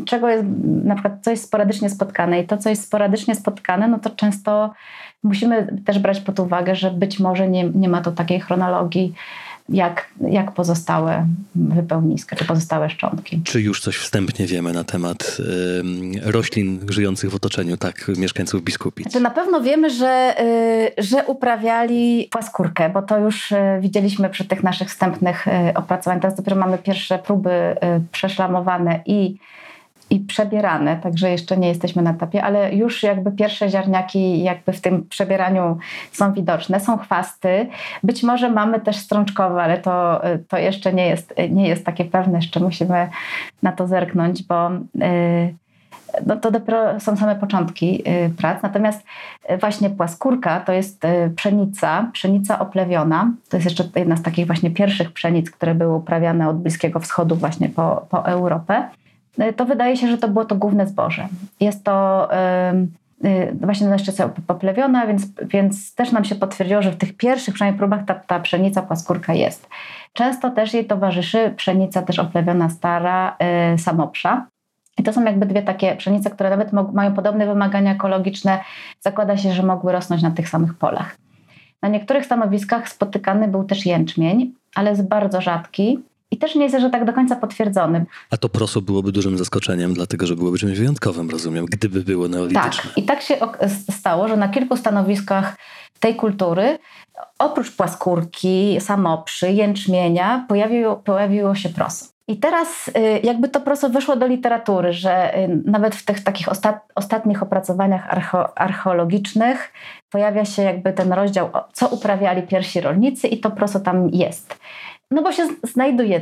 czego 0.05 0.29
jest 0.29 0.45
na 0.85 0.95
przykład 0.95 1.15
coś 1.23 1.39
sporadycznie 1.39 1.91
spotkane 1.91 2.41
i 2.41 2.47
to, 2.47 2.57
co 2.57 2.71
jest 2.71 2.85
sporadycznie 2.85 3.35
spotkane, 3.35 3.89
no 3.89 3.99
to 3.99 4.11
często 4.11 4.75
musimy 5.23 5.83
też 5.85 5.99
brać 5.99 6.21
pod 6.21 6.41
uwagę, 6.41 6.77
że 6.77 6.91
być 6.91 7.21
może 7.21 7.49
nie, 7.49 7.65
nie 7.65 7.89
ma 7.89 8.01
to 8.01 8.13
takiej 8.13 8.41
chronologii, 8.41 9.15
jak, 9.69 10.09
jak 10.29 10.53
pozostałe 10.53 11.27
wypełniska, 11.55 12.37
czy 12.37 12.45
pozostałe 12.45 12.91
szczątki. 12.91 13.41
Czy 13.45 13.61
już 13.61 13.81
coś 13.81 13.97
wstępnie 13.97 14.47
wiemy 14.47 14.73
na 14.73 14.85
temat 14.85 15.37
y, 15.41 16.33
roślin 16.33 16.81
żyjących 16.89 17.31
w 17.31 17.35
otoczeniu 17.35 17.77
tak 17.77 18.11
mieszkańców 18.17 18.63
biskupic? 18.63 19.13
To 19.13 19.21
na 19.21 19.31
pewno 19.31 19.61
wiemy, 19.61 19.91
że, 19.91 20.35
y, 20.99 21.03
że 21.03 21.25
uprawiali 21.27 22.29
płaskórkę, 22.31 22.91
bo 22.91 23.03
to 23.03 23.19
już 23.19 23.53
y, 23.53 23.57
widzieliśmy 23.81 24.31
przy 24.31 24.45
tych 24.45 24.63
naszych 24.63 24.89
wstępnych 24.89 25.49
y, 25.49 25.51
opracowaniach. 25.75 26.23
Teraz 26.23 26.37
dopiero 26.37 26.57
mamy 26.57 26.79
pierwsze 26.79 27.19
próby 27.19 27.51
y, 27.51 27.77
przeszlamowane 28.13 29.03
i 29.07 29.37
i 30.11 30.21
przebierane, 30.21 30.97
także 30.97 31.31
jeszcze 31.31 31.57
nie 31.57 31.69
jesteśmy 31.69 32.03
na 32.03 32.11
etapie, 32.11 32.45
ale 32.45 32.75
już 32.75 33.03
jakby 33.03 33.33
pierwsze 33.33 33.69
ziarniaki 33.69 34.43
jakby 34.43 34.73
w 34.73 34.81
tym 34.81 35.07
przebieraniu 35.09 35.79
są 36.13 36.33
widoczne, 36.33 36.81
są 36.81 36.99
chwasty. 36.99 37.67
Być 38.03 38.23
może 38.23 38.51
mamy 38.51 38.81
też 38.81 38.97
strączkowe, 38.97 39.63
ale 39.63 39.79
to, 39.79 40.23
to 40.49 40.59
jeszcze 40.59 40.93
nie 40.93 41.07
jest, 41.07 41.35
nie 41.51 41.69
jest 41.69 41.87
takie 41.87 42.05
pewne, 42.05 42.39
jeszcze 42.39 42.61
musimy 42.61 43.09
na 43.63 43.73
to 43.73 43.87
zerknąć, 43.87 44.43
bo 44.43 44.71
yy, 44.95 45.55
no 46.27 46.37
to 46.37 46.51
dopiero 46.51 47.01
są 47.01 47.17
same 47.17 47.37
początki 47.37 48.03
yy, 48.07 48.31
prac. 48.39 48.63
Natomiast 48.63 49.05
yy, 49.49 49.59
właśnie 49.59 49.91
płaskórka 49.91 50.61
to 50.61 50.73
jest 50.73 51.05
yy, 51.05 51.31
pszenica, 51.31 52.11
pszenica 52.13 52.59
oplewiona. 52.59 53.33
To 53.49 53.57
jest 53.57 53.65
jeszcze 53.65 53.85
jedna 53.97 54.17
z 54.17 54.23
takich 54.23 54.47
właśnie 54.47 54.71
pierwszych 54.71 55.13
pszenic, 55.13 55.51
które 55.51 55.75
były 55.75 55.95
uprawiane 55.97 56.49
od 56.49 56.57
Bliskiego 56.57 57.01
Wschodu 57.01 57.37
właśnie 57.37 57.69
po, 57.69 58.07
po 58.11 58.27
Europę. 58.27 58.89
Y, 59.43 59.53
to 59.53 59.65
wydaje 59.65 59.97
się, 59.97 60.09
że 60.09 60.19
to 60.19 60.29
było 60.29 60.45
to 60.45 60.55
główne 60.55 60.87
zboże. 60.87 61.29
Jest 61.61 61.85
to 61.85 62.29
y, 63.25 63.57
właśnie 63.61 63.87
na 63.87 63.97
poplewiona, 64.47 65.07
więc, 65.07 65.27
więc 65.43 65.95
też 65.95 66.13
nam 66.13 66.25
się 66.25 66.35
potwierdziło, 66.35 66.83
że 66.83 66.91
w 66.91 66.97
tych 66.97 67.17
pierwszych 67.17 67.55
przynajmniej 67.55 67.79
próbach 67.79 68.05
ta, 68.05 68.15
ta 68.15 68.41
pszenica 68.41 68.83
płaskórka 68.83 69.35
jest. 69.35 69.69
Często 70.13 70.51
też 70.51 70.75
jej 70.75 70.85
towarzyszy 70.85 71.55
pszenica 71.57 72.03
też 72.03 72.19
oplewiona 72.19 72.71
stara, 72.71 73.37
y, 73.75 73.79
samoprza. 73.79 74.47
I 74.99 75.03
to 75.03 75.13
są 75.13 75.25
jakby 75.25 75.47
dwie 75.47 75.63
takie 75.63 75.97
pszenice, 75.97 76.31
które 76.31 76.51
nawet 76.51 76.73
mają 76.93 77.15
podobne 77.15 77.47
wymagania 77.47 77.93
ekologiczne. 77.93 78.61
Zakłada 79.01 79.37
się, 79.37 79.53
że 79.53 79.63
mogły 79.63 79.93
rosnąć 79.93 80.23
na 80.23 80.31
tych 80.31 80.49
samych 80.49 80.75
polach. 80.75 81.17
Na 81.83 81.89
niektórych 81.89 82.25
stanowiskach 82.25 82.89
spotykany 82.89 83.49
był 83.49 83.65
też 83.65 83.87
jęczmień, 83.87 84.55
ale 84.75 84.91
jest 84.91 85.09
bardzo 85.09 85.41
rzadki 85.41 85.99
i 86.35 86.39
też 86.39 86.55
nie 86.55 86.65
jest, 86.65 86.81
że 86.81 86.91
tak 86.91 87.05
do 87.05 87.13
końca 87.13 87.37
potwierdzony. 87.37 88.07
A 88.31 88.37
to 88.37 88.49
proso 88.49 88.81
byłoby 88.81 89.13
dużym 89.13 89.39
zaskoczeniem, 89.39 89.95
dlatego 89.95 90.27
że 90.27 90.37
byłoby 90.37 90.59
czymś 90.59 90.79
wyjątkowym, 90.79 91.31
rozumiem, 91.31 91.65
gdyby 91.65 92.01
było 92.01 92.29
neolityczne. 92.29 92.83
Tak, 92.83 92.99
i 92.99 93.03
tak 93.03 93.23
się 93.23 93.37
stało, 93.91 94.29
że 94.29 94.37
na 94.37 94.49
kilku 94.49 94.77
stanowiskach 94.77 95.57
tej 96.01 96.17
kultury 96.17 96.79
oprócz 97.39 97.77
płaskórki, 97.77 98.77
samoprzy, 98.81 99.53
jęczmienia 99.53 100.45
pojawiło, 100.49 100.97
pojawiło 100.97 101.55
się 101.55 101.69
proso. 101.69 102.07
I 102.29 102.37
teraz 102.37 102.89
y, 102.89 102.93
jakby 103.23 103.49
to 103.49 103.61
prosto 103.61 103.91
weszło 103.91 104.17
do 104.17 104.27
literatury, 104.27 104.93
że 104.93 105.39
y, 105.39 105.63
nawet 105.65 105.95
w 105.95 106.05
tych 106.05 106.25
takich 106.25 106.49
ostat, 106.49 106.81
ostatnich 106.95 107.43
opracowaniach 107.43 108.11
archo, 108.11 108.59
archeologicznych 108.59 109.73
pojawia 110.11 110.45
się 110.45 110.63
jakby 110.63 110.93
ten 110.93 111.13
rozdział, 111.13 111.51
co 111.73 111.89
uprawiali 111.89 112.43
pierwsi 112.43 112.81
rolnicy 112.81 113.29
i 113.29 113.41
to 113.41 113.51
prosto 113.51 113.81
tam 113.81 114.09
jest. 114.09 114.59
No 115.15 115.23
bo 115.23 115.33
się 115.33 115.47
znajduje 115.63 116.21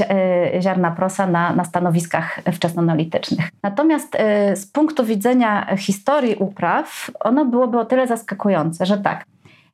e, 0.00 0.62
ziarna 0.62 0.90
prosa 0.90 1.26
na, 1.26 1.52
na 1.52 1.64
stanowiskach 1.64 2.40
wczesnoneolitycznych. 2.52 3.48
Natomiast 3.62 4.14
e, 4.14 4.56
z 4.56 4.66
punktu 4.66 5.04
widzenia 5.04 5.76
historii 5.76 6.34
upraw, 6.34 7.10
ono 7.20 7.44
byłoby 7.44 7.78
o 7.78 7.84
tyle 7.84 8.06
zaskakujące, 8.06 8.86
że 8.86 8.98
tak, 8.98 9.24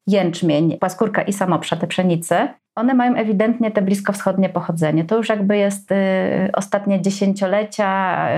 jęczmień, 0.07 0.78
płaskórka 0.78 1.22
i 1.22 1.32
samoprza, 1.32 1.76
te 1.76 1.86
pszenice, 1.86 2.48
one 2.76 2.94
mają 2.94 3.14
ewidentnie 3.14 3.70
te 3.70 3.82
bliskowschodnie 3.82 4.48
pochodzenie. 4.48 5.05
To 5.05 5.16
już 5.16 5.28
jakby 5.28 5.57
jest 5.57 5.90
ostatnie 6.53 7.03
dziesięciolecia 7.03 8.28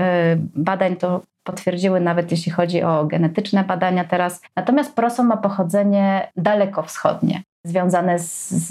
badań 0.55 0.95
to 0.95 1.21
potwierdziły, 1.43 1.99
nawet 1.99 2.31
jeśli 2.31 2.51
chodzi 2.51 2.83
o 2.83 3.05
genetyczne 3.05 3.63
badania 3.63 4.03
teraz. 4.03 4.41
Natomiast 4.55 4.95
proso 4.95 5.23
ma 5.23 5.37
pochodzenie 5.37 6.31
dalekowschodnie 6.35 7.43
związane 7.65 8.19
z, 8.19 8.49
z, 8.49 8.67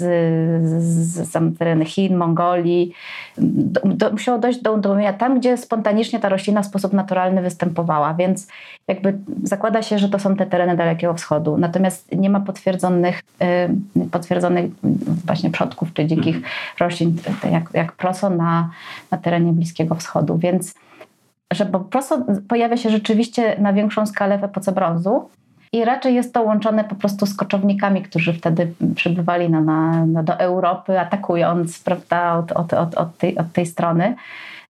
z, 0.83 1.31
z 1.31 1.57
tereny 1.59 1.85
Chin, 1.85 2.15
Mongolii. 2.15 2.93
Do, 3.37 3.81
do, 3.85 4.11
musiało 4.11 4.39
dojść 4.39 4.61
do 4.61 4.73
udomowienia 4.73 5.13
tam, 5.13 5.39
gdzie 5.39 5.57
spontanicznie 5.57 6.19
ta 6.19 6.29
roślina 6.29 6.61
w 6.61 6.65
sposób 6.65 6.93
naturalny 6.93 7.41
występowała, 7.41 8.13
więc 8.13 8.47
jakby 8.87 9.17
zakłada 9.43 9.81
się, 9.81 9.99
że 9.99 10.09
to 10.09 10.19
są 10.19 10.35
te 10.35 10.45
tereny 10.45 10.77
Dalekiego 10.77 11.13
Wschodu. 11.13 11.57
Natomiast 11.57 12.11
nie 12.11 12.29
ma 12.29 12.39
potwierdzonych, 12.39 13.21
y, 13.97 14.09
potwierdzonych 14.11 14.71
właśnie 15.25 15.49
przodków 15.49 15.93
czy 15.93 16.05
dzikich 16.05 16.35
mhm. 16.35 16.53
roślin, 16.79 17.17
jak, 17.51 17.69
jak 17.73 17.91
proso 17.91 18.29
na, 18.29 18.69
na 19.11 19.17
terenie 19.17 19.53
Bliskiego 19.53 19.95
Wschodu, 19.95 20.37
więc 20.37 20.73
że 21.53 21.65
bo 21.65 21.79
proso 21.79 22.25
pojawia 22.47 22.77
się 22.77 22.89
rzeczywiście 22.89 23.55
na 23.59 23.73
większą 23.73 24.05
skalę 24.05 24.37
w 24.37 24.43
epoce 24.43 24.71
brązu, 24.71 25.29
i 25.73 25.85
raczej 25.85 26.15
jest 26.15 26.33
to 26.33 26.41
łączone 26.41 26.83
po 26.83 26.95
prostu 26.95 27.25
z 27.25 27.35
koczownikami, 27.35 28.01
którzy 28.01 28.33
wtedy 28.33 28.73
przybywali 28.95 29.49
na, 29.49 30.05
do 30.23 30.39
Europy, 30.39 30.99
atakując 30.99 31.79
prawda, 31.79 32.37
od, 32.37 32.51
od, 32.51 32.73
od, 32.73 32.95
od, 32.95 33.17
tej, 33.17 33.37
od 33.37 33.51
tej 33.51 33.65
strony. 33.65 34.15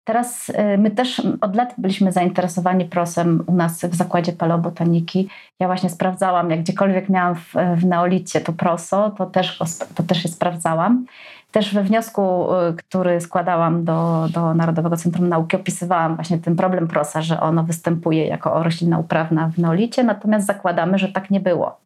Teraz 0.05 0.49
y, 0.49 0.79
my 0.79 0.91
też 0.91 1.23
od 1.41 1.57
lat 1.57 1.75
byliśmy 1.79 2.13
zainteresowani 2.13 2.85
prosem 2.85 3.45
u 3.47 3.55
nas 3.55 3.85
w 3.85 3.95
zakładzie 3.95 4.33
paleobotaniki. 4.33 5.29
Ja 5.61 5.67
właśnie 5.67 5.91
sprawdzałam, 5.91 6.51
jak 6.51 6.61
gdziekolwiek 6.61 7.09
miałam 7.09 7.35
w, 7.35 7.55
w 7.77 7.85
neolicie 7.85 8.41
to 8.41 8.53
proso, 8.53 9.11
to 9.11 9.27
też, 9.27 9.59
to 9.95 10.03
też 10.03 10.25
je 10.25 10.31
sprawdzałam. 10.31 11.07
Też 11.53 11.75
we 11.75 11.83
wniosku, 11.83 12.47
y, 12.55 12.75
który 12.77 13.21
składałam 13.21 13.85
do, 13.85 14.27
do 14.35 14.55
Narodowego 14.55 14.97
Centrum 14.97 15.29
Nauki, 15.29 15.57
opisywałam 15.57 16.15
właśnie 16.15 16.39
ten 16.39 16.57
problem 16.57 16.89
prosa, 16.89 17.23
że 17.23 17.41
ono 17.41 17.65
występuje 17.65 18.27
jako 18.27 18.63
roślina 18.63 18.99
uprawna 18.99 19.49
w 19.49 19.59
neolicie, 19.59 20.05
natomiast 20.05 20.47
zakładamy, 20.47 20.99
że 20.99 21.09
tak 21.09 21.31
nie 21.31 21.41
było. 21.41 21.81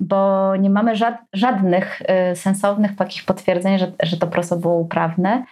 Bo 0.00 0.56
nie 0.56 0.70
mamy 0.70 0.92
żadnych 1.32 2.02
y, 2.32 2.36
sensownych 2.36 2.96
takich 2.96 3.24
potwierdzeń, 3.24 3.78
że, 3.78 3.92
że 4.02 4.16
to 4.16 4.26
proso 4.26 4.56
było 4.56 4.74
uprawne. 4.74 5.44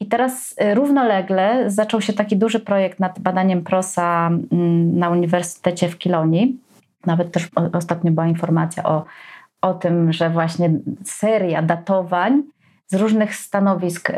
I 0.00 0.06
teraz 0.06 0.54
y, 0.62 0.74
równolegle 0.74 1.70
zaczął 1.70 2.00
się 2.00 2.12
taki 2.12 2.36
duży 2.36 2.60
projekt 2.60 3.00
nad 3.00 3.20
badaniem 3.20 3.64
prosa 3.64 4.26
mm, 4.26 4.98
na 4.98 5.10
Uniwersytecie 5.10 5.88
w 5.88 5.98
Kilonii 5.98 6.58
Nawet 7.06 7.32
też 7.32 7.48
ostatnio 7.72 8.10
była 8.10 8.26
informacja 8.26 8.84
o, 8.84 9.04
o 9.60 9.74
tym, 9.74 10.12
że 10.12 10.30
właśnie 10.30 10.70
seria 11.04 11.62
datowań 11.62 12.42
z 12.86 12.94
różnych 12.94 13.34
stanowisk 13.34 14.10
y, 14.10 14.14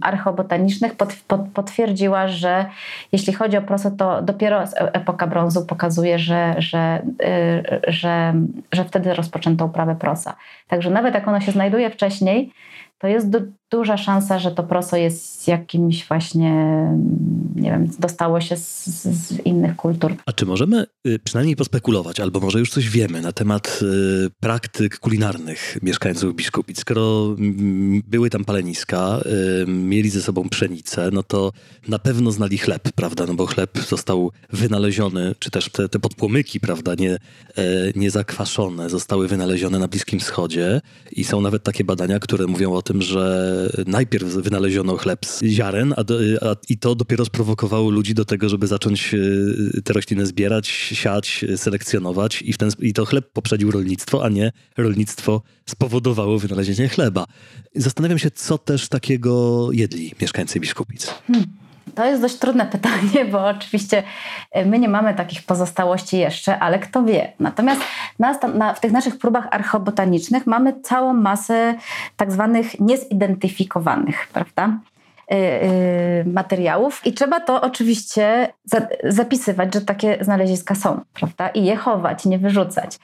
archeobotanicznych 0.00 0.94
pot, 0.94 1.16
pot, 1.28 1.40
potwierdziła, 1.54 2.28
że 2.28 2.66
jeśli 3.12 3.32
chodzi 3.32 3.56
o 3.56 3.62
proso, 3.62 3.90
to 3.90 4.22
dopiero 4.22 4.62
e, 4.62 4.94
epoka 4.94 5.26
brązu 5.26 5.66
pokazuje, 5.66 6.18
że, 6.18 6.54
że, 6.58 7.02
y, 7.22 7.92
że, 7.92 8.34
że 8.72 8.84
wtedy 8.84 9.14
rozpoczęto 9.14 9.64
uprawę 9.64 9.96
prosa. 9.96 10.36
Także 10.68 10.90
nawet 10.90 11.14
jak 11.14 11.28
ono 11.28 11.40
się 11.40 11.52
znajduje 11.52 11.90
wcześniej, 11.90 12.52
to 12.98 13.08
jest 13.08 13.30
duża 13.70 13.96
szansa, 13.96 14.38
że 14.38 14.50
to 14.50 14.62
proso 14.62 14.96
jest 14.96 15.48
jakimś 15.48 16.08
właśnie, 16.08 16.52
nie 17.56 17.70
wiem, 17.70 17.90
dostało 17.98 18.40
się 18.40 18.56
z, 18.56 18.86
z, 18.86 19.46
innych 19.46 19.76
kultur. 19.76 20.14
A 20.26 20.32
czy 20.32 20.46
możemy 20.46 20.86
y, 21.06 21.18
przynajmniej 21.18 21.56
pospekulować, 21.56 22.20
albo 22.20 22.40
może 22.40 22.58
już 22.58 22.70
coś 22.70 22.88
wiemy 22.88 23.20
na 23.20 23.32
temat 23.32 23.80
y, 23.82 24.30
praktyk 24.40 24.98
kulinarnych 24.98 25.78
mieszkańców 25.82 26.34
Biskupic? 26.34 26.80
Skoro 26.80 27.36
były 28.04 28.30
tam 28.30 28.44
paleniska, 28.44 29.20
y, 29.62 29.66
mieli 29.66 30.10
ze 30.10 30.22
sobą 30.22 30.48
pszenicę, 30.48 31.10
no 31.12 31.22
to 31.22 31.52
na 31.88 31.98
pewno 31.98 32.30
znali 32.30 32.58
chleb, 32.58 32.92
prawda? 32.94 33.26
No 33.26 33.34
bo 33.34 33.46
chleb 33.46 33.78
został 33.78 34.30
wynaleziony, 34.52 35.34
czy 35.38 35.50
też 35.50 35.70
te, 35.70 35.88
te 35.88 35.98
podpłomyki, 35.98 36.60
prawda, 36.60 36.94
nie, 36.98 37.12
e, 37.12 37.18
nie 37.96 38.10
zakwaszone, 38.10 38.90
zostały 38.90 39.28
wynalezione 39.28 39.78
na 39.78 39.88
Bliskim 39.88 40.20
Wschodzie 40.20 40.80
i 41.12 41.24
są 41.24 41.40
nawet 41.40 41.62
takie 41.62 41.84
badania, 41.84 42.18
które 42.18 42.46
mówią 42.46 42.72
o 42.72 42.82
tym, 42.82 43.02
że 43.02 43.57
najpierw 43.86 44.28
wynaleziono 44.28 44.96
chleb 44.96 45.26
z 45.26 45.42
ziaren, 45.44 45.94
a, 45.96 46.04
do, 46.04 46.18
a, 46.40 46.56
i 46.68 46.78
to 46.78 46.94
dopiero 46.94 47.24
sprowokowało 47.24 47.90
ludzi 47.90 48.14
do 48.14 48.24
tego, 48.24 48.48
żeby 48.48 48.66
zacząć 48.66 49.14
e, 49.14 49.82
te 49.82 49.92
rośliny 49.92 50.26
zbierać, 50.26 50.68
siać, 50.68 51.44
selekcjonować 51.56 52.42
i, 52.42 52.52
w 52.52 52.58
ten, 52.58 52.70
i 52.78 52.92
to 52.92 53.04
chleb 53.04 53.32
poprzedził 53.32 53.70
rolnictwo, 53.70 54.24
a 54.24 54.28
nie 54.28 54.52
rolnictwo 54.76 55.42
spowodowało 55.66 56.38
wynalezienie 56.38 56.88
chleba. 56.88 57.26
Zastanawiam 57.74 58.18
się, 58.18 58.30
co 58.30 58.58
też 58.58 58.88
takiego 58.88 59.68
jedli 59.72 60.12
mieszkańcy 60.20 60.60
Biskupic. 60.60 61.06
Hmm. 61.26 61.67
To 61.94 62.04
jest 62.04 62.22
dość 62.22 62.36
trudne 62.36 62.66
pytanie, 62.76 63.24
bo 63.32 63.46
oczywiście 63.46 64.02
e, 64.50 64.64
my 64.64 64.78
nie 64.78 64.88
mamy 64.88 65.14
takich 65.14 65.42
pozostałości 65.42 66.18
jeszcze, 66.18 66.58
ale 66.58 66.78
kto 66.78 67.02
wie. 67.02 67.32
Natomiast 67.40 67.80
na, 68.54 68.74
w 68.74 68.80
tych 68.80 68.92
naszych 68.92 69.18
próbach 69.18 69.48
archeobotanicznych 69.50 70.46
mamy 70.46 70.80
całą 70.80 71.14
masę 71.14 71.74
tak 72.16 72.32
zwanych 72.32 72.80
niezidentyfikowanych, 72.80 74.28
prawda? 74.32 74.78
Y, 75.32 75.34
y, 75.34 76.24
materiałów 76.26 77.06
i 77.06 77.12
trzeba 77.12 77.40
to 77.40 77.60
oczywiście 77.60 78.52
zapisywać, 79.04 79.74
że 79.74 79.80
takie 79.80 80.18
znaleziska 80.20 80.74
są, 80.74 81.00
prawda? 81.14 81.48
I 81.48 81.64
je 81.64 81.76
chować, 81.76 82.24
nie 82.24 82.38
wyrzucać. 82.38 82.98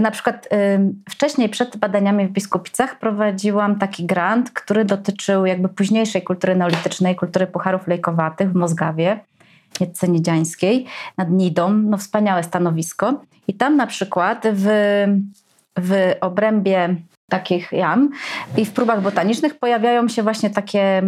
Na 0.00 0.10
przykład 0.10 0.48
wcześniej, 1.10 1.48
przed 1.48 1.76
badaniami 1.76 2.26
w 2.26 2.30
Biskupicach 2.30 2.98
prowadziłam 2.98 3.78
taki 3.78 4.06
grant, 4.06 4.50
który 4.50 4.84
dotyczył 4.84 5.46
jakby 5.46 5.68
późniejszej 5.68 6.22
kultury 6.22 6.56
neolitycznej, 6.56 7.16
kultury 7.16 7.46
pucharów 7.46 7.86
lejkowatych 7.86 8.52
w 8.52 8.54
Mozgawie, 8.54 9.20
Nietce 9.80 10.06
nad 11.16 11.30
Nidą. 11.30 11.72
No 11.72 11.98
wspaniałe 11.98 12.42
stanowisko. 12.42 13.20
I 13.48 13.54
tam 13.54 13.76
na 13.76 13.86
przykład 13.86 14.46
w, 14.52 14.66
w 15.78 16.14
obrębie 16.20 16.96
takich 17.28 17.72
jam 17.72 18.10
i 18.56 18.64
w 18.64 18.72
próbach 18.72 19.02
botanicznych 19.02 19.58
pojawiają 19.58 20.08
się 20.08 20.22
właśnie 20.22 20.50
takie 20.50 21.02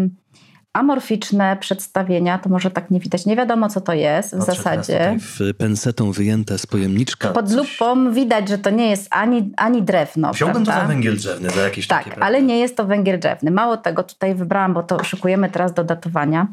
amorficzne 0.77 1.57
przedstawienia, 1.61 2.39
to 2.39 2.49
może 2.49 2.70
tak 2.70 2.91
nie 2.91 3.01
widać. 3.01 3.27
Nie 3.27 3.37
wiadomo, 3.37 3.68
co 3.68 3.81
to 3.81 3.93
jest 3.93 4.37
w 4.37 4.43
zasadzie. 4.43 5.16
W 5.20 5.55
pensetą 5.59 6.12
wyjęte 6.12 6.59
z 6.59 6.66
pojemniczka. 6.66 7.29
Pod 7.29 7.53
lupą 7.53 8.12
widać, 8.12 8.49
że 8.49 8.59
to 8.59 8.70
nie 8.70 8.91
jest 8.91 9.09
ani, 9.11 9.53
ani 9.57 9.83
drewno. 9.83 10.33
Wziąłbym 10.33 10.64
prawda? 10.64 10.81
to 10.81 10.81
za 10.81 10.87
węgiel 10.87 11.16
drzewny, 11.16 11.51
za 11.51 11.62
jakieś 11.62 11.87
Tak, 11.87 12.05
takie, 12.05 12.22
ale 12.22 12.43
nie 12.43 12.59
jest 12.59 12.77
to 12.77 12.85
węgiel 12.85 13.20
drzewny. 13.20 13.51
Mało 13.51 13.77
tego, 13.77 14.03
tutaj 14.03 14.35
wybrałam, 14.35 14.74
bo 14.74 14.83
to 14.83 15.05
szykujemy 15.05 15.51
teraz 15.51 15.74
do 15.74 15.85
datowania. 15.85 16.47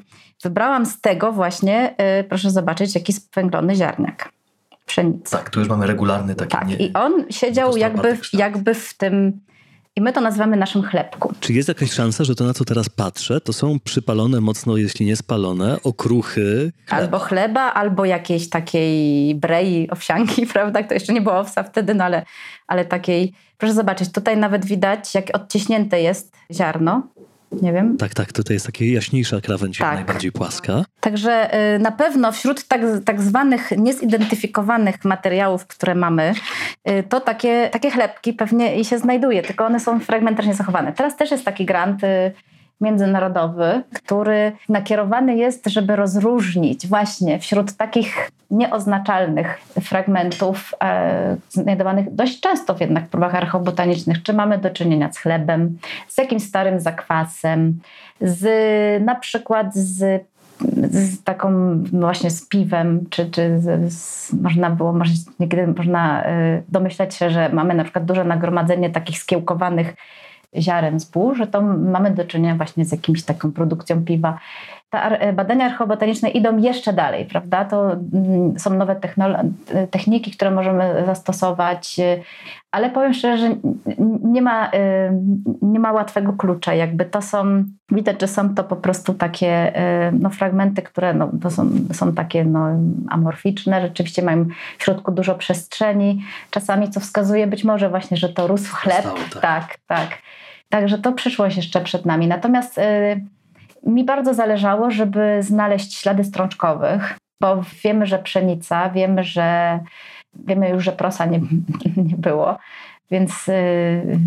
Wybrałam 0.44 0.86
z 0.86 1.02
tego 1.02 1.32
właśnie, 1.32 1.96
yy, 2.18 2.24
proszę 2.24 2.52
zobaczyć, 2.52 2.96
jaki 2.96 3.14
spęglony 3.14 3.76
ziarniak 3.76 4.30
pszenicy. 4.86 5.32
Tak, 5.32 5.50
tu 5.50 5.60
już 5.60 5.70
mamy 5.70 5.88
regularny 5.88 6.36
taki. 6.36 6.52
Tak, 6.52 6.68
nie, 6.68 6.76
i 6.76 6.94
on 6.94 7.26
siedział 7.30 7.78
jakby, 7.78 8.18
jakby 8.34 8.74
w 8.74 8.94
tym 8.94 9.40
i 9.96 10.02
my 10.02 10.14
to 10.14 10.22
nazywamy 10.22 10.58
naszym 10.58 10.84
chlebku. 10.84 11.34
Czy 11.40 11.54
jest 11.54 11.68
jakaś 11.68 11.92
szansa, 11.92 12.24
że 12.24 12.36
to, 12.36 12.44
na 12.44 12.54
co 12.54 12.66
teraz 12.66 12.90
patrzę, 12.90 13.42
to 13.42 13.54
są 13.54 13.80
przypalone 13.80 14.42
mocno, 14.42 14.78
jeśli 14.78 15.06
nie 15.06 15.16
spalone, 15.16 15.78
okruchy 15.84 16.72
chleba. 16.86 17.04
Albo 17.04 17.20
chleba, 17.20 17.62
albo 17.62 18.06
jakiejś 18.06 18.50
takiej 18.50 19.36
brei, 19.36 19.90
owsianki, 19.90 20.48
prawda? 20.54 20.84
To 20.84 20.94
jeszcze 20.94 21.14
nie 21.14 21.22
było 21.22 21.40
owsa 21.40 21.64
wtedy, 21.64 21.94
no 21.94 22.04
ale, 22.04 22.26
ale 22.68 22.86
takiej... 22.86 23.34
Proszę 23.58 23.74
zobaczyć, 23.74 24.12
tutaj 24.12 24.38
nawet 24.38 24.66
widać, 24.66 25.16
jak 25.16 25.26
odciśnięte 25.34 26.02
jest 26.02 26.36
ziarno 26.52 27.08
nie 27.62 27.74
wiem. 27.74 27.98
Tak, 27.98 28.14
tak, 28.14 28.34
tutaj 28.34 28.56
jest 28.56 28.66
taka 28.66 28.86
jaśniejsza 28.86 29.42
krawędź, 29.42 29.78
tak. 29.78 29.96
najbardziej 29.96 30.32
płaska. 30.32 30.86
Także 31.00 31.50
y, 31.76 31.80
na 31.80 31.92
pewno 31.92 32.32
wśród 32.32 32.68
tak, 32.68 32.82
tak 33.06 33.22
zwanych 33.22 33.72
niezidentyfikowanych 33.78 35.06
materiałów, 35.06 35.68
które 35.68 35.96
mamy, 35.96 36.34
y, 36.90 37.04
to 37.10 37.20
takie, 37.20 37.70
takie 37.72 37.92
chlebki 37.92 38.34
pewnie 38.34 38.80
i 38.80 38.86
się 38.86 38.98
znajduje, 38.98 39.42
tylko 39.42 39.66
one 39.66 39.80
są 39.80 40.00
fragmentarnie 40.00 40.54
zachowane. 40.54 40.94
Teraz 40.94 41.18
też 41.18 41.32
jest 41.32 41.46
taki 41.46 41.66
grant 41.66 42.04
y, 42.04 42.32
międzynarodowy, 42.84 43.84
który 43.94 44.52
nakierowany 44.70 45.36
jest, 45.36 45.68
żeby 45.68 45.96
rozróżnić 45.96 46.88
właśnie 46.88 47.40
wśród 47.40 47.78
takich 47.78 48.32
nieoznaczalnych 48.52 49.60
fragmentów 49.82 50.76
e, 50.84 51.38
znajdowanych 51.50 52.16
dość 52.16 52.40
często 52.40 52.76
w 52.76 52.82
jednak 52.82 53.08
próbach 53.08 53.36
archeobotanicznych, 53.36 54.24
czy 54.24 54.34
mamy 54.34 54.58
do 54.58 54.70
czynienia 54.70 55.12
z 55.12 55.18
chlebem, 55.18 55.78
z 56.08 56.18
jakimś 56.18 56.44
starym 56.44 56.80
zakwasem, 56.80 57.80
z 58.22 58.44
na 59.06 59.16
przykład 59.16 59.76
z 59.76 60.24
z 60.92 61.24
taką 61.24 61.78
właśnie 61.84 62.32
z 62.32 62.48
piwem, 62.48 63.06
czy, 63.10 63.32
czy 63.32 63.60
z, 63.60 63.94
z, 63.94 64.34
można 64.34 64.70
było, 64.70 64.94
może 64.94 65.14
niekiedy 65.40 65.68
można 65.68 66.24
y, 66.24 66.64
domyślać 66.70 67.16
się, 67.16 67.30
że 67.30 67.50
mamy 67.50 67.74
na 67.74 67.84
przykład 67.84 68.06
duże 68.06 68.24
nagromadzenie 68.24 68.90
takich 68.90 69.20
skiełkowanych 69.20 69.96
ziaren 70.60 71.00
zbóż, 71.00 71.38
że 71.38 71.48
to 71.48 71.62
mamy 71.62 72.12
do 72.12 72.26
czynienia 72.26 72.56
właśnie 72.56 72.86
z 72.86 72.92
jakimś 72.92 73.24
taką 73.24 73.52
produkcją 73.52 74.06
piwa. 74.06 74.40
Te 74.90 75.34
badania 75.34 75.66
archeobotaniczne 75.66 76.30
idą 76.30 76.58
jeszcze 76.58 76.94
dalej, 76.94 77.26
prawda? 77.26 77.66
To 77.66 77.92
mm, 77.92 78.60
są 78.60 78.74
nowe 78.74 78.96
techniki, 79.92 80.32
które 80.32 80.52
możemy 80.52 81.04
zastosować, 81.06 82.00
ale 82.74 82.90
powiem 82.90 83.14
szczerze, 83.14 83.38
że 83.38 83.56
nie 84.24 84.42
ma, 84.42 84.68
y, 84.68 84.72
nie 85.62 85.80
ma 85.80 85.92
łatwego 85.92 86.34
klucza. 86.34 86.74
Jakby 86.74 87.06
to 87.06 87.22
są, 87.22 87.64
widać, 87.92 88.22
że 88.22 88.28
są 88.28 88.56
to 88.56 88.64
po 88.64 88.76
prostu 88.76 89.14
takie 89.14 89.74
no, 90.20 90.30
fragmenty, 90.30 90.82
które 90.82 91.14
no, 91.14 91.30
to 91.42 91.52
są, 91.52 91.70
są 91.94 92.14
takie 92.14 92.46
no, 92.46 92.68
amorficzne, 93.10 93.82
rzeczywiście 93.82 94.22
mają 94.22 94.46
w 94.78 94.84
środku 94.84 95.12
dużo 95.12 95.36
przestrzeni, 95.36 96.24
czasami 96.52 96.90
co 96.90 97.00
wskazuje 97.00 97.48
być 97.48 97.64
może 97.64 97.90
właśnie, 97.90 98.18
że 98.18 98.30
to 98.30 98.48
rósł 98.48 98.76
chleb. 98.76 99.04
tak. 99.34 99.42
tak, 99.42 99.78
tak. 99.88 100.10
Także 100.74 100.98
to 100.98 101.12
przyszłość 101.12 101.58
jeszcze 101.58 101.82
przed 101.82 102.06
nami. 102.06 102.28
Natomiast 102.28 102.78
y, 102.78 102.82
mi 103.84 104.04
bardzo 104.04 104.34
zależało, 104.34 104.92
żeby 104.92 105.38
znaleźć 105.40 105.96
ślady 105.96 106.24
strączkowych, 106.24 107.18
bo 107.42 107.62
wiemy, 107.84 108.06
że 108.06 108.20
pszenica, 108.20 108.90
wiemy, 108.90 109.24
że 109.24 109.80
wiemy 110.48 110.70
już, 110.70 110.84
że 110.84 110.92
prosa 110.92 111.26
nie, 111.26 111.40
nie 112.10 112.18
było, 112.18 112.58
więc 113.12 113.50
y, 113.50 114.20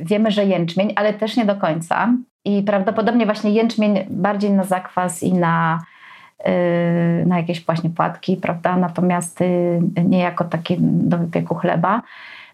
wiemy, 0.00 0.30
że 0.30 0.44
jęczmień, 0.44 0.92
ale 0.96 1.14
też 1.14 1.36
nie 1.36 1.44
do 1.44 1.56
końca. 1.56 2.12
I 2.44 2.62
prawdopodobnie 2.62 3.26
właśnie 3.26 3.50
jęczmień 3.50 3.98
bardziej 4.10 4.50
na 4.50 4.64
zakwas 4.64 5.22
i 5.22 5.32
na, 5.32 5.82
y, 6.40 7.26
na 7.26 7.36
jakieś 7.36 7.64
właśnie 7.64 7.90
płatki, 7.90 8.36
prawda? 8.36 8.76
Natomiast 8.76 9.40
nie 10.04 10.18
jako 10.18 10.44
taki 10.44 10.76
do 10.80 11.18
wypieku 11.18 11.54
chleba. 11.54 12.02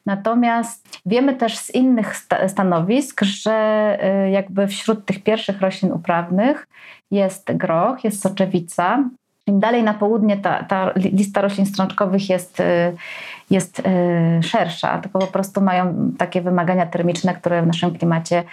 Natomiast 0.07 1.01
wiemy 1.07 1.35
też 1.35 1.59
z 1.59 1.75
innych 1.75 2.17
stanowisk, 2.49 3.23
że 3.23 3.99
y, 4.27 4.31
jakby 4.31 4.67
wśród 4.67 5.05
tych 5.05 5.23
pierwszych 5.23 5.61
roślin 5.61 5.93
uprawnych 5.93 6.69
jest 7.11 7.53
groch, 7.53 8.05
jest 8.05 8.23
soczewica. 8.23 9.11
Im 9.47 9.61
dalej 9.61 9.83
na 9.83 9.95
południe 9.95 10.37
ta, 10.37 10.65
ta 10.65 10.93
lista 10.97 11.41
roślin 11.41 11.67
strączkowych 11.67 12.29
jest, 12.29 12.61
y, 12.61 12.65
jest 13.51 13.79
y, 13.79 14.43
szersza, 14.43 14.99
tylko 14.99 15.19
po 15.19 15.27
prostu 15.27 15.61
mają 15.61 16.11
takie 16.19 16.43
wymagania 16.43 16.87
termiczne, 16.87 17.35
które 17.35 17.63
w 17.63 17.67
naszym 17.67 17.91
klimacie 17.99 18.45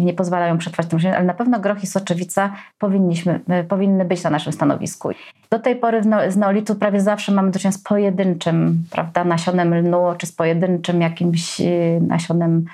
nie 0.00 0.14
pozwalają 0.14 0.58
przetrwać 0.58 0.86
tym 0.86 0.96
roślinom, 0.96 1.16
ale 1.16 1.26
na 1.26 1.34
pewno 1.34 1.60
groch 1.60 1.82
i 1.82 1.86
soczewica 1.86 2.52
powinniśmy, 2.78 3.40
powinny 3.68 4.04
być 4.04 4.22
na 4.22 4.30
naszym 4.30 4.52
stanowisku. 4.52 5.10
Do 5.50 5.58
tej 5.58 5.76
pory 5.76 6.02
z 6.28 6.36
neolitu 6.36 6.74
prawie 6.74 7.00
zawsze 7.00 7.32
mamy 7.32 7.50
do 7.50 7.58
czynienia 7.58 7.78
z 7.78 7.82
pojedynczym 7.82 8.84
prawda, 8.90 9.24
nasionem 9.24 9.74
lnu, 9.74 9.98
czy 10.18 10.26
z 10.26 10.32
pojedynczym 10.32 11.00
jakimś 11.00 11.60
y, 11.60 12.00
nasionem 12.08 12.64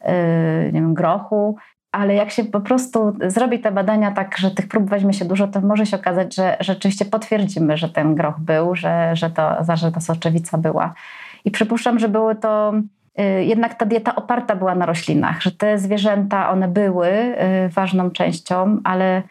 y, 0.00 0.72
nie 0.72 0.80
wiem, 0.80 0.94
grochu, 0.94 1.56
ale 1.92 2.14
jak 2.14 2.30
się 2.30 2.44
po 2.44 2.60
prostu 2.60 3.16
zrobi 3.26 3.60
te 3.60 3.72
badania 3.72 4.10
tak, 4.10 4.38
że 4.38 4.50
tych 4.50 4.68
prób 4.68 4.90
weźmie 4.90 5.12
się 5.12 5.24
dużo, 5.24 5.48
to 5.48 5.60
może 5.60 5.86
się 5.86 5.96
okazać, 5.96 6.34
że 6.34 6.56
rzeczywiście 6.60 7.04
potwierdzimy, 7.04 7.76
że 7.76 7.88
ten 7.88 8.14
groch 8.14 8.40
był, 8.40 8.76
że, 8.76 9.16
że, 9.16 9.30
to, 9.30 9.56
że 9.74 9.92
ta 9.92 10.00
soczewica 10.00 10.58
była. 10.58 10.94
I 11.44 11.50
przypuszczam, 11.50 11.98
że 11.98 12.08
były 12.08 12.36
to 12.36 12.72
y, 13.20 13.44
jednak 13.44 13.74
ta 13.74 13.86
dieta 13.86 14.14
oparta 14.14 14.56
była 14.56 14.74
na 14.74 14.86
roślinach, 14.86 15.42
że 15.42 15.50
te 15.50 15.78
zwierzęta, 15.78 16.50
one 16.50 16.68
były 16.68 17.08
y, 17.08 17.68
ważną 17.68 18.10
częścią, 18.10 18.78
ale 18.84 19.22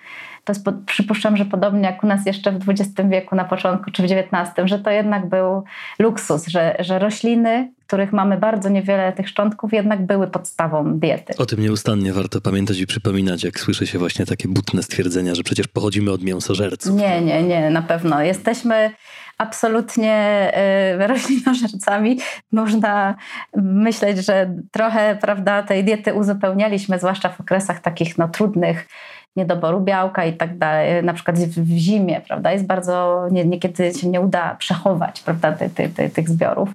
to 0.44 0.54
jest, 0.54 0.66
przypuszczam, 0.86 1.38
że 1.38 1.46
podobnie 1.46 1.82
jak 1.82 2.04
u 2.04 2.08
nas 2.08 2.26
jeszcze 2.26 2.52
w 2.52 2.70
XX 2.70 3.10
wieku 3.10 3.36
na 3.36 3.46
początku 3.46 3.92
czy 3.92 4.02
w 4.02 4.06
XIX, 4.06 4.52
że 4.66 4.80
to 4.80 4.90
jednak 4.90 5.30
był 5.30 5.64
luksus, 6.00 6.48
że, 6.48 6.76
że 6.80 7.00
rośliny, 7.00 7.72
których 7.88 8.14
mamy 8.14 8.38
bardzo 8.38 8.70
niewiele 8.70 9.14
tych 9.14 9.30
szczątków, 9.30 9.74
jednak 9.74 10.06
były 10.06 10.28
podstawą 10.28 11.00
diety. 11.00 11.34
O 11.38 11.46
tym 11.46 11.62
nieustannie 11.62 12.14
warto 12.14 12.42
pamiętać 12.42 12.80
i 12.80 12.88
przypominać, 12.88 13.44
jak 13.44 13.60
słyszy 13.60 13.88
się 13.88 14.00
właśnie 14.00 14.26
takie 14.26 14.48
butne 14.48 14.84
stwierdzenia, 14.84 15.36
że 15.36 15.44
przecież 15.44 15.68
pochodzimy 15.68 16.12
od 16.12 16.24
mięsożerców. 16.24 16.96
Nie, 16.96 17.22
nie, 17.22 17.44
nie, 17.44 17.70
na 17.70 17.82
pewno. 17.82 18.22
Jesteśmy 18.22 18.92
absolutnie 19.42 20.52
y, 21.02 21.08
roślinożercami. 21.08 22.20
Można 22.52 23.16
myśleć, 23.56 24.26
że 24.26 24.56
trochę 24.72 25.18
prawda, 25.22 25.64
tej 25.64 25.84
diety 25.84 26.14
uzupełnialiśmy, 26.14 27.00
zwłaszcza 27.00 27.30
w 27.30 27.42
okresach 27.42 27.80
takich 27.80 28.18
no, 28.18 28.28
trudnych, 28.28 28.88
niedoboru 29.36 29.82
białka 29.82 30.26
i 30.26 30.34
tak 30.34 30.58
dalej, 30.58 31.04
na 31.04 31.14
przykład 31.14 31.38
w 31.38 31.68
zimie, 31.68 32.22
prawda, 32.28 32.52
jest 32.52 32.66
bardzo, 32.66 33.28
nie, 33.32 33.46
niekiedy 33.46 33.94
się 33.94 34.08
nie 34.10 34.22
uda 34.22 34.56
przechować, 34.56 35.22
prawda, 35.22 35.52
ty, 35.52 35.70
ty, 35.70 35.90
ty, 35.90 36.10
tych 36.10 36.30
zbiorów, 36.30 36.70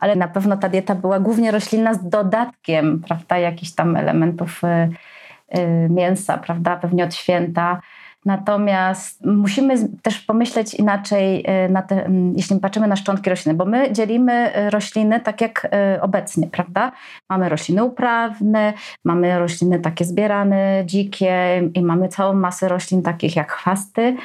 ale 0.00 0.16
na 0.16 0.28
pewno 0.28 0.56
ta 0.56 0.68
dieta 0.68 0.94
była 0.94 1.20
głównie 1.20 1.50
roślinna 1.50 1.94
z 1.94 2.08
dodatkiem, 2.08 3.02
prawda, 3.08 3.38
jakichś 3.38 3.72
tam 3.72 3.96
elementów 3.96 4.62
y, 4.64 5.58
y, 5.58 5.88
mięsa, 5.90 6.38
prawda, 6.38 6.76
pewnie 6.76 7.04
od 7.04 7.14
święta, 7.14 7.80
Natomiast 8.24 9.24
musimy 9.26 9.88
też 10.02 10.20
pomyśleć 10.20 10.74
inaczej, 10.74 11.40
y, 11.40 11.88
te, 11.88 12.10
jeśli 12.36 12.60
patrzymy 12.60 12.86
na 12.86 12.96
szczątki 12.96 13.30
rośliny, 13.30 13.56
bo 13.56 13.64
my 13.64 13.92
dzielimy 13.92 14.58
y, 14.66 14.70
rośliny 14.70 15.20
tak 15.20 15.40
jak 15.40 15.68
y, 15.96 16.00
obecnie, 16.02 16.46
prawda? 16.46 16.92
Mamy 17.30 17.48
rośliny 17.48 17.84
uprawne, 17.84 18.72
mamy 19.04 19.38
rośliny 19.38 19.78
takie 19.78 20.04
zbierane, 20.04 20.82
dzikie 20.86 21.62
i 21.74 21.82
mamy 21.82 22.08
całą 22.08 22.34
masę 22.34 22.68
roślin 22.68 23.02
takich 23.02 23.36
jak 23.36 23.52
chwasty. 23.52 24.16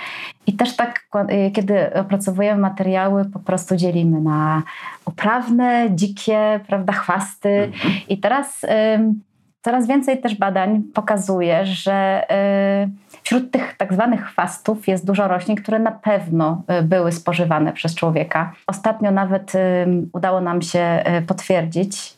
I 0.48 0.54
też 0.54 0.76
tak, 0.76 1.08
kiedy 1.54 1.94
opracowujemy 1.94 2.62
materiały, 2.62 3.26
po 3.26 3.40
prostu 3.40 3.76
dzielimy 3.76 4.22
na 4.22 4.64
uprawne, 5.06 5.88
dzikie, 5.92 6.60
prawda, 6.68 6.94
chwasty. 6.94 7.50
Mhm. 7.50 7.94
I 8.10 8.18
teraz 8.18 8.66
coraz 9.62 9.88
więcej 9.88 10.22
też 10.22 10.36
badań 10.36 10.84
pokazuje, 10.94 11.66
że 11.66 12.24
Wśród 13.30 13.52
tych 13.52 13.78
tak 13.78 13.94
zwanych 13.94 14.26
chwastów 14.26 14.88
jest 14.88 15.06
dużo 15.06 15.28
roślin, 15.28 15.56
które 15.56 15.80
na 15.80 15.92
pewno 15.92 16.62
y, 16.80 16.84
były 16.84 17.12
spożywane 17.12 17.74
przez 17.74 17.96
człowieka. 17.96 18.54
Ostatnio 18.68 19.12
nawet 19.12 19.54
udało 20.14 20.42
nam 20.42 20.62
się 20.62 21.04
y, 21.20 21.22
potwierdzić, 21.22 22.18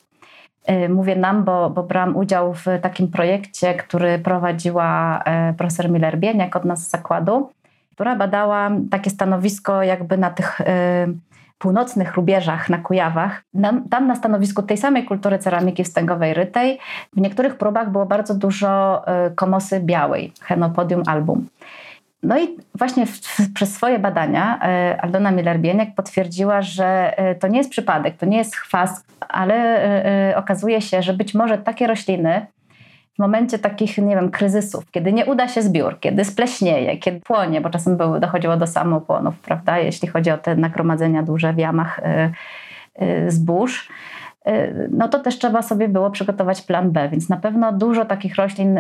y, 0.70 0.90
Mówię 0.90 1.16
nam, 1.16 1.44
bo, 1.44 1.70
bo 1.70 1.84
brałam 1.84 2.18
udział 2.18 2.54
w 2.54 2.66
takim 2.82 3.08
projekcie, 3.08 3.74
który 3.74 4.20
prowadziła 4.20 5.24
profesor 5.58 5.90
Miller-Bieniak 5.90 6.58
od 6.58 6.66
nas 6.66 6.88
z 6.88 6.90
zakładu, 6.90 7.50
która 7.92 8.16
badała 8.16 8.72
takie 8.92 9.10
stanowisko 9.10 9.84
jakby 9.84 10.18
na 10.18 10.30
tych 10.30 10.62
północnych 11.62 12.14
rubieżach 12.14 12.70
na 12.70 12.78
Kujawach, 12.78 13.44
tam 13.90 14.08
na 14.08 14.16
stanowisku 14.16 14.64
tej 14.64 14.78
samej 14.78 15.06
kultury 15.06 15.40
ceramiki 15.40 15.84
wstęgowej 15.84 16.34
rytej, 16.34 16.80
w 17.14 17.22
niektórych 17.22 17.58
próbach 17.58 17.92
było 17.92 18.06
bardzo 18.06 18.36
dużo 18.36 19.02
y, 19.28 19.36
komosy 19.36 19.80
białej, 19.80 20.34
Henopodium 20.42 21.04
album. 21.08 21.48
No 22.24 22.40
i 22.40 22.58
właśnie 22.76 23.06
w, 23.06 23.10
w, 23.10 23.54
przez 23.54 23.74
swoje 23.74 24.00
badania 24.00 24.60
y, 24.92 25.02
Aldona 25.02 25.32
Miller-Bieniek 25.32 25.96
potwierdziła, 25.96 26.62
że 26.62 27.14
y, 27.32 27.36
to 27.36 27.48
nie 27.48 27.58
jest 27.58 27.70
przypadek, 27.70 28.18
to 28.18 28.26
nie 28.26 28.38
jest 28.38 28.56
chwast, 28.56 29.06
ale 29.20 30.34
okazuje 30.36 30.82
się, 30.82 31.02
że 31.02 31.14
być 31.14 31.34
może 31.34 31.58
takie 31.58 31.88
rośliny 31.88 32.46
w 33.16 33.20
momencie 33.20 33.60
takich, 33.60 33.98
nie 33.98 34.16
wiem, 34.16 34.32
kryzysów, 34.32 34.92
kiedy 34.92 35.14
nie 35.14 35.26
uda 35.26 35.48
się 35.48 35.62
zbiór, 35.62 36.00
kiedy 36.00 36.26
spleśnieje, 36.26 36.98
kiedy 36.98 37.20
płonie, 37.20 37.62
bo 37.62 37.70
czasem 37.70 37.98
dochodziło 38.20 38.58
do 38.58 38.68
samopłonów, 38.68 39.40
prawda, 39.40 39.80
jeśli 39.80 40.08
chodzi 40.08 40.32
o 40.32 40.38
te 40.38 40.56
nagromadzenia 40.56 41.24
duże 41.24 41.54
w 41.54 41.58
jamach 41.58 42.00
y, 42.00 43.04
y, 43.04 43.32
zbóż, 43.32 43.90
no 44.92 45.08
to 45.08 45.20
też 45.20 45.38
trzeba 45.38 45.62
sobie 45.62 45.88
było 45.88 46.12
przygotować 46.12 46.62
plan 46.62 46.92
B, 46.92 47.10
więc 47.10 47.30
na 47.30 47.38
pewno 47.38 47.72
dużo 47.72 48.06
takich 48.06 48.36
roślin, 48.36 48.80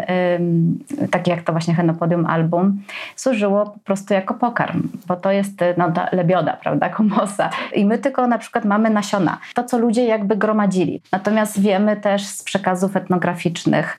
takich 1.12 1.36
jak 1.36 1.41
to 1.41 1.51
właśnie 1.51 1.74
Henopodium 1.74 2.26
album, 2.26 2.82
służyło 3.16 3.66
po 3.66 3.80
prostu 3.80 4.14
jako 4.14 4.34
pokarm, 4.34 4.84
bo 5.07 5.16
to 5.16 5.32
jest 5.32 5.59
no, 5.78 5.91
ta 5.91 6.07
lebioda, 6.12 6.53
prawda, 6.53 6.89
komosa. 6.89 7.49
I 7.76 7.86
my 7.86 7.97
tylko 7.97 8.28
na 8.28 8.38
przykład 8.38 8.66
mamy 8.66 8.89
nasiona, 8.89 9.38
to 9.53 9.64
co 9.64 9.78
ludzie 9.78 10.05
jakby 10.05 10.36
gromadzili. 10.36 11.01
Natomiast 11.12 11.62
wiemy 11.62 11.97
też 11.97 12.26
z 12.26 12.43
przekazów 12.43 12.95
etnograficznych, 12.95 13.97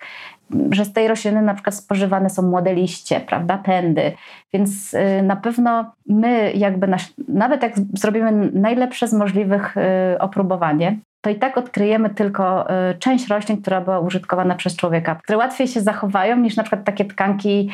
że 0.70 0.84
z 0.84 0.92
tej 0.92 1.08
rośliny 1.08 1.42
na 1.42 1.54
przykład 1.54 1.74
spożywane 1.74 2.30
są 2.30 2.42
młode 2.42 2.74
liście, 2.74 3.20
prawda, 3.20 3.58
pędy, 3.58 4.12
więc 4.52 4.94
y, 4.94 5.22
na 5.22 5.36
pewno 5.36 5.92
my 6.06 6.52
jakby, 6.54 6.86
nasz, 6.86 7.12
nawet 7.28 7.62
jak 7.62 7.72
zrobimy 7.94 8.50
najlepsze 8.52 9.08
z 9.08 9.12
możliwych 9.12 9.76
y, 9.76 10.18
opróbowanie, 10.18 10.98
to 11.22 11.30
i 11.30 11.34
tak 11.34 11.58
odkryjemy 11.58 12.10
tylko 12.10 12.70
y, 12.90 12.98
część 12.98 13.28
roślin, 13.28 13.62
która 13.62 13.80
była 13.80 14.00
użytkowana 14.00 14.54
przez 14.54 14.76
człowieka, 14.76 15.14
które 15.14 15.38
łatwiej 15.38 15.68
się 15.68 15.80
zachowają 15.80 16.36
niż 16.36 16.56
na 16.56 16.62
przykład 16.62 16.84
takie 16.84 17.04
tkanki 17.04 17.70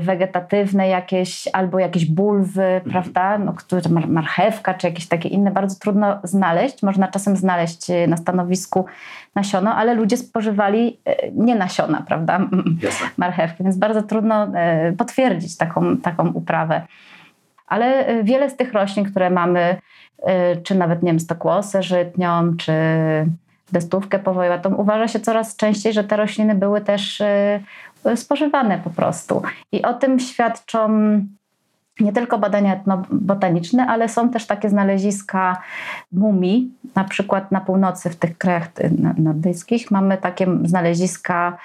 wegetatywne 0.00 0.88
jakieś 0.88 1.48
albo 1.52 1.78
jakieś 1.78 2.04
bulwy, 2.06 2.64
mhm. 2.64 2.92
prawda, 2.92 3.38
no, 3.38 3.52
które, 3.52 3.90
marchewka 4.08 4.74
czy 4.74 4.86
jakieś 4.86 5.08
takie 5.08 5.28
inne, 5.28 5.50
bardzo 5.50 5.78
trudno 5.80 6.18
znaleźć. 6.22 6.82
Można 6.82 7.08
czasem 7.08 7.36
znaleźć 7.36 7.86
na 8.08 8.16
stanowisku 8.16 8.86
nasiono, 9.34 9.74
ale 9.74 9.94
ludzie 9.94 10.16
spożywali 10.16 10.98
nie 11.32 11.54
nasiona, 11.54 12.04
prawda, 12.06 12.40
marchewki, 13.16 13.62
więc 13.62 13.76
bardzo 13.76 14.02
trudno 14.02 14.48
potwierdzić 14.98 15.56
taką, 15.56 15.96
taką 15.96 16.28
uprawę. 16.28 16.82
Ale 17.68 18.06
e, 18.06 18.24
wiele 18.24 18.50
z 18.50 18.56
tych 18.56 18.72
roślin, 18.72 19.04
które 19.04 19.30
mamy, 19.30 19.76
czy 20.62 20.74
nawet, 20.74 21.02
nie 21.02 21.10
wiem, 21.10 21.20
stokłosę 21.20 21.82
żytnią, 21.82 22.56
czy 22.56 22.72
destówkę 23.72 24.18
powojowatą, 24.18 24.74
uważa 24.74 25.08
się 25.08 25.20
coraz 25.20 25.56
częściej, 25.56 25.92
że 25.92 26.04
te 26.04 26.16
rośliny 26.16 26.54
były 26.54 26.80
też 26.80 27.22
spożywane 28.16 28.78
po 28.78 28.90
prostu. 28.90 29.42
I 29.72 29.82
o 29.82 29.94
tym 29.94 30.20
świadczą 30.20 30.88
nie 32.00 32.12
tylko 32.12 32.38
badania 32.38 32.74
etnobotaniczne, 32.74 33.86
ale 33.86 34.08
są 34.08 34.30
też 34.30 34.46
takie 34.46 34.68
znaleziska 34.68 35.62
mumii, 36.12 36.72
na 36.94 37.04
przykład 37.04 37.52
na 37.52 37.60
północy 37.60 38.10
w 38.10 38.16
tych 38.16 38.38
krajach 38.38 38.68
nordyjskich 39.18 39.90
mamy 39.90 40.16
takie 40.16 40.46
znaleziska 40.64 41.58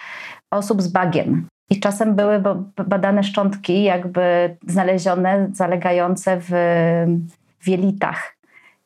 osób 0.51 0.81
z 0.81 0.87
bagien. 0.87 1.45
I 1.69 1.79
czasem 1.79 2.15
były 2.15 2.43
badane 2.87 3.23
szczątki 3.23 3.83
jakby 3.83 4.55
znalezione, 4.67 5.47
zalegające 5.53 6.37
w, 6.39 6.49
w 7.59 7.67
jelitach. 7.67 8.35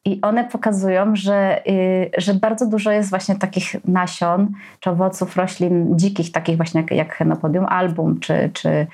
I 0.05 0.21
one 0.21 0.43
pokazują, 0.43 1.15
że, 1.15 1.61
y, 1.67 2.11
że 2.17 2.33
bardzo 2.33 2.67
dużo 2.67 2.91
jest 2.91 3.09
właśnie 3.09 3.35
takich 3.35 3.75
nasion 3.85 4.51
czy 4.79 4.89
owoców 4.89 5.37
roślin 5.37 5.97
dzikich, 5.97 6.31
takich 6.31 6.57
właśnie 6.57 6.81
jak, 6.81 6.91
jak 6.91 7.15
Henopodium 7.15 7.65
album, 7.65 8.19
czy, 8.19 8.49
czy 8.53 8.87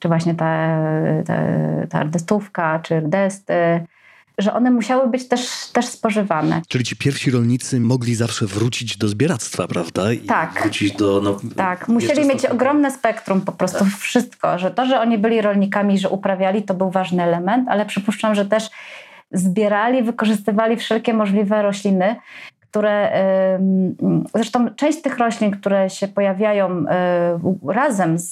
czy 0.00 0.08
właśnie 0.08 0.34
ta, 0.34 0.76
ta, 1.26 1.34
ta 1.88 2.78
czy 2.82 3.00
rdesty, 3.00 3.54
że 4.42 4.52
one 4.52 4.70
musiały 4.70 5.08
być 5.08 5.28
też, 5.28 5.66
też 5.72 5.86
spożywane. 5.86 6.62
Czyli 6.68 6.84
ci 6.84 6.96
pierwsi 6.96 7.30
rolnicy 7.30 7.80
mogli 7.80 8.14
zawsze 8.14 8.46
wrócić 8.46 8.96
do 8.96 9.08
zbieractwa, 9.08 9.68
prawda? 9.68 10.12
I 10.12 10.18
tak. 10.18 10.60
Wrócić 10.62 10.92
do... 10.92 11.20
No, 11.20 11.40
tak, 11.56 11.88
musieli 11.88 12.28
mieć 12.28 12.46
ogromne 12.46 12.90
spektrum 12.90 13.40
po 13.40 13.52
prostu, 13.52 13.78
tak. 13.78 13.88
wszystko. 13.88 14.58
Że 14.58 14.70
to, 14.70 14.86
że 14.86 15.00
oni 15.00 15.18
byli 15.18 15.40
rolnikami, 15.40 15.98
że 15.98 16.08
uprawiali, 16.08 16.62
to 16.62 16.74
był 16.74 16.90
ważny 16.90 17.22
element, 17.22 17.68
ale 17.68 17.86
przypuszczam, 17.86 18.34
że 18.34 18.46
też 18.46 18.70
zbierali, 19.32 20.02
wykorzystywali 20.02 20.76
wszelkie 20.76 21.14
możliwe 21.14 21.62
rośliny, 21.62 22.16
które 22.70 23.10
zresztą 24.34 24.74
część 24.76 25.02
tych 25.02 25.18
roślin, 25.18 25.50
które 25.50 25.90
się 25.90 26.08
pojawiają 26.08 26.84
razem 27.68 28.18
z, 28.18 28.30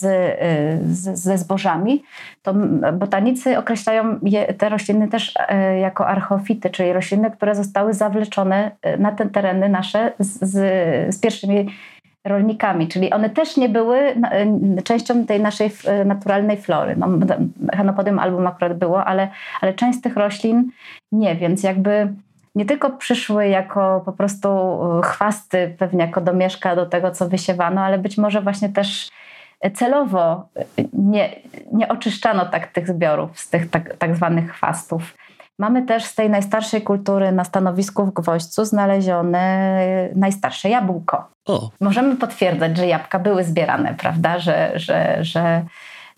z, 0.83 1.19
ze 1.19 1.39
zbożami, 1.39 2.03
to 2.43 2.55
botanicy 2.93 3.59
określają 3.59 4.19
je, 4.23 4.55
te 4.55 4.69
rośliny 4.69 5.09
też 5.09 5.35
e, 5.49 5.79
jako 5.79 6.07
archofity, 6.07 6.71
czyli 6.71 6.93
rośliny, 6.93 7.31
które 7.31 7.55
zostały 7.55 7.95
zawleczone 7.95 8.71
e, 8.83 8.97
na 8.97 9.13
te 9.13 9.27
tereny 9.27 9.69
nasze 9.69 10.13
z, 10.19 10.51
z, 11.15 11.21
pierwszymi 11.21 11.67
rolnikami, 12.25 12.89
czyli 12.89 13.13
one 13.13 13.31
też 13.31 13.57
nie 13.57 13.69
były 13.69 13.99
e, 13.99 14.83
częścią 14.85 15.27
tej 15.27 15.41
naszej 15.41 15.71
naturalnej 16.05 16.57
flory. 16.57 16.97
No, 16.97 17.09
Hanopodium 17.73 18.19
album 18.19 18.47
akurat 18.47 18.79
było, 18.79 19.05
ale, 19.05 19.29
ale 19.61 19.75
część 19.75 19.99
z 19.99 20.03
tych 20.03 20.17
roślin 20.17 20.71
nie, 21.13 21.37
więc 21.37 21.63
jakby 21.63 22.15
nie 22.59 22.65
tylko 22.65 22.91
przyszły 22.91 23.49
jako 23.49 24.03
po 24.05 24.13
prostu 24.13 24.49
e, 24.49 25.03
chwasty, 25.03 25.75
pewnie 25.79 26.05
jako 26.05 26.21
domieszka 26.21 26.77
do 26.77 26.87
tego, 26.87 27.11
co 27.11 27.29
wysiewano, 27.29 27.81
ale 27.81 27.99
być 27.99 28.19
może 28.19 28.41
właśnie 28.43 28.69
też 28.69 29.09
celowo 29.75 30.49
nie, 30.93 31.31
nie 31.73 31.89
oczyszczano 31.89 32.47
tak 32.47 32.67
tych 32.67 32.89
zbiorów 32.89 33.41
z 33.41 33.51
tych 33.51 33.71
tak, 33.71 33.95
tak 33.97 34.17
zwanych 34.17 34.53
chwastów. 34.53 35.15
Mamy 35.59 35.83
też 35.83 36.05
z 36.05 36.15
tej 36.15 36.31
najstarszej 36.31 36.83
kultury 36.83 37.33
na 37.33 37.45
stanowisku 37.45 38.07
w 38.07 38.13
Gwoźdzu 38.13 38.65
znalezione 38.65 39.79
najstarsze 40.15 40.69
jabłko. 40.69 41.29
O. 41.47 41.71
Możemy 41.81 42.17
potwierdzać, 42.17 42.77
że 42.77 42.87
jabłka 42.87 43.19
były 43.19 43.45
zbierane, 43.45 43.95
prawda, 43.99 44.39
że, 44.39 44.73
że, 44.75 45.19
że, 45.25 45.63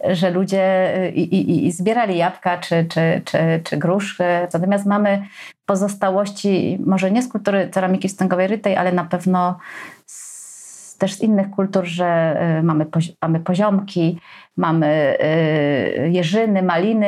że 0.04 0.30
ludzie 0.30 0.92
i, 1.14 1.20
i, 1.20 1.66
i 1.66 1.72
zbierali 1.72 2.16
jabłka 2.16 2.58
czy, 2.58 2.84
czy, 2.84 3.22
czy, 3.24 3.60
czy 3.64 3.76
gruszki. 3.76 4.22
Natomiast 4.52 4.86
mamy 4.86 5.22
pozostałości, 5.70 6.78
może 6.86 7.10
nie 7.10 7.22
z 7.22 7.28
kultury 7.28 7.70
ceramiki 7.72 8.08
wstęgowej 8.08 8.46
rytej, 8.46 8.76
ale 8.76 8.92
na 8.92 9.04
pewno 9.04 9.58
z, 10.06 10.96
też 10.98 11.14
z 11.14 11.20
innych 11.20 11.50
kultur, 11.50 11.84
że 11.84 12.40
y, 12.58 12.62
mamy, 12.62 12.86
mamy 13.22 13.40
poziomki, 13.40 14.20
mamy 14.60 15.16
y, 16.04 16.10
jeżyny, 16.10 16.62
maliny, 16.62 17.06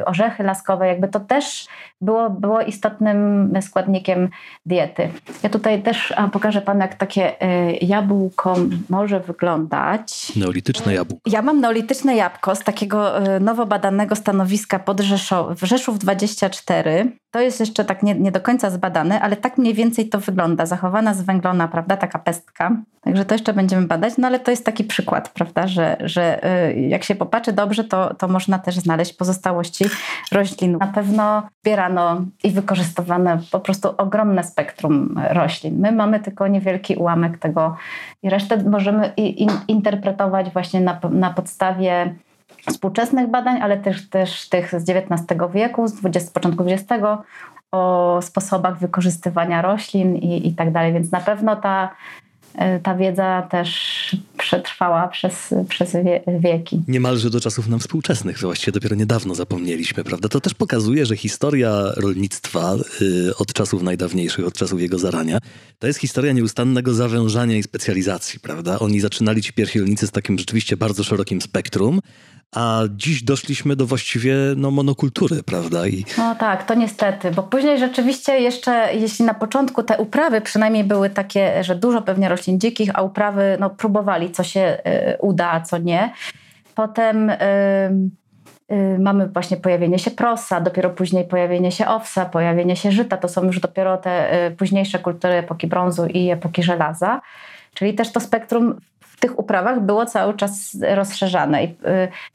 y, 0.00 0.04
orzechy 0.04 0.42
laskowe, 0.42 0.86
jakby 0.86 1.08
to 1.08 1.20
też 1.20 1.66
było, 2.00 2.30
było 2.30 2.60
istotnym 2.60 3.52
składnikiem 3.60 4.28
diety. 4.66 5.08
Ja 5.42 5.50
tutaj 5.50 5.82
też 5.82 6.14
pokażę 6.32 6.60
Panu, 6.60 6.80
jak 6.80 6.94
takie 6.94 7.42
y, 7.42 7.78
jabłko 7.82 8.56
może 8.88 9.20
wyglądać. 9.20 10.32
Neolityczne 10.36 10.94
jabłko. 10.94 11.20
Ja 11.26 11.42
mam 11.42 11.60
neolityczne 11.60 12.16
jabłko 12.16 12.54
z 12.54 12.60
takiego 12.60 13.12
nowo 13.40 13.66
badanego 13.66 14.16
stanowiska 14.16 14.78
pod 14.78 15.00
Rzeszów, 15.00 15.60
Rzeszów 15.62 15.98
24. 15.98 17.12
To 17.30 17.40
jest 17.40 17.60
jeszcze 17.60 17.84
tak 17.84 18.02
nie, 18.02 18.14
nie 18.14 18.32
do 18.32 18.40
końca 18.40 18.70
zbadane, 18.70 19.20
ale 19.20 19.36
tak 19.36 19.58
mniej 19.58 19.74
więcej 19.74 20.08
to 20.08 20.20
wygląda. 20.20 20.66
Zachowana 20.66 21.14
z 21.14 21.22
węglona, 21.22 21.68
prawda, 21.68 21.96
taka 21.96 22.18
pestka. 22.18 22.76
Także 23.00 23.24
to 23.24 23.34
jeszcze 23.34 23.52
będziemy 23.52 23.86
badać, 23.86 24.14
no 24.18 24.26
ale 24.26 24.40
to 24.40 24.50
jest 24.50 24.64
taki 24.64 24.84
przykład, 24.84 25.28
prawda, 25.28 25.66
że, 25.66 25.96
że 26.00 26.40
jak 26.72 27.04
się 27.04 27.14
popatrzy 27.14 27.52
dobrze, 27.52 27.84
to, 27.84 28.14
to 28.14 28.28
można 28.28 28.58
też 28.58 28.76
znaleźć 28.76 29.12
pozostałości 29.12 29.84
roślin. 30.32 30.78
Na 30.78 30.86
pewno 30.86 31.42
zbierano 31.60 32.22
i 32.44 32.50
wykorzystywano 32.50 33.38
po 33.52 33.60
prostu 33.60 33.88
ogromne 33.98 34.44
spektrum 34.44 35.20
roślin. 35.30 35.80
My 35.80 35.92
mamy 35.92 36.20
tylko 36.20 36.48
niewielki 36.48 36.96
ułamek 36.96 37.38
tego 37.38 37.76
i 38.22 38.30
resztę 38.30 38.64
możemy 38.70 39.12
interpretować 39.68 40.50
właśnie 40.50 40.80
na, 40.80 41.00
na 41.10 41.30
podstawie 41.30 42.14
współczesnych 42.70 43.28
badań, 43.28 43.62
ale 43.62 43.76
też, 43.76 44.08
też 44.08 44.48
tych 44.48 44.70
z 44.80 44.90
XIX 44.90 45.40
wieku, 45.54 45.88
z 45.88 45.94
20, 45.94 46.30
początku 46.30 46.64
XX, 46.68 47.02
o 47.72 48.18
sposobach 48.22 48.78
wykorzystywania 48.78 49.62
roślin 49.62 50.16
i, 50.16 50.48
i 50.48 50.54
tak 50.54 50.72
dalej. 50.72 50.92
Więc 50.92 51.12
na 51.12 51.20
pewno 51.20 51.56
ta 51.56 51.90
ta 52.82 52.94
wiedza 52.94 53.42
też 53.50 53.70
przetrwała 54.38 55.08
przez, 55.08 55.54
przez 55.68 55.96
wieki. 56.40 56.82
Niemalże 56.88 57.30
do 57.30 57.40
czasów 57.40 57.68
nam 57.68 57.80
współczesnych, 57.80 58.38
właściwie 58.38 58.72
dopiero 58.72 58.96
niedawno 58.96 59.34
zapomnieliśmy, 59.34 60.04
prawda? 60.04 60.28
To 60.28 60.40
też 60.40 60.54
pokazuje, 60.54 61.06
że 61.06 61.16
historia 61.16 61.82
rolnictwa 61.96 62.74
y, 63.02 63.36
od 63.38 63.52
czasów 63.52 63.82
najdawniejszych, 63.82 64.46
od 64.46 64.54
czasów 64.54 64.80
jego 64.80 64.98
zarania, 64.98 65.38
to 65.78 65.86
jest 65.86 65.98
historia 65.98 66.32
nieustannego 66.32 66.94
zawężania 66.94 67.56
i 67.56 67.62
specjalizacji, 67.62 68.40
prawda? 68.40 68.78
Oni 68.78 69.00
zaczynali 69.00 69.42
ci 69.42 69.52
pierwsi 69.52 69.80
rolnicy 69.80 70.06
z 70.06 70.10
takim 70.10 70.38
rzeczywiście 70.38 70.76
bardzo 70.76 71.04
szerokim 71.04 71.42
spektrum, 71.42 72.00
a 72.52 72.82
dziś 72.90 73.22
doszliśmy 73.22 73.76
do 73.76 73.86
właściwie 73.86 74.34
no, 74.56 74.70
monokultury, 74.70 75.42
prawda? 75.42 75.86
I... 75.86 76.04
No 76.18 76.34
tak, 76.34 76.66
to 76.66 76.74
niestety, 76.74 77.30
bo 77.30 77.42
później 77.42 77.78
rzeczywiście 77.78 78.40
jeszcze, 78.40 78.94
jeśli 78.94 79.24
na 79.24 79.34
początku 79.34 79.82
te 79.82 79.98
uprawy 79.98 80.40
przynajmniej 80.40 80.84
były 80.84 81.10
takie, 81.10 81.64
że 81.64 81.74
dużo 81.74 82.02
pewnie 82.02 82.28
roślin 82.28 82.60
dzikich, 82.60 82.90
a 82.94 83.02
uprawy 83.02 83.56
no, 83.60 83.70
próbowali, 83.70 84.30
co 84.30 84.44
się 84.44 84.78
y, 84.86 85.16
uda, 85.20 85.50
a 85.50 85.60
co 85.60 85.78
nie. 85.78 86.12
Potem 86.74 87.30
y, 87.30 87.36
y, 88.72 88.98
mamy 88.98 89.28
właśnie 89.28 89.56
pojawienie 89.56 89.98
się 89.98 90.10
prosa, 90.10 90.60
dopiero 90.60 90.90
później 90.90 91.24
pojawienie 91.24 91.72
się 91.72 91.88
owsa, 91.88 92.24
pojawienie 92.24 92.76
się 92.76 92.92
żyta. 92.92 93.16
To 93.16 93.28
są 93.28 93.44
już 93.44 93.60
dopiero 93.60 93.96
te 93.96 94.46
y, 94.46 94.50
późniejsze 94.50 94.98
kultury 94.98 95.34
epoki 95.34 95.66
brązu 95.66 96.06
i 96.06 96.30
epoki 96.30 96.62
żelaza. 96.62 97.20
Czyli 97.74 97.94
też 97.94 98.12
to 98.12 98.20
spektrum 98.20 98.80
tych 99.24 99.38
uprawach 99.38 99.80
było 99.80 100.06
cały 100.06 100.34
czas 100.34 100.76
rozszerzane. 100.94 101.62
Y, 101.62 101.68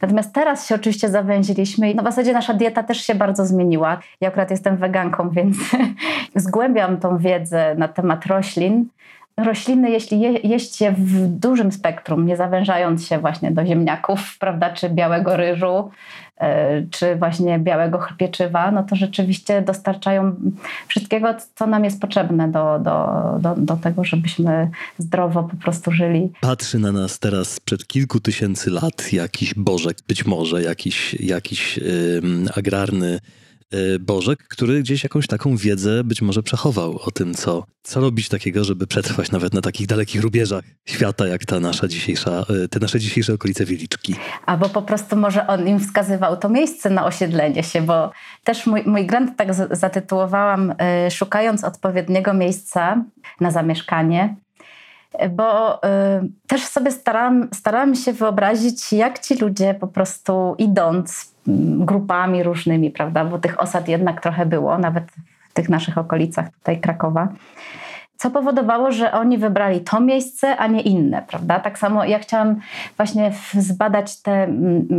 natomiast 0.02 0.34
teraz 0.34 0.68
się 0.68 0.76
oczywiście 0.76 1.10
zawęziliśmy 1.10 1.92
i 1.92 1.96
no 1.96 2.02
w 2.02 2.06
zasadzie 2.06 2.34
nasza 2.34 2.54
dieta 2.54 2.84
też 2.84 3.02
się 3.02 3.16
bardzo 3.16 3.46
zmieniła. 3.46 4.00
Ja 4.22 4.28
akurat 4.28 4.52
jestem 4.52 4.78
weganką, 4.78 5.30
więc 5.30 5.58
zgłębiam 6.36 6.98
tą 6.98 7.18
wiedzę 7.18 7.76
na 7.76 7.88
temat 7.88 8.26
roślin. 8.26 8.86
Rośliny, 9.44 9.92
jeśli 9.92 10.20
je, 10.20 10.32
jeść 10.32 10.82
je 10.82 10.92
w 10.92 11.28
dużym 11.28 11.72
spektrum, 11.72 12.26
nie 12.26 12.38
zawężając 12.38 13.08
się 13.08 13.18
właśnie 13.18 13.52
do 13.52 13.66
ziemniaków, 13.66 14.38
prawda, 14.40 14.70
czy 14.70 14.90
białego 14.90 15.38
ryżu, 15.38 15.92
E, 16.40 16.84
czy 16.92 17.16
właśnie 17.16 17.60
białego 17.60 18.08
pieczywa, 18.18 18.72
no 18.72 18.84
to 18.84 18.96
rzeczywiście 18.96 19.62
dostarczają 19.62 20.36
wszystkiego, 20.88 21.36
co 21.56 21.68
nam 21.68 21.84
jest 21.84 22.02
potrzebne 22.02 22.52
do, 22.52 22.80
do, 22.80 23.08
do, 23.40 23.56
do 23.58 23.78
tego, 23.78 24.04
żebyśmy 24.04 24.70
zdrowo 24.98 25.44
po 25.44 25.58
prostu 25.58 25.92
żyli. 25.92 26.32
Patrzy 26.42 26.80
na 26.80 26.92
nas 26.92 27.20
teraz 27.20 27.52
sprzed 27.52 27.88
kilku 27.88 28.20
tysięcy 28.20 28.72
lat 28.72 29.14
jakiś 29.14 29.54
bożek, 29.54 29.98
być 30.08 30.26
może 30.26 30.64
jakiś, 30.64 31.14
jakiś 31.14 31.78
yy, 31.78 32.22
agrarny 32.56 33.20
Bożek, 33.99 34.39
który 34.47 34.80
gdzieś 34.80 35.03
jakąś 35.03 35.28
taką 35.28 35.57
wiedzę 35.57 36.03
być 36.03 36.22
może 36.22 36.43
przechował 36.43 36.99
o 37.05 37.11
tym, 37.11 37.34
co, 37.34 37.63
co 37.84 37.99
robić 37.99 38.30
takiego, 38.30 38.63
żeby 38.63 38.88
przetrwać 38.88 39.32
nawet 39.32 39.53
na 39.53 39.61
takich 39.61 39.88
dalekich 39.88 40.22
rubieżach 40.22 40.63
świata, 40.86 41.28
jak 41.28 41.45
ta 41.45 41.59
nasza 41.59 41.88
dzisiejsza, 41.88 42.45
y, 42.63 42.70
te 42.70 42.80
nasze 42.80 42.99
dzisiejsze 42.99 43.34
okolice 43.34 43.65
Wieliczki. 43.65 44.15
Albo 44.45 44.70
po 44.70 44.82
prostu 44.82 45.15
może 45.15 45.47
on 45.47 45.67
im 45.67 45.80
wskazywał 45.80 46.38
to 46.38 46.49
miejsce 46.49 46.89
na 46.89 47.05
osiedlenie 47.05 47.63
się, 47.63 47.82
bo 47.82 48.11
też 48.43 48.65
mój, 48.65 48.84
mój 48.86 49.05
grant 49.05 49.38
tak 49.38 49.53
zatytułowałam 49.72 50.72
y, 51.07 51.11
szukając 51.11 51.63
odpowiedniego 51.63 52.34
miejsca 52.34 53.03
na 53.39 53.51
zamieszkanie, 53.51 54.36
bo 55.30 55.76
y, 55.76 55.88
też 56.47 56.61
sobie 56.61 56.91
starałam, 56.91 57.49
starałam 57.53 57.95
się 57.95 58.13
wyobrazić, 58.13 58.93
jak 58.93 59.20
ci 59.20 59.36
ludzie 59.36 59.74
po 59.74 59.88
prostu 59.88 60.55
idąc 60.57 61.32
grupami 61.80 62.43
różnymi, 62.43 62.91
prawda, 62.91 63.26
bo 63.26 63.39
tych 63.39 63.62
osad 63.62 63.88
jednak 63.88 64.22
trochę 64.22 64.45
było, 64.45 64.78
nawet 64.78 65.04
w 65.50 65.54
tych 65.54 65.70
naszych 65.70 65.97
okolicach 65.97 66.50
tutaj 66.52 66.80
Krakowa, 66.80 67.28
co 68.20 68.32
powodowało, 68.32 68.91
że 68.91 69.11
oni 69.11 69.38
wybrali 69.38 69.82
to 69.82 70.01
miejsce, 70.01 70.57
a 70.57 70.67
nie 70.67 70.82
inne, 70.82 71.24
prawda? 71.28 71.59
Tak 71.59 71.80
samo 71.80 72.05
ja 72.05 72.20
chciałam 72.20 72.55
właśnie 72.97 73.32
zbadać 73.53 74.22
te 74.22 74.47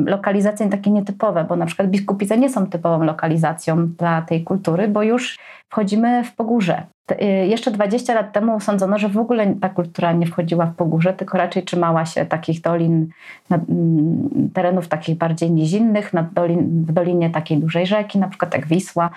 lokalizacje 0.06 0.68
takie 0.68 0.90
nietypowe, 0.90 1.44
bo 1.44 1.56
na 1.56 1.66
przykład 1.66 1.90
biskupice 1.90 2.38
nie 2.38 2.50
są 2.50 2.66
typową 2.66 3.04
lokalizacją 3.04 3.88
dla 3.88 4.22
tej 4.22 4.44
kultury, 4.44 4.88
bo 4.88 5.02
już 5.02 5.38
wchodzimy 5.68 6.24
w 6.24 6.34
Pogórze. 6.34 6.82
Y, 7.12 7.24
jeszcze 7.24 7.70
20 7.70 8.14
lat 8.14 8.32
temu 8.32 8.60
sądzono, 8.60 8.98
że 8.98 9.08
w 9.08 9.18
ogóle 9.18 9.54
ta 9.60 9.68
kultura 9.68 10.12
nie 10.12 10.26
wchodziła 10.26 10.66
w 10.66 10.74
Pogórze, 10.74 11.12
tylko 11.12 11.38
raczej 11.38 11.62
trzymała 11.62 12.06
się 12.06 12.26
takich 12.26 12.60
dolin, 12.60 13.08
mm, 13.50 14.50
terenów 14.54 14.88
takich 14.88 15.18
bardziej 15.18 15.50
nizinnych, 15.50 16.12
na 16.12 16.22
dolin, 16.22 16.84
w 16.84 16.92
dolinie 16.92 17.30
takiej 17.30 17.58
dużej 17.58 17.86
rzeki, 17.86 18.18
na 18.18 18.28
przykład 18.28 18.54
jak 18.54 18.66
Wisła. 18.66 19.10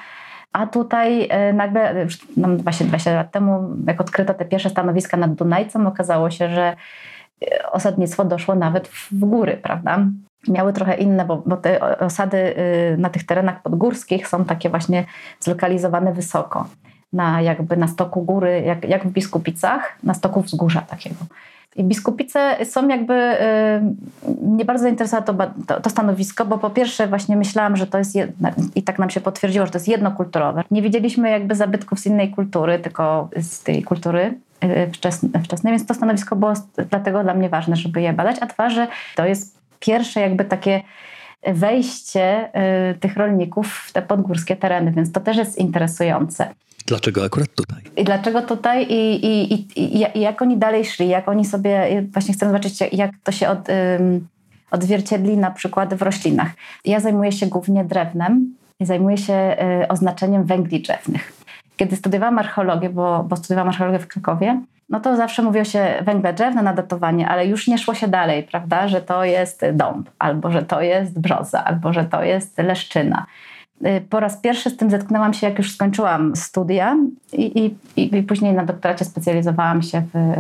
A 0.53 0.67
tutaj 0.67 1.29
y, 1.49 1.53
nagle, 1.53 2.07
no 2.37 2.47
właśnie 2.57 2.85
20 2.85 3.13
lat 3.13 3.31
temu, 3.31 3.69
jak 3.87 4.01
odkryto 4.01 4.33
te 4.33 4.45
pierwsze 4.45 4.69
stanowiska 4.69 5.17
nad 5.17 5.33
Dunajcem, 5.33 5.87
okazało 5.87 6.29
się, 6.29 6.49
że 6.49 6.75
y, 7.43 7.71
osadnictwo 7.71 8.25
doszło 8.25 8.55
nawet 8.55 8.87
w 8.87 9.19
góry, 9.19 9.57
prawda? 9.63 10.05
Miały 10.47 10.73
trochę 10.73 10.95
inne, 10.95 11.25
bo, 11.25 11.43
bo 11.45 11.57
te 11.57 11.99
osady 11.99 12.55
na 12.97 13.09
tych 13.09 13.25
terenach 13.25 13.61
podgórskich 13.61 14.27
są 14.27 14.45
takie 14.45 14.69
właśnie 14.69 15.05
zlokalizowane 15.39 16.13
wysoko 16.13 16.67
na 17.13 17.41
jakby 17.41 17.77
na 17.77 17.87
stoku 17.87 18.21
góry, 18.21 18.63
jak, 18.65 18.89
jak 18.89 19.07
w 19.07 19.11
Biskupicach, 19.11 19.97
na 20.03 20.13
stoku 20.13 20.41
wzgórza 20.41 20.81
takiego. 20.81 21.15
I 21.75 21.83
biskupice 21.83 22.65
są 22.65 22.87
jakby, 22.87 23.13
yy, 23.13 24.35
mnie 24.47 24.65
bardzo 24.65 24.83
zainteresowało 24.83 25.25
to, 25.25 25.53
to, 25.67 25.81
to, 25.81 25.89
stanowisko, 25.89 26.45
bo 26.45 26.57
po 26.57 26.69
pierwsze 26.69 27.07
właśnie 27.07 27.37
myślałam, 27.37 27.77
że 27.77 27.87
to 27.87 27.97
jest, 27.97 28.15
jedno, 28.15 28.49
i 28.75 28.83
tak 28.83 28.99
nam 28.99 29.09
się 29.09 29.21
potwierdziło, 29.21 29.65
że 29.65 29.71
to 29.71 29.77
jest 29.77 29.87
jednokulturowe. 29.87 30.63
Nie 30.71 30.81
widzieliśmy 30.81 31.29
jakby 31.29 31.55
zabytków 31.55 31.99
z 31.99 32.05
innej 32.05 32.31
kultury, 32.31 32.79
tylko 32.79 33.29
z 33.41 33.63
tej 33.63 33.83
kultury 33.83 34.37
yy, 34.61 34.91
wczesnej, 35.43 35.73
więc 35.73 35.85
to 35.85 35.93
stanowisko 35.93 36.35
było 36.35 36.53
dlatego 36.89 37.23
dla 37.23 37.33
mnie 37.33 37.49
ważne, 37.49 37.75
żeby 37.75 38.01
je 38.01 38.13
badać, 38.13 38.37
a 38.41 38.45
dwa, 38.45 38.69
że 38.69 38.87
to 39.15 39.25
jest 39.25 39.57
pierwsze 39.79 40.19
jakby 40.21 40.45
takie 40.45 40.81
wejście 41.47 42.49
yy, 42.89 42.99
tych 42.99 43.17
rolników 43.17 43.73
w 43.73 43.91
te 43.91 44.01
podgórskie 44.01 44.55
tereny, 44.55 44.91
więc 44.91 45.11
to 45.11 45.19
też 45.19 45.37
jest 45.37 45.57
interesujące. 45.57 46.53
Dlaczego 46.87 47.25
akurat 47.25 47.55
tutaj? 47.55 47.81
I 47.97 48.03
dlaczego 48.03 48.41
tutaj 48.41 48.85
i, 48.89 49.25
i, 49.25 49.53
i, 49.53 50.17
i 50.17 50.19
jak 50.19 50.41
oni 50.41 50.57
dalej 50.57 50.85
szli, 50.85 51.07
jak 51.09 51.29
oni 51.29 51.45
sobie, 51.45 52.03
właśnie 52.13 52.33
chcę 52.33 52.45
zobaczyć, 52.45 52.79
jak 52.91 53.11
to 53.23 53.31
się 53.31 53.49
od, 53.49 53.69
um, 53.69 54.27
odzwierciedli 54.71 55.37
na 55.37 55.51
przykład 55.51 55.93
w 55.93 56.01
roślinach. 56.01 56.51
Ja 56.85 56.99
zajmuję 56.99 57.31
się 57.31 57.47
głównie 57.47 57.85
drewnem 57.85 58.55
i 58.79 58.85
zajmuję 58.85 59.17
się 59.17 59.57
y, 59.83 59.87
oznaczeniem 59.87 60.43
węgli 60.43 60.81
drzewnych. 60.81 61.33
Kiedy 61.77 61.95
studiowałam 61.95 62.39
archeologię, 62.39 62.89
bo, 62.89 63.23
bo 63.23 63.35
studiowałam 63.35 63.69
archeologię 63.69 63.99
w 63.99 64.07
Krakowie, 64.07 64.61
no 64.89 64.99
to 64.99 65.15
zawsze 65.15 65.41
mówiło 65.41 65.65
się 65.65 65.93
węgle 66.01 66.33
drzewne 66.33 66.63
na 66.63 66.73
datowanie, 66.73 67.27
ale 67.27 67.47
już 67.47 67.67
nie 67.67 67.77
szło 67.77 67.93
się 67.93 68.07
dalej, 68.07 68.43
prawda, 68.43 68.87
że 68.87 69.01
to 69.01 69.23
jest 69.23 69.61
dąb, 69.73 70.09
albo 70.19 70.51
że 70.51 70.63
to 70.63 70.81
jest 70.81 71.19
brzoza, 71.19 71.63
albo 71.63 71.93
że 71.93 72.05
to 72.05 72.23
jest 72.23 72.57
leszczyna. 72.57 73.25
Y, 73.85 74.01
po 74.09 74.19
raz 74.19 74.37
pierwszy 74.37 74.69
z 74.69 74.77
tym 74.77 74.89
zetknęłam 74.89 75.33
się, 75.33 75.47
jak 75.47 75.57
już 75.57 75.73
skończyłam 75.73 76.35
studia 76.35 76.97
i, 77.33 77.75
i, 77.97 78.17
i 78.17 78.23
później 78.23 78.53
na 78.53 78.65
doktoracie 78.65 79.05
specjalizowałam 79.05 79.81
się 79.81 80.01
w, 80.13 80.35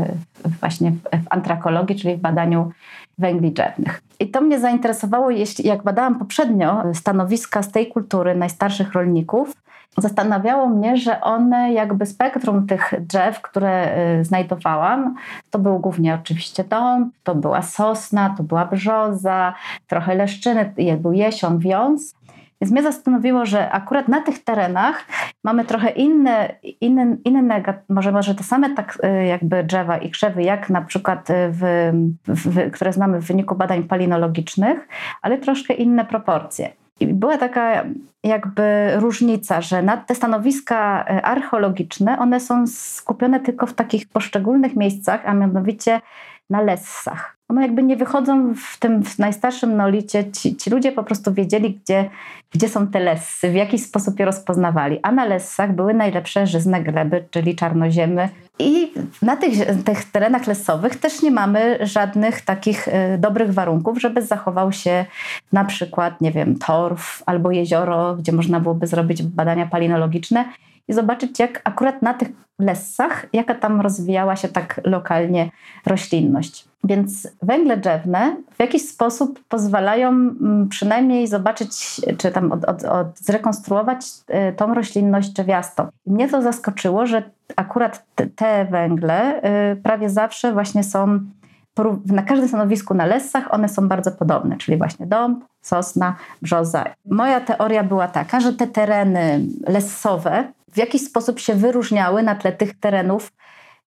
właśnie 0.59 0.91
w, 0.91 1.23
w 1.23 1.27
antrakologii, 1.29 1.95
czyli 1.95 2.15
w 2.15 2.21
badaniu 2.21 2.71
węgli 3.17 3.51
drzewnych. 3.51 4.01
I 4.19 4.27
to 4.27 4.41
mnie 4.41 4.59
zainteresowało, 4.59 5.29
jeśli, 5.29 5.67
jak 5.67 5.83
badałam 5.83 6.19
poprzednio 6.19 6.83
stanowiska 6.93 7.63
z 7.63 7.71
tej 7.71 7.87
kultury 7.87 8.35
najstarszych 8.35 8.93
rolników, 8.93 9.53
zastanawiało 9.97 10.69
mnie, 10.69 10.97
że 10.97 11.21
one 11.21 11.73
jakby 11.73 12.05
spektrum 12.05 12.67
tych 12.67 12.93
drzew, 12.99 13.41
które 13.41 13.97
y, 14.19 14.25
znajdowałam, 14.25 15.15
to 15.51 15.59
był 15.59 15.79
głównie 15.79 16.15
oczywiście 16.15 16.63
dąb, 16.63 17.13
to 17.23 17.35
była 17.35 17.61
sosna, 17.61 18.35
to 18.37 18.43
była 18.43 18.65
brzoza, 18.65 19.53
trochę 19.87 20.15
leszczyny, 20.15 20.73
był 20.97 21.13
jesion, 21.13 21.59
wiąz. 21.59 22.15
Więc 22.63 22.71
mnie 22.71 22.83
zastanowiło, 22.83 23.45
że 23.45 23.71
akurat 23.71 24.07
na 24.07 24.21
tych 24.21 24.43
terenach 24.43 25.05
mamy 25.43 25.65
trochę 25.65 25.89
inne, 25.89 26.55
inne, 26.81 27.17
inne 27.25 27.63
może, 27.89 28.11
może 28.11 28.35
te 28.35 28.43
same 28.43 28.69
tak 28.69 28.97
y, 29.03 29.25
jakby 29.25 29.63
drzewa 29.63 29.97
i 29.97 30.09
krzewy, 30.09 30.43
jak 30.43 30.69
na 30.69 30.81
przykład 30.81 31.27
w, 31.49 31.91
w, 32.27 32.71
które 32.71 32.93
znamy 32.93 33.21
w 33.21 33.25
wyniku 33.25 33.55
badań 33.55 33.83
palinologicznych, 33.83 34.87
ale 35.21 35.37
troszkę 35.37 35.73
inne 35.73 36.05
proporcje. 36.05 36.69
I 36.99 37.07
była 37.07 37.37
taka 37.37 37.83
jakby 38.23 38.91
różnica, 38.95 39.61
że 39.61 39.83
te 40.07 40.15
stanowiska 40.15 41.05
e, 41.07 41.25
archeologiczne, 41.25 42.19
one 42.19 42.39
są 42.39 42.67
skupione 42.67 43.39
tylko 43.39 43.65
w 43.65 43.73
takich 43.73 44.09
poszczególnych 44.09 44.75
miejscach, 44.75 45.21
a 45.25 45.33
mianowicie 45.33 46.01
na 46.49 46.61
lessach. 46.61 47.37
One 47.49 47.61
jakby 47.61 47.83
nie 47.83 47.95
wychodzą 47.95 48.53
w 48.55 48.79
tym 48.79 49.03
w 49.03 49.19
najstarszym 49.19 49.77
neolicie. 49.77 50.31
Ci, 50.31 50.55
ci 50.55 50.69
ludzie 50.69 50.91
po 50.91 51.03
prostu 51.03 51.33
wiedzieli, 51.33 51.79
gdzie, 51.83 52.09
gdzie 52.51 52.69
są 52.69 52.87
te 52.87 52.99
lessy, 52.99 53.49
w 53.49 53.55
jaki 53.55 53.79
sposób 53.79 54.19
je 54.19 54.25
rozpoznawali. 54.25 54.99
A 55.03 55.11
na 55.11 55.25
lessach 55.25 55.75
były 55.75 55.93
najlepsze 55.93 56.47
żyzne 56.47 56.83
gleby, 56.83 57.25
czyli 57.31 57.55
czarnoziemy. 57.55 58.29
I 58.59 58.93
na 59.21 59.37
tych, 59.37 59.83
tych 59.83 60.11
terenach 60.11 60.47
lesowych 60.47 60.95
też 60.95 61.21
nie 61.21 61.31
mamy 61.31 61.79
żadnych 61.81 62.41
takich 62.41 62.87
y, 62.87 62.91
dobrych 63.17 63.53
warunków, 63.53 64.01
żeby 64.01 64.21
zachował 64.21 64.71
się 64.71 65.05
na 65.51 65.65
przykład, 65.65 66.21
nie 66.21 66.31
wiem, 66.31 66.59
torf 66.59 67.23
albo 67.25 67.51
jezioro, 67.51 68.15
gdzie 68.15 68.31
można 68.31 68.59
byłoby 68.59 68.87
zrobić 68.87 69.23
badania 69.23 69.65
palinologiczne 69.65 70.45
i 70.87 70.93
zobaczyć, 70.93 71.39
jak 71.39 71.61
akurat 71.63 72.01
na 72.01 72.13
tych 72.13 72.29
lessach, 72.59 73.25
jaka 73.33 73.55
tam 73.55 73.81
rozwijała 73.81 74.35
się 74.35 74.47
tak 74.47 74.81
lokalnie 74.83 75.51
roślinność. 75.85 76.67
Więc 76.83 77.27
węgle 77.41 77.77
drzewne 77.77 78.35
w 78.51 78.59
jakiś 78.59 78.89
sposób 78.89 79.43
pozwalają 79.49 80.09
mm, 80.09 80.69
przynajmniej 80.69 81.27
zobaczyć, 81.27 82.01
czy 82.17 82.31
tam 82.31 82.51
od, 82.51 82.65
od, 82.65 82.83
od 82.83 83.19
zrekonstruować 83.19 84.05
y, 84.49 84.53
tą 84.53 84.73
roślinność 84.73 85.29
drzewiastą. 85.29 85.87
Mnie 86.05 86.29
to 86.29 86.41
zaskoczyło, 86.41 87.05
że 87.05 87.23
akurat 87.55 88.05
te, 88.15 88.27
te 88.27 88.65
węgle 88.65 89.41
y, 89.71 89.75
prawie 89.75 90.09
zawsze 90.09 90.53
właśnie 90.53 90.83
są 90.83 91.19
na 92.05 92.21
każdym 92.21 92.47
stanowisku 92.47 92.93
na 92.93 93.05
lessach 93.05 93.53
one 93.53 93.69
są 93.69 93.87
bardzo 93.87 94.11
podobne, 94.11 94.57
czyli 94.57 94.77
właśnie 94.77 95.05
dąb, 95.07 95.45
sosna, 95.61 96.15
brzoza. 96.41 96.85
Moja 97.05 97.41
teoria 97.41 97.83
była 97.83 98.07
taka, 98.07 98.39
że 98.39 98.53
te 98.53 98.67
tereny 98.67 99.45
lesowe 99.67 100.51
w 100.73 100.77
jakiś 100.77 101.05
sposób 101.05 101.39
się 101.39 101.55
wyróżniały 101.55 102.23
na 102.23 102.35
tle 102.35 102.51
tych 102.51 102.79
terenów 102.79 103.31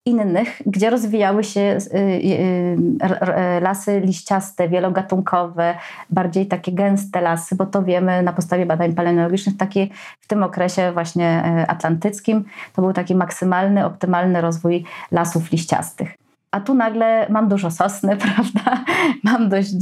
innych, 0.06 0.62
gdzie 0.66 0.90
rozwijały 0.90 1.44
się 1.44 1.60
y, 1.60 1.98
y, 1.98 3.60
lasy 3.60 4.00
liściaste, 4.00 4.68
wielogatunkowe, 4.68 5.74
bardziej 6.10 6.46
takie 6.46 6.72
gęste 6.72 7.20
lasy, 7.20 7.56
bo 7.56 7.66
to 7.66 7.82
wiemy 7.82 8.22
na 8.22 8.32
podstawie 8.32 8.66
badań 8.66 8.94
paleontologicznych, 8.94 9.56
taki 9.56 9.90
w 10.20 10.26
tym 10.26 10.42
okresie 10.42 10.92
właśnie 10.92 11.42
y, 11.62 11.68
atlantyckim 11.68 12.44
to 12.72 12.82
był 12.82 12.92
taki 12.92 13.14
maksymalny, 13.14 13.84
optymalny 13.84 14.40
rozwój 14.40 14.84
lasów 15.10 15.52
liściastych 15.52 16.25
a 16.56 16.60
tu 16.60 16.74
nagle 16.74 17.26
mam 17.30 17.48
dużo 17.48 17.70
sosny, 17.70 18.16
prawda? 18.26 18.84
Mam, 19.24 19.48
dość, 19.48 19.72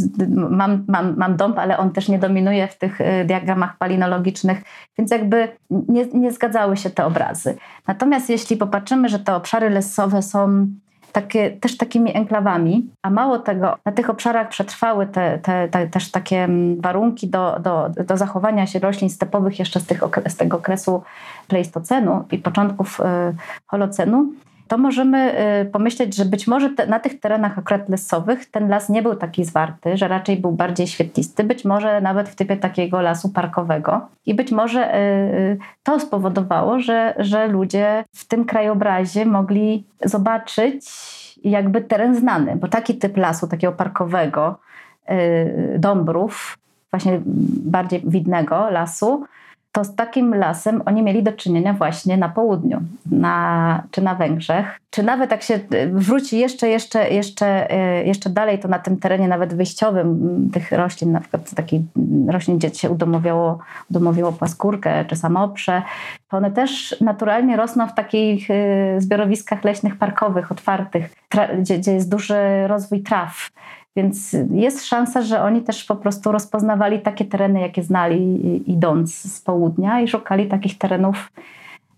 mam, 0.51 0.85
mam, 0.89 1.17
mam 1.17 1.37
dąb, 1.37 1.59
ale 1.59 1.79
on 1.79 1.91
też 1.91 2.09
nie 2.09 2.19
dominuje 2.19 2.69
w 2.69 2.79
tych 2.79 3.01
y, 3.01 3.25
diagramach 3.27 3.79
palinologicznych, 3.79 4.63
więc 4.99 5.11
jakby 5.11 5.49
nie, 5.71 6.07
nie 6.07 6.33
zgadzały 6.33 6.77
się 6.77 6.91
te 6.91 7.07
obrazy. 7.07 7.57
Natomiast 7.87 8.31
jeśli 8.31 8.57
popatrzymy, 8.57 9.09
że 9.09 9.19
te 9.19 9.35
obszary 9.35 9.71
lesowe 9.71 10.23
są 10.23 10.67
takie, 11.13 11.51
też 11.51 11.77
takimi 11.77 12.17
enklawami, 12.17 12.91
a 13.03 13.11
mało 13.11 13.39
tego, 13.39 13.79
na 13.85 13.93
tych 13.93 14.11
obszarach 14.11 14.49
przetrwały 14.49 15.07
te, 15.07 15.39
te, 15.39 15.69
te, 15.69 15.87
też 15.87 16.11
takie 16.11 16.45
mm, 16.45 16.81
warunki 16.81 17.29
do, 17.29 17.61
do, 17.61 17.91
do 18.07 18.17
zachowania 18.17 18.67
się 18.67 18.79
roślin 18.79 19.11
stepowych 19.11 19.59
jeszcze 19.59 19.81
z, 19.81 19.87
tych, 19.87 20.01
z 20.27 20.37
tego 20.37 20.57
okresu 20.57 21.03
pleistocenu 21.49 22.25
i 22.31 22.39
początków 22.39 23.01
y, 23.01 23.05
holocenu, 23.67 24.33
to 24.69 24.79
możemy 24.79 25.35
y, 25.63 25.65
pomyśleć, 25.65 26.17
że 26.17 26.25
być 26.25 26.47
może 26.47 26.71
te, 26.71 26.87
na 26.87 27.01
tych 27.01 27.21
terenach 27.21 27.59
akurat 27.59 27.89
lesowych 27.89 28.51
ten 28.51 28.69
las 28.69 28.89
nie 28.89 29.03
był 29.03 29.15
taki 29.15 29.45
zwarty, 29.45 29.97
że 29.97 30.09
raczej 30.09 30.37
był 30.37 30.53
bardziej 30.53 30.87
świetlisty, 30.87 31.45
być 31.45 31.65
może 31.65 32.01
nawet 32.01 32.29
w 32.29 32.35
typie 32.35 32.57
takiego 32.57 33.01
lasu 33.01 33.29
parkowego. 33.29 34.09
I 34.27 34.35
być 34.35 34.53
może 34.53 34.95
y, 34.95 34.99
y, 34.99 35.59
to 35.83 36.01
spowodowało, 36.01 36.81
że, 36.81 37.15
że 37.19 37.47
ludzie 37.47 38.05
w 38.15 38.25
tym 38.25 38.45
krajobrazie 38.45 39.27
mogli 39.27 39.85
zobaczyć 40.05 40.85
jakby 41.45 41.81
teren 41.81 42.15
znany, 42.15 42.57
bo 42.57 42.69
taki 42.69 42.95
typ 42.95 43.17
lasu, 43.17 43.47
takiego 43.47 43.73
parkowego, 43.73 44.59
dąbrów, 45.79 46.59
właśnie 46.91 47.21
bardziej 47.65 48.03
widnego 48.07 48.71
lasu, 48.71 49.25
to 49.75 49.85
z 49.85 49.95
takim 49.95 50.35
lasem 50.35 50.83
oni 50.87 51.03
mieli 51.03 51.23
do 51.23 51.33
czynienia 51.33 51.73
właśnie 51.73 52.17
na 52.17 52.29
południu, 52.29 52.81
na, 53.11 53.83
czy 53.91 54.03
na 54.03 54.15
Węgrzech, 54.15 54.81
czy 54.91 55.03
nawet 55.03 55.31
jak 55.31 55.43
się 55.43 55.61
wróci 55.93 56.39
jeszcze, 56.39 56.69
jeszcze, 56.69 57.09
jeszcze, 57.11 57.71
e, 57.71 58.05
jeszcze 58.05 58.31
dalej, 58.31 58.59
to 58.59 58.69
na 58.69 58.79
tym 58.79 58.97
terenie 58.97 59.29
nawet 59.29 59.55
wyjściowym 59.55 60.51
tych 60.53 60.73
roślin, 60.73 61.13
na 61.13 61.21
przykład 61.21 61.55
takich 61.55 61.81
roślin, 62.29 62.59
gdzie 62.59 62.71
się 62.71 62.91
udomowiało, 62.91 63.59
udomowiło 63.91 64.33
płaskórkę 64.33 65.05
czy 65.05 65.17
samoprze, 65.17 65.83
to 66.29 66.37
one 66.37 66.51
też 66.51 66.97
naturalnie 67.01 67.57
rosną 67.57 67.89
w 67.89 67.95
takich 67.95 68.51
e, 68.51 69.01
zbiorowiskach 69.01 69.65
leśnych 69.65 69.97
parkowych, 69.97 70.53
otwartych, 70.53 71.15
gdzie, 71.59 71.79
gdzie 71.79 71.93
jest 71.93 72.11
duży 72.11 72.67
rozwój 72.67 73.03
traw. 73.03 73.51
Więc 73.97 74.37
jest 74.51 74.87
szansa, 74.87 75.23
że 75.23 75.43
oni 75.43 75.63
też 75.63 75.85
po 75.85 75.97
prostu 75.97 76.33
rozpoznawali 76.33 77.01
takie 77.01 77.25
tereny, 77.25 77.61
jakie 77.61 77.83
znali 77.83 78.71
idąc 78.71 79.15
z 79.15 79.41
południa 79.41 80.01
i 80.01 80.09
szukali 80.09 80.47
takich 80.47 80.79
terenów 80.79 81.33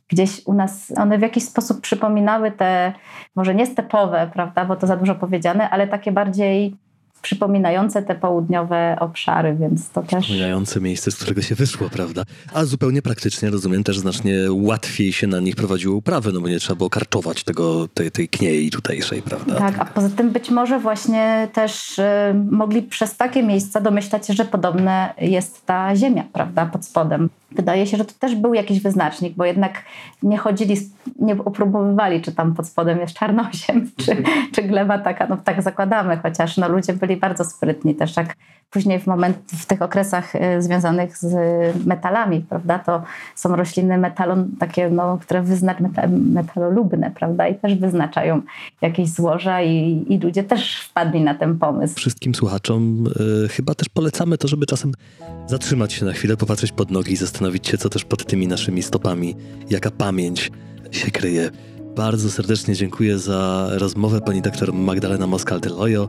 gdzieś 0.09 0.47
u 0.47 0.55
nas. 0.55 0.92
One 0.97 1.18
w 1.18 1.22
jakiś 1.22 1.44
sposób 1.44 1.80
przypominały 1.80 2.53
te, 2.53 2.92
może 3.36 3.55
nie 3.55 3.66
stepowe, 3.66 4.30
prawda, 4.32 4.64
bo 4.64 4.76
to 4.76 4.86
za 4.86 4.97
dużo 4.97 5.14
powiedziane, 5.14 5.70
ale 5.70 5.88
takie 5.88 6.12
bardziej 6.12 6.76
przypominające 7.23 8.03
te 8.03 8.14
południowe 8.14 8.97
obszary, 9.01 9.57
więc 9.61 9.91
to 9.91 10.03
też... 10.03 10.25
Przypominające 10.25 10.81
miejsce, 10.81 11.11
z 11.11 11.17
którego 11.17 11.43
się 11.43 11.55
wyszło, 11.55 11.91
prawda? 11.91 12.23
A 12.55 12.64
zupełnie 12.64 13.03
praktycznie, 13.03 13.51
rozumiem, 13.51 13.85
też 13.85 13.99
znacznie 13.99 14.35
łatwiej 14.51 15.12
się 15.12 15.27
na 15.27 15.41
nich 15.41 15.57
prowadziło 15.57 15.97
uprawy, 15.97 16.33
no 16.33 16.41
bo 16.41 16.49
nie 16.49 16.59
trzeba 16.59 16.77
było 16.77 16.91
karczować 16.91 17.45
tego, 17.45 17.89
tej, 17.89 18.11
tej 18.11 18.29
kniei 18.29 18.71
tutejszej, 18.71 19.23
prawda? 19.23 19.55
Tak, 19.55 19.79
a 19.79 19.85
poza 19.85 20.09
tym 20.09 20.31
być 20.31 20.51
może 20.51 20.79
właśnie 20.79 21.49
też 21.53 21.99
y, 21.99 22.05
mogli 22.51 22.83
przez 22.83 23.17
takie 23.17 23.43
miejsca 23.43 23.81
domyślać 23.81 24.27
się, 24.27 24.35
że 24.35 24.45
podobne 24.45 25.14
jest 25.21 25.67
ta 25.67 25.97
ziemia, 25.97 26.25
prawda, 26.33 26.67
pod 26.67 26.85
spodem. 26.85 27.29
Wydaje 27.53 27.87
się, 27.87 27.97
że 27.97 28.05
to 28.05 28.14
też 28.19 28.35
był 28.35 28.55
jakiś 28.55 28.81
wyznacznik, 28.81 29.35
bo 29.37 29.45
jednak 29.45 29.83
nie 30.23 30.39
chodzili, 30.39 30.77
nie 31.19 31.39
opróbowywali, 31.45 32.23
czy 32.23 32.33
tam 32.33 32.55
pod 32.55 32.67
spodem 32.67 33.01
jest 33.01 33.14
czarnosiem, 33.14 33.91
czy, 33.97 34.23
czy 34.55 34.62
gleba 34.62 34.99
taka, 34.99 35.27
no 35.27 35.37
tak 35.37 35.62
zakładamy, 35.62 36.17
chociaż 36.17 36.57
no, 36.57 36.69
ludzie 36.69 36.93
byli 36.93 37.16
bardzo 37.17 37.45
sprytni 37.45 37.95
też, 37.95 38.17
jak 38.17 38.37
później 38.71 39.01
w 39.01 39.07
moment, 39.07 39.37
w 39.47 39.67
tych 39.67 39.83
okresach 39.83 40.35
y, 40.35 40.62
związanych 40.62 41.19
z 41.19 41.35
metalami, 41.87 42.41
prawda, 42.49 42.79
to 42.79 43.03
są 43.35 43.57
rośliny 43.57 43.99
metalon, 43.99 44.51
takie, 44.59 44.91
no, 44.91 45.19
które 45.19 45.43
wyznaczają 45.43 46.09
metalolubne, 46.09 47.11
prawda, 47.11 47.49
i 47.49 47.55
też 47.55 47.75
wyznaczają 47.75 48.43
jakieś 48.81 49.09
złoża 49.09 49.62
i, 49.62 50.05
i 50.09 50.19
ludzie 50.19 50.45
też 50.45 50.81
wpadli 50.81 51.21
na 51.21 51.35
ten 51.35 51.59
pomysł. 51.59 51.95
Wszystkim 51.95 52.35
słuchaczom 52.35 53.07
y, 53.45 53.49
chyba 53.49 53.75
też 53.75 53.89
polecamy 53.89 54.39
to, 54.39 54.49
żeby 54.49 54.67
czasem 54.67 54.93
zatrzymać 55.47 55.93
się 55.93 56.05
na 56.05 56.12
chwilę, 56.12 56.37
popatrzeć 56.37 56.73
pod 56.73 56.91
nogi 56.91 57.12
i 57.12 57.17
zastanowić 57.17 57.69
się, 57.69 57.79
co 57.79 57.89
też 57.89 58.05
pod 58.05 58.27
tymi 58.27 58.49
naszymi 58.49 58.83
stopami, 58.83 59.37
jaka 59.71 59.91
pamięć 59.91 60.51
się 60.91 61.11
kryje. 61.11 61.51
Bardzo 61.97 62.30
serdecznie 62.30 62.74
dziękuję 62.74 63.18
za 63.18 63.68
rozmowę 63.70 64.20
pani 64.20 64.42
doktor 64.42 64.72
Magdalena 64.72 65.26
Moskal-Delojo. 65.26 66.09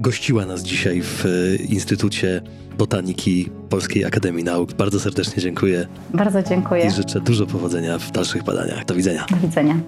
gościła 0.00 0.46
nas 0.46 0.62
dzisiaj 0.62 1.02
w 1.02 1.26
e, 1.26 1.56
Instytucie 1.56 2.42
Botaniki 2.78 3.50
Polskiej 3.68 4.04
Akademii 4.04 4.44
Nauk. 4.44 4.72
Bardzo 4.72 5.00
serdecznie 5.00 5.42
dziękuję. 5.42 5.86
Bardzo 6.14 6.42
dziękuję. 6.42 6.86
I 6.86 6.90
życzę 6.90 7.20
dużo 7.20 7.46
powodzenia 7.46 7.98
w 7.98 8.10
dalszych 8.10 8.44
badaniach. 8.44 8.84
Do 8.84 8.94
widzenia. 8.94 9.26
Do 9.30 9.36
widzenia. 9.36 9.80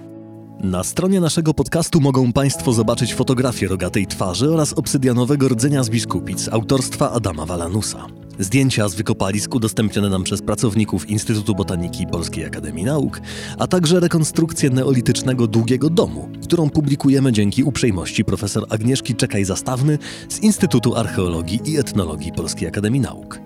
Na 0.59 0.83
stronie 0.83 1.19
naszego 1.19 1.53
podcastu 1.53 2.01
mogą 2.01 2.33
Państwo 2.33 2.73
zobaczyć 2.73 3.13
fotografię 3.13 3.67
rogatej 3.67 4.07
twarzy 4.07 4.53
oraz 4.53 4.73
obsydianowego 4.73 5.47
rdzenia 5.47 5.83
z 5.83 5.89
biskupic 5.89 6.49
autorstwa 6.51 7.11
Adama 7.11 7.45
Walanusa. 7.45 8.05
Zdjęcia 8.39 8.89
z 8.89 8.95
wykopalisk 8.95 9.55
udostępnione 9.55 10.09
nam 10.09 10.23
przez 10.23 10.41
pracowników 10.41 11.09
Instytutu 11.09 11.55
Botaniki 11.55 12.07
Polskiej 12.07 12.45
Akademii 12.45 12.83
Nauk, 12.83 13.21
a 13.57 13.67
także 13.67 13.99
rekonstrukcję 13.99 14.69
neolitycznego 14.69 15.47
długiego 15.47 15.89
domu, 15.89 16.29
którą 16.43 16.69
publikujemy 16.69 17.31
dzięki 17.31 17.63
uprzejmości 17.63 18.25
profesor 18.25 18.65
Agnieszki 18.69 19.15
Czekaj-Zastawny 19.15 19.97
z 20.29 20.39
Instytutu 20.39 20.95
Archeologii 20.95 21.59
i 21.65 21.77
Etnologii 21.77 22.31
Polskiej 22.31 22.67
Akademii 22.67 23.01
Nauk. 23.01 23.39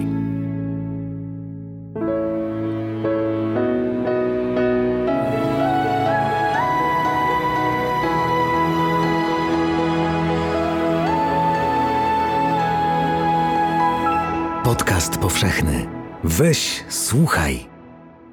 Podcast 14.63 15.17
powszechny. 15.17 15.96
Weź, 16.23 16.83
słuchaj. 16.89 17.69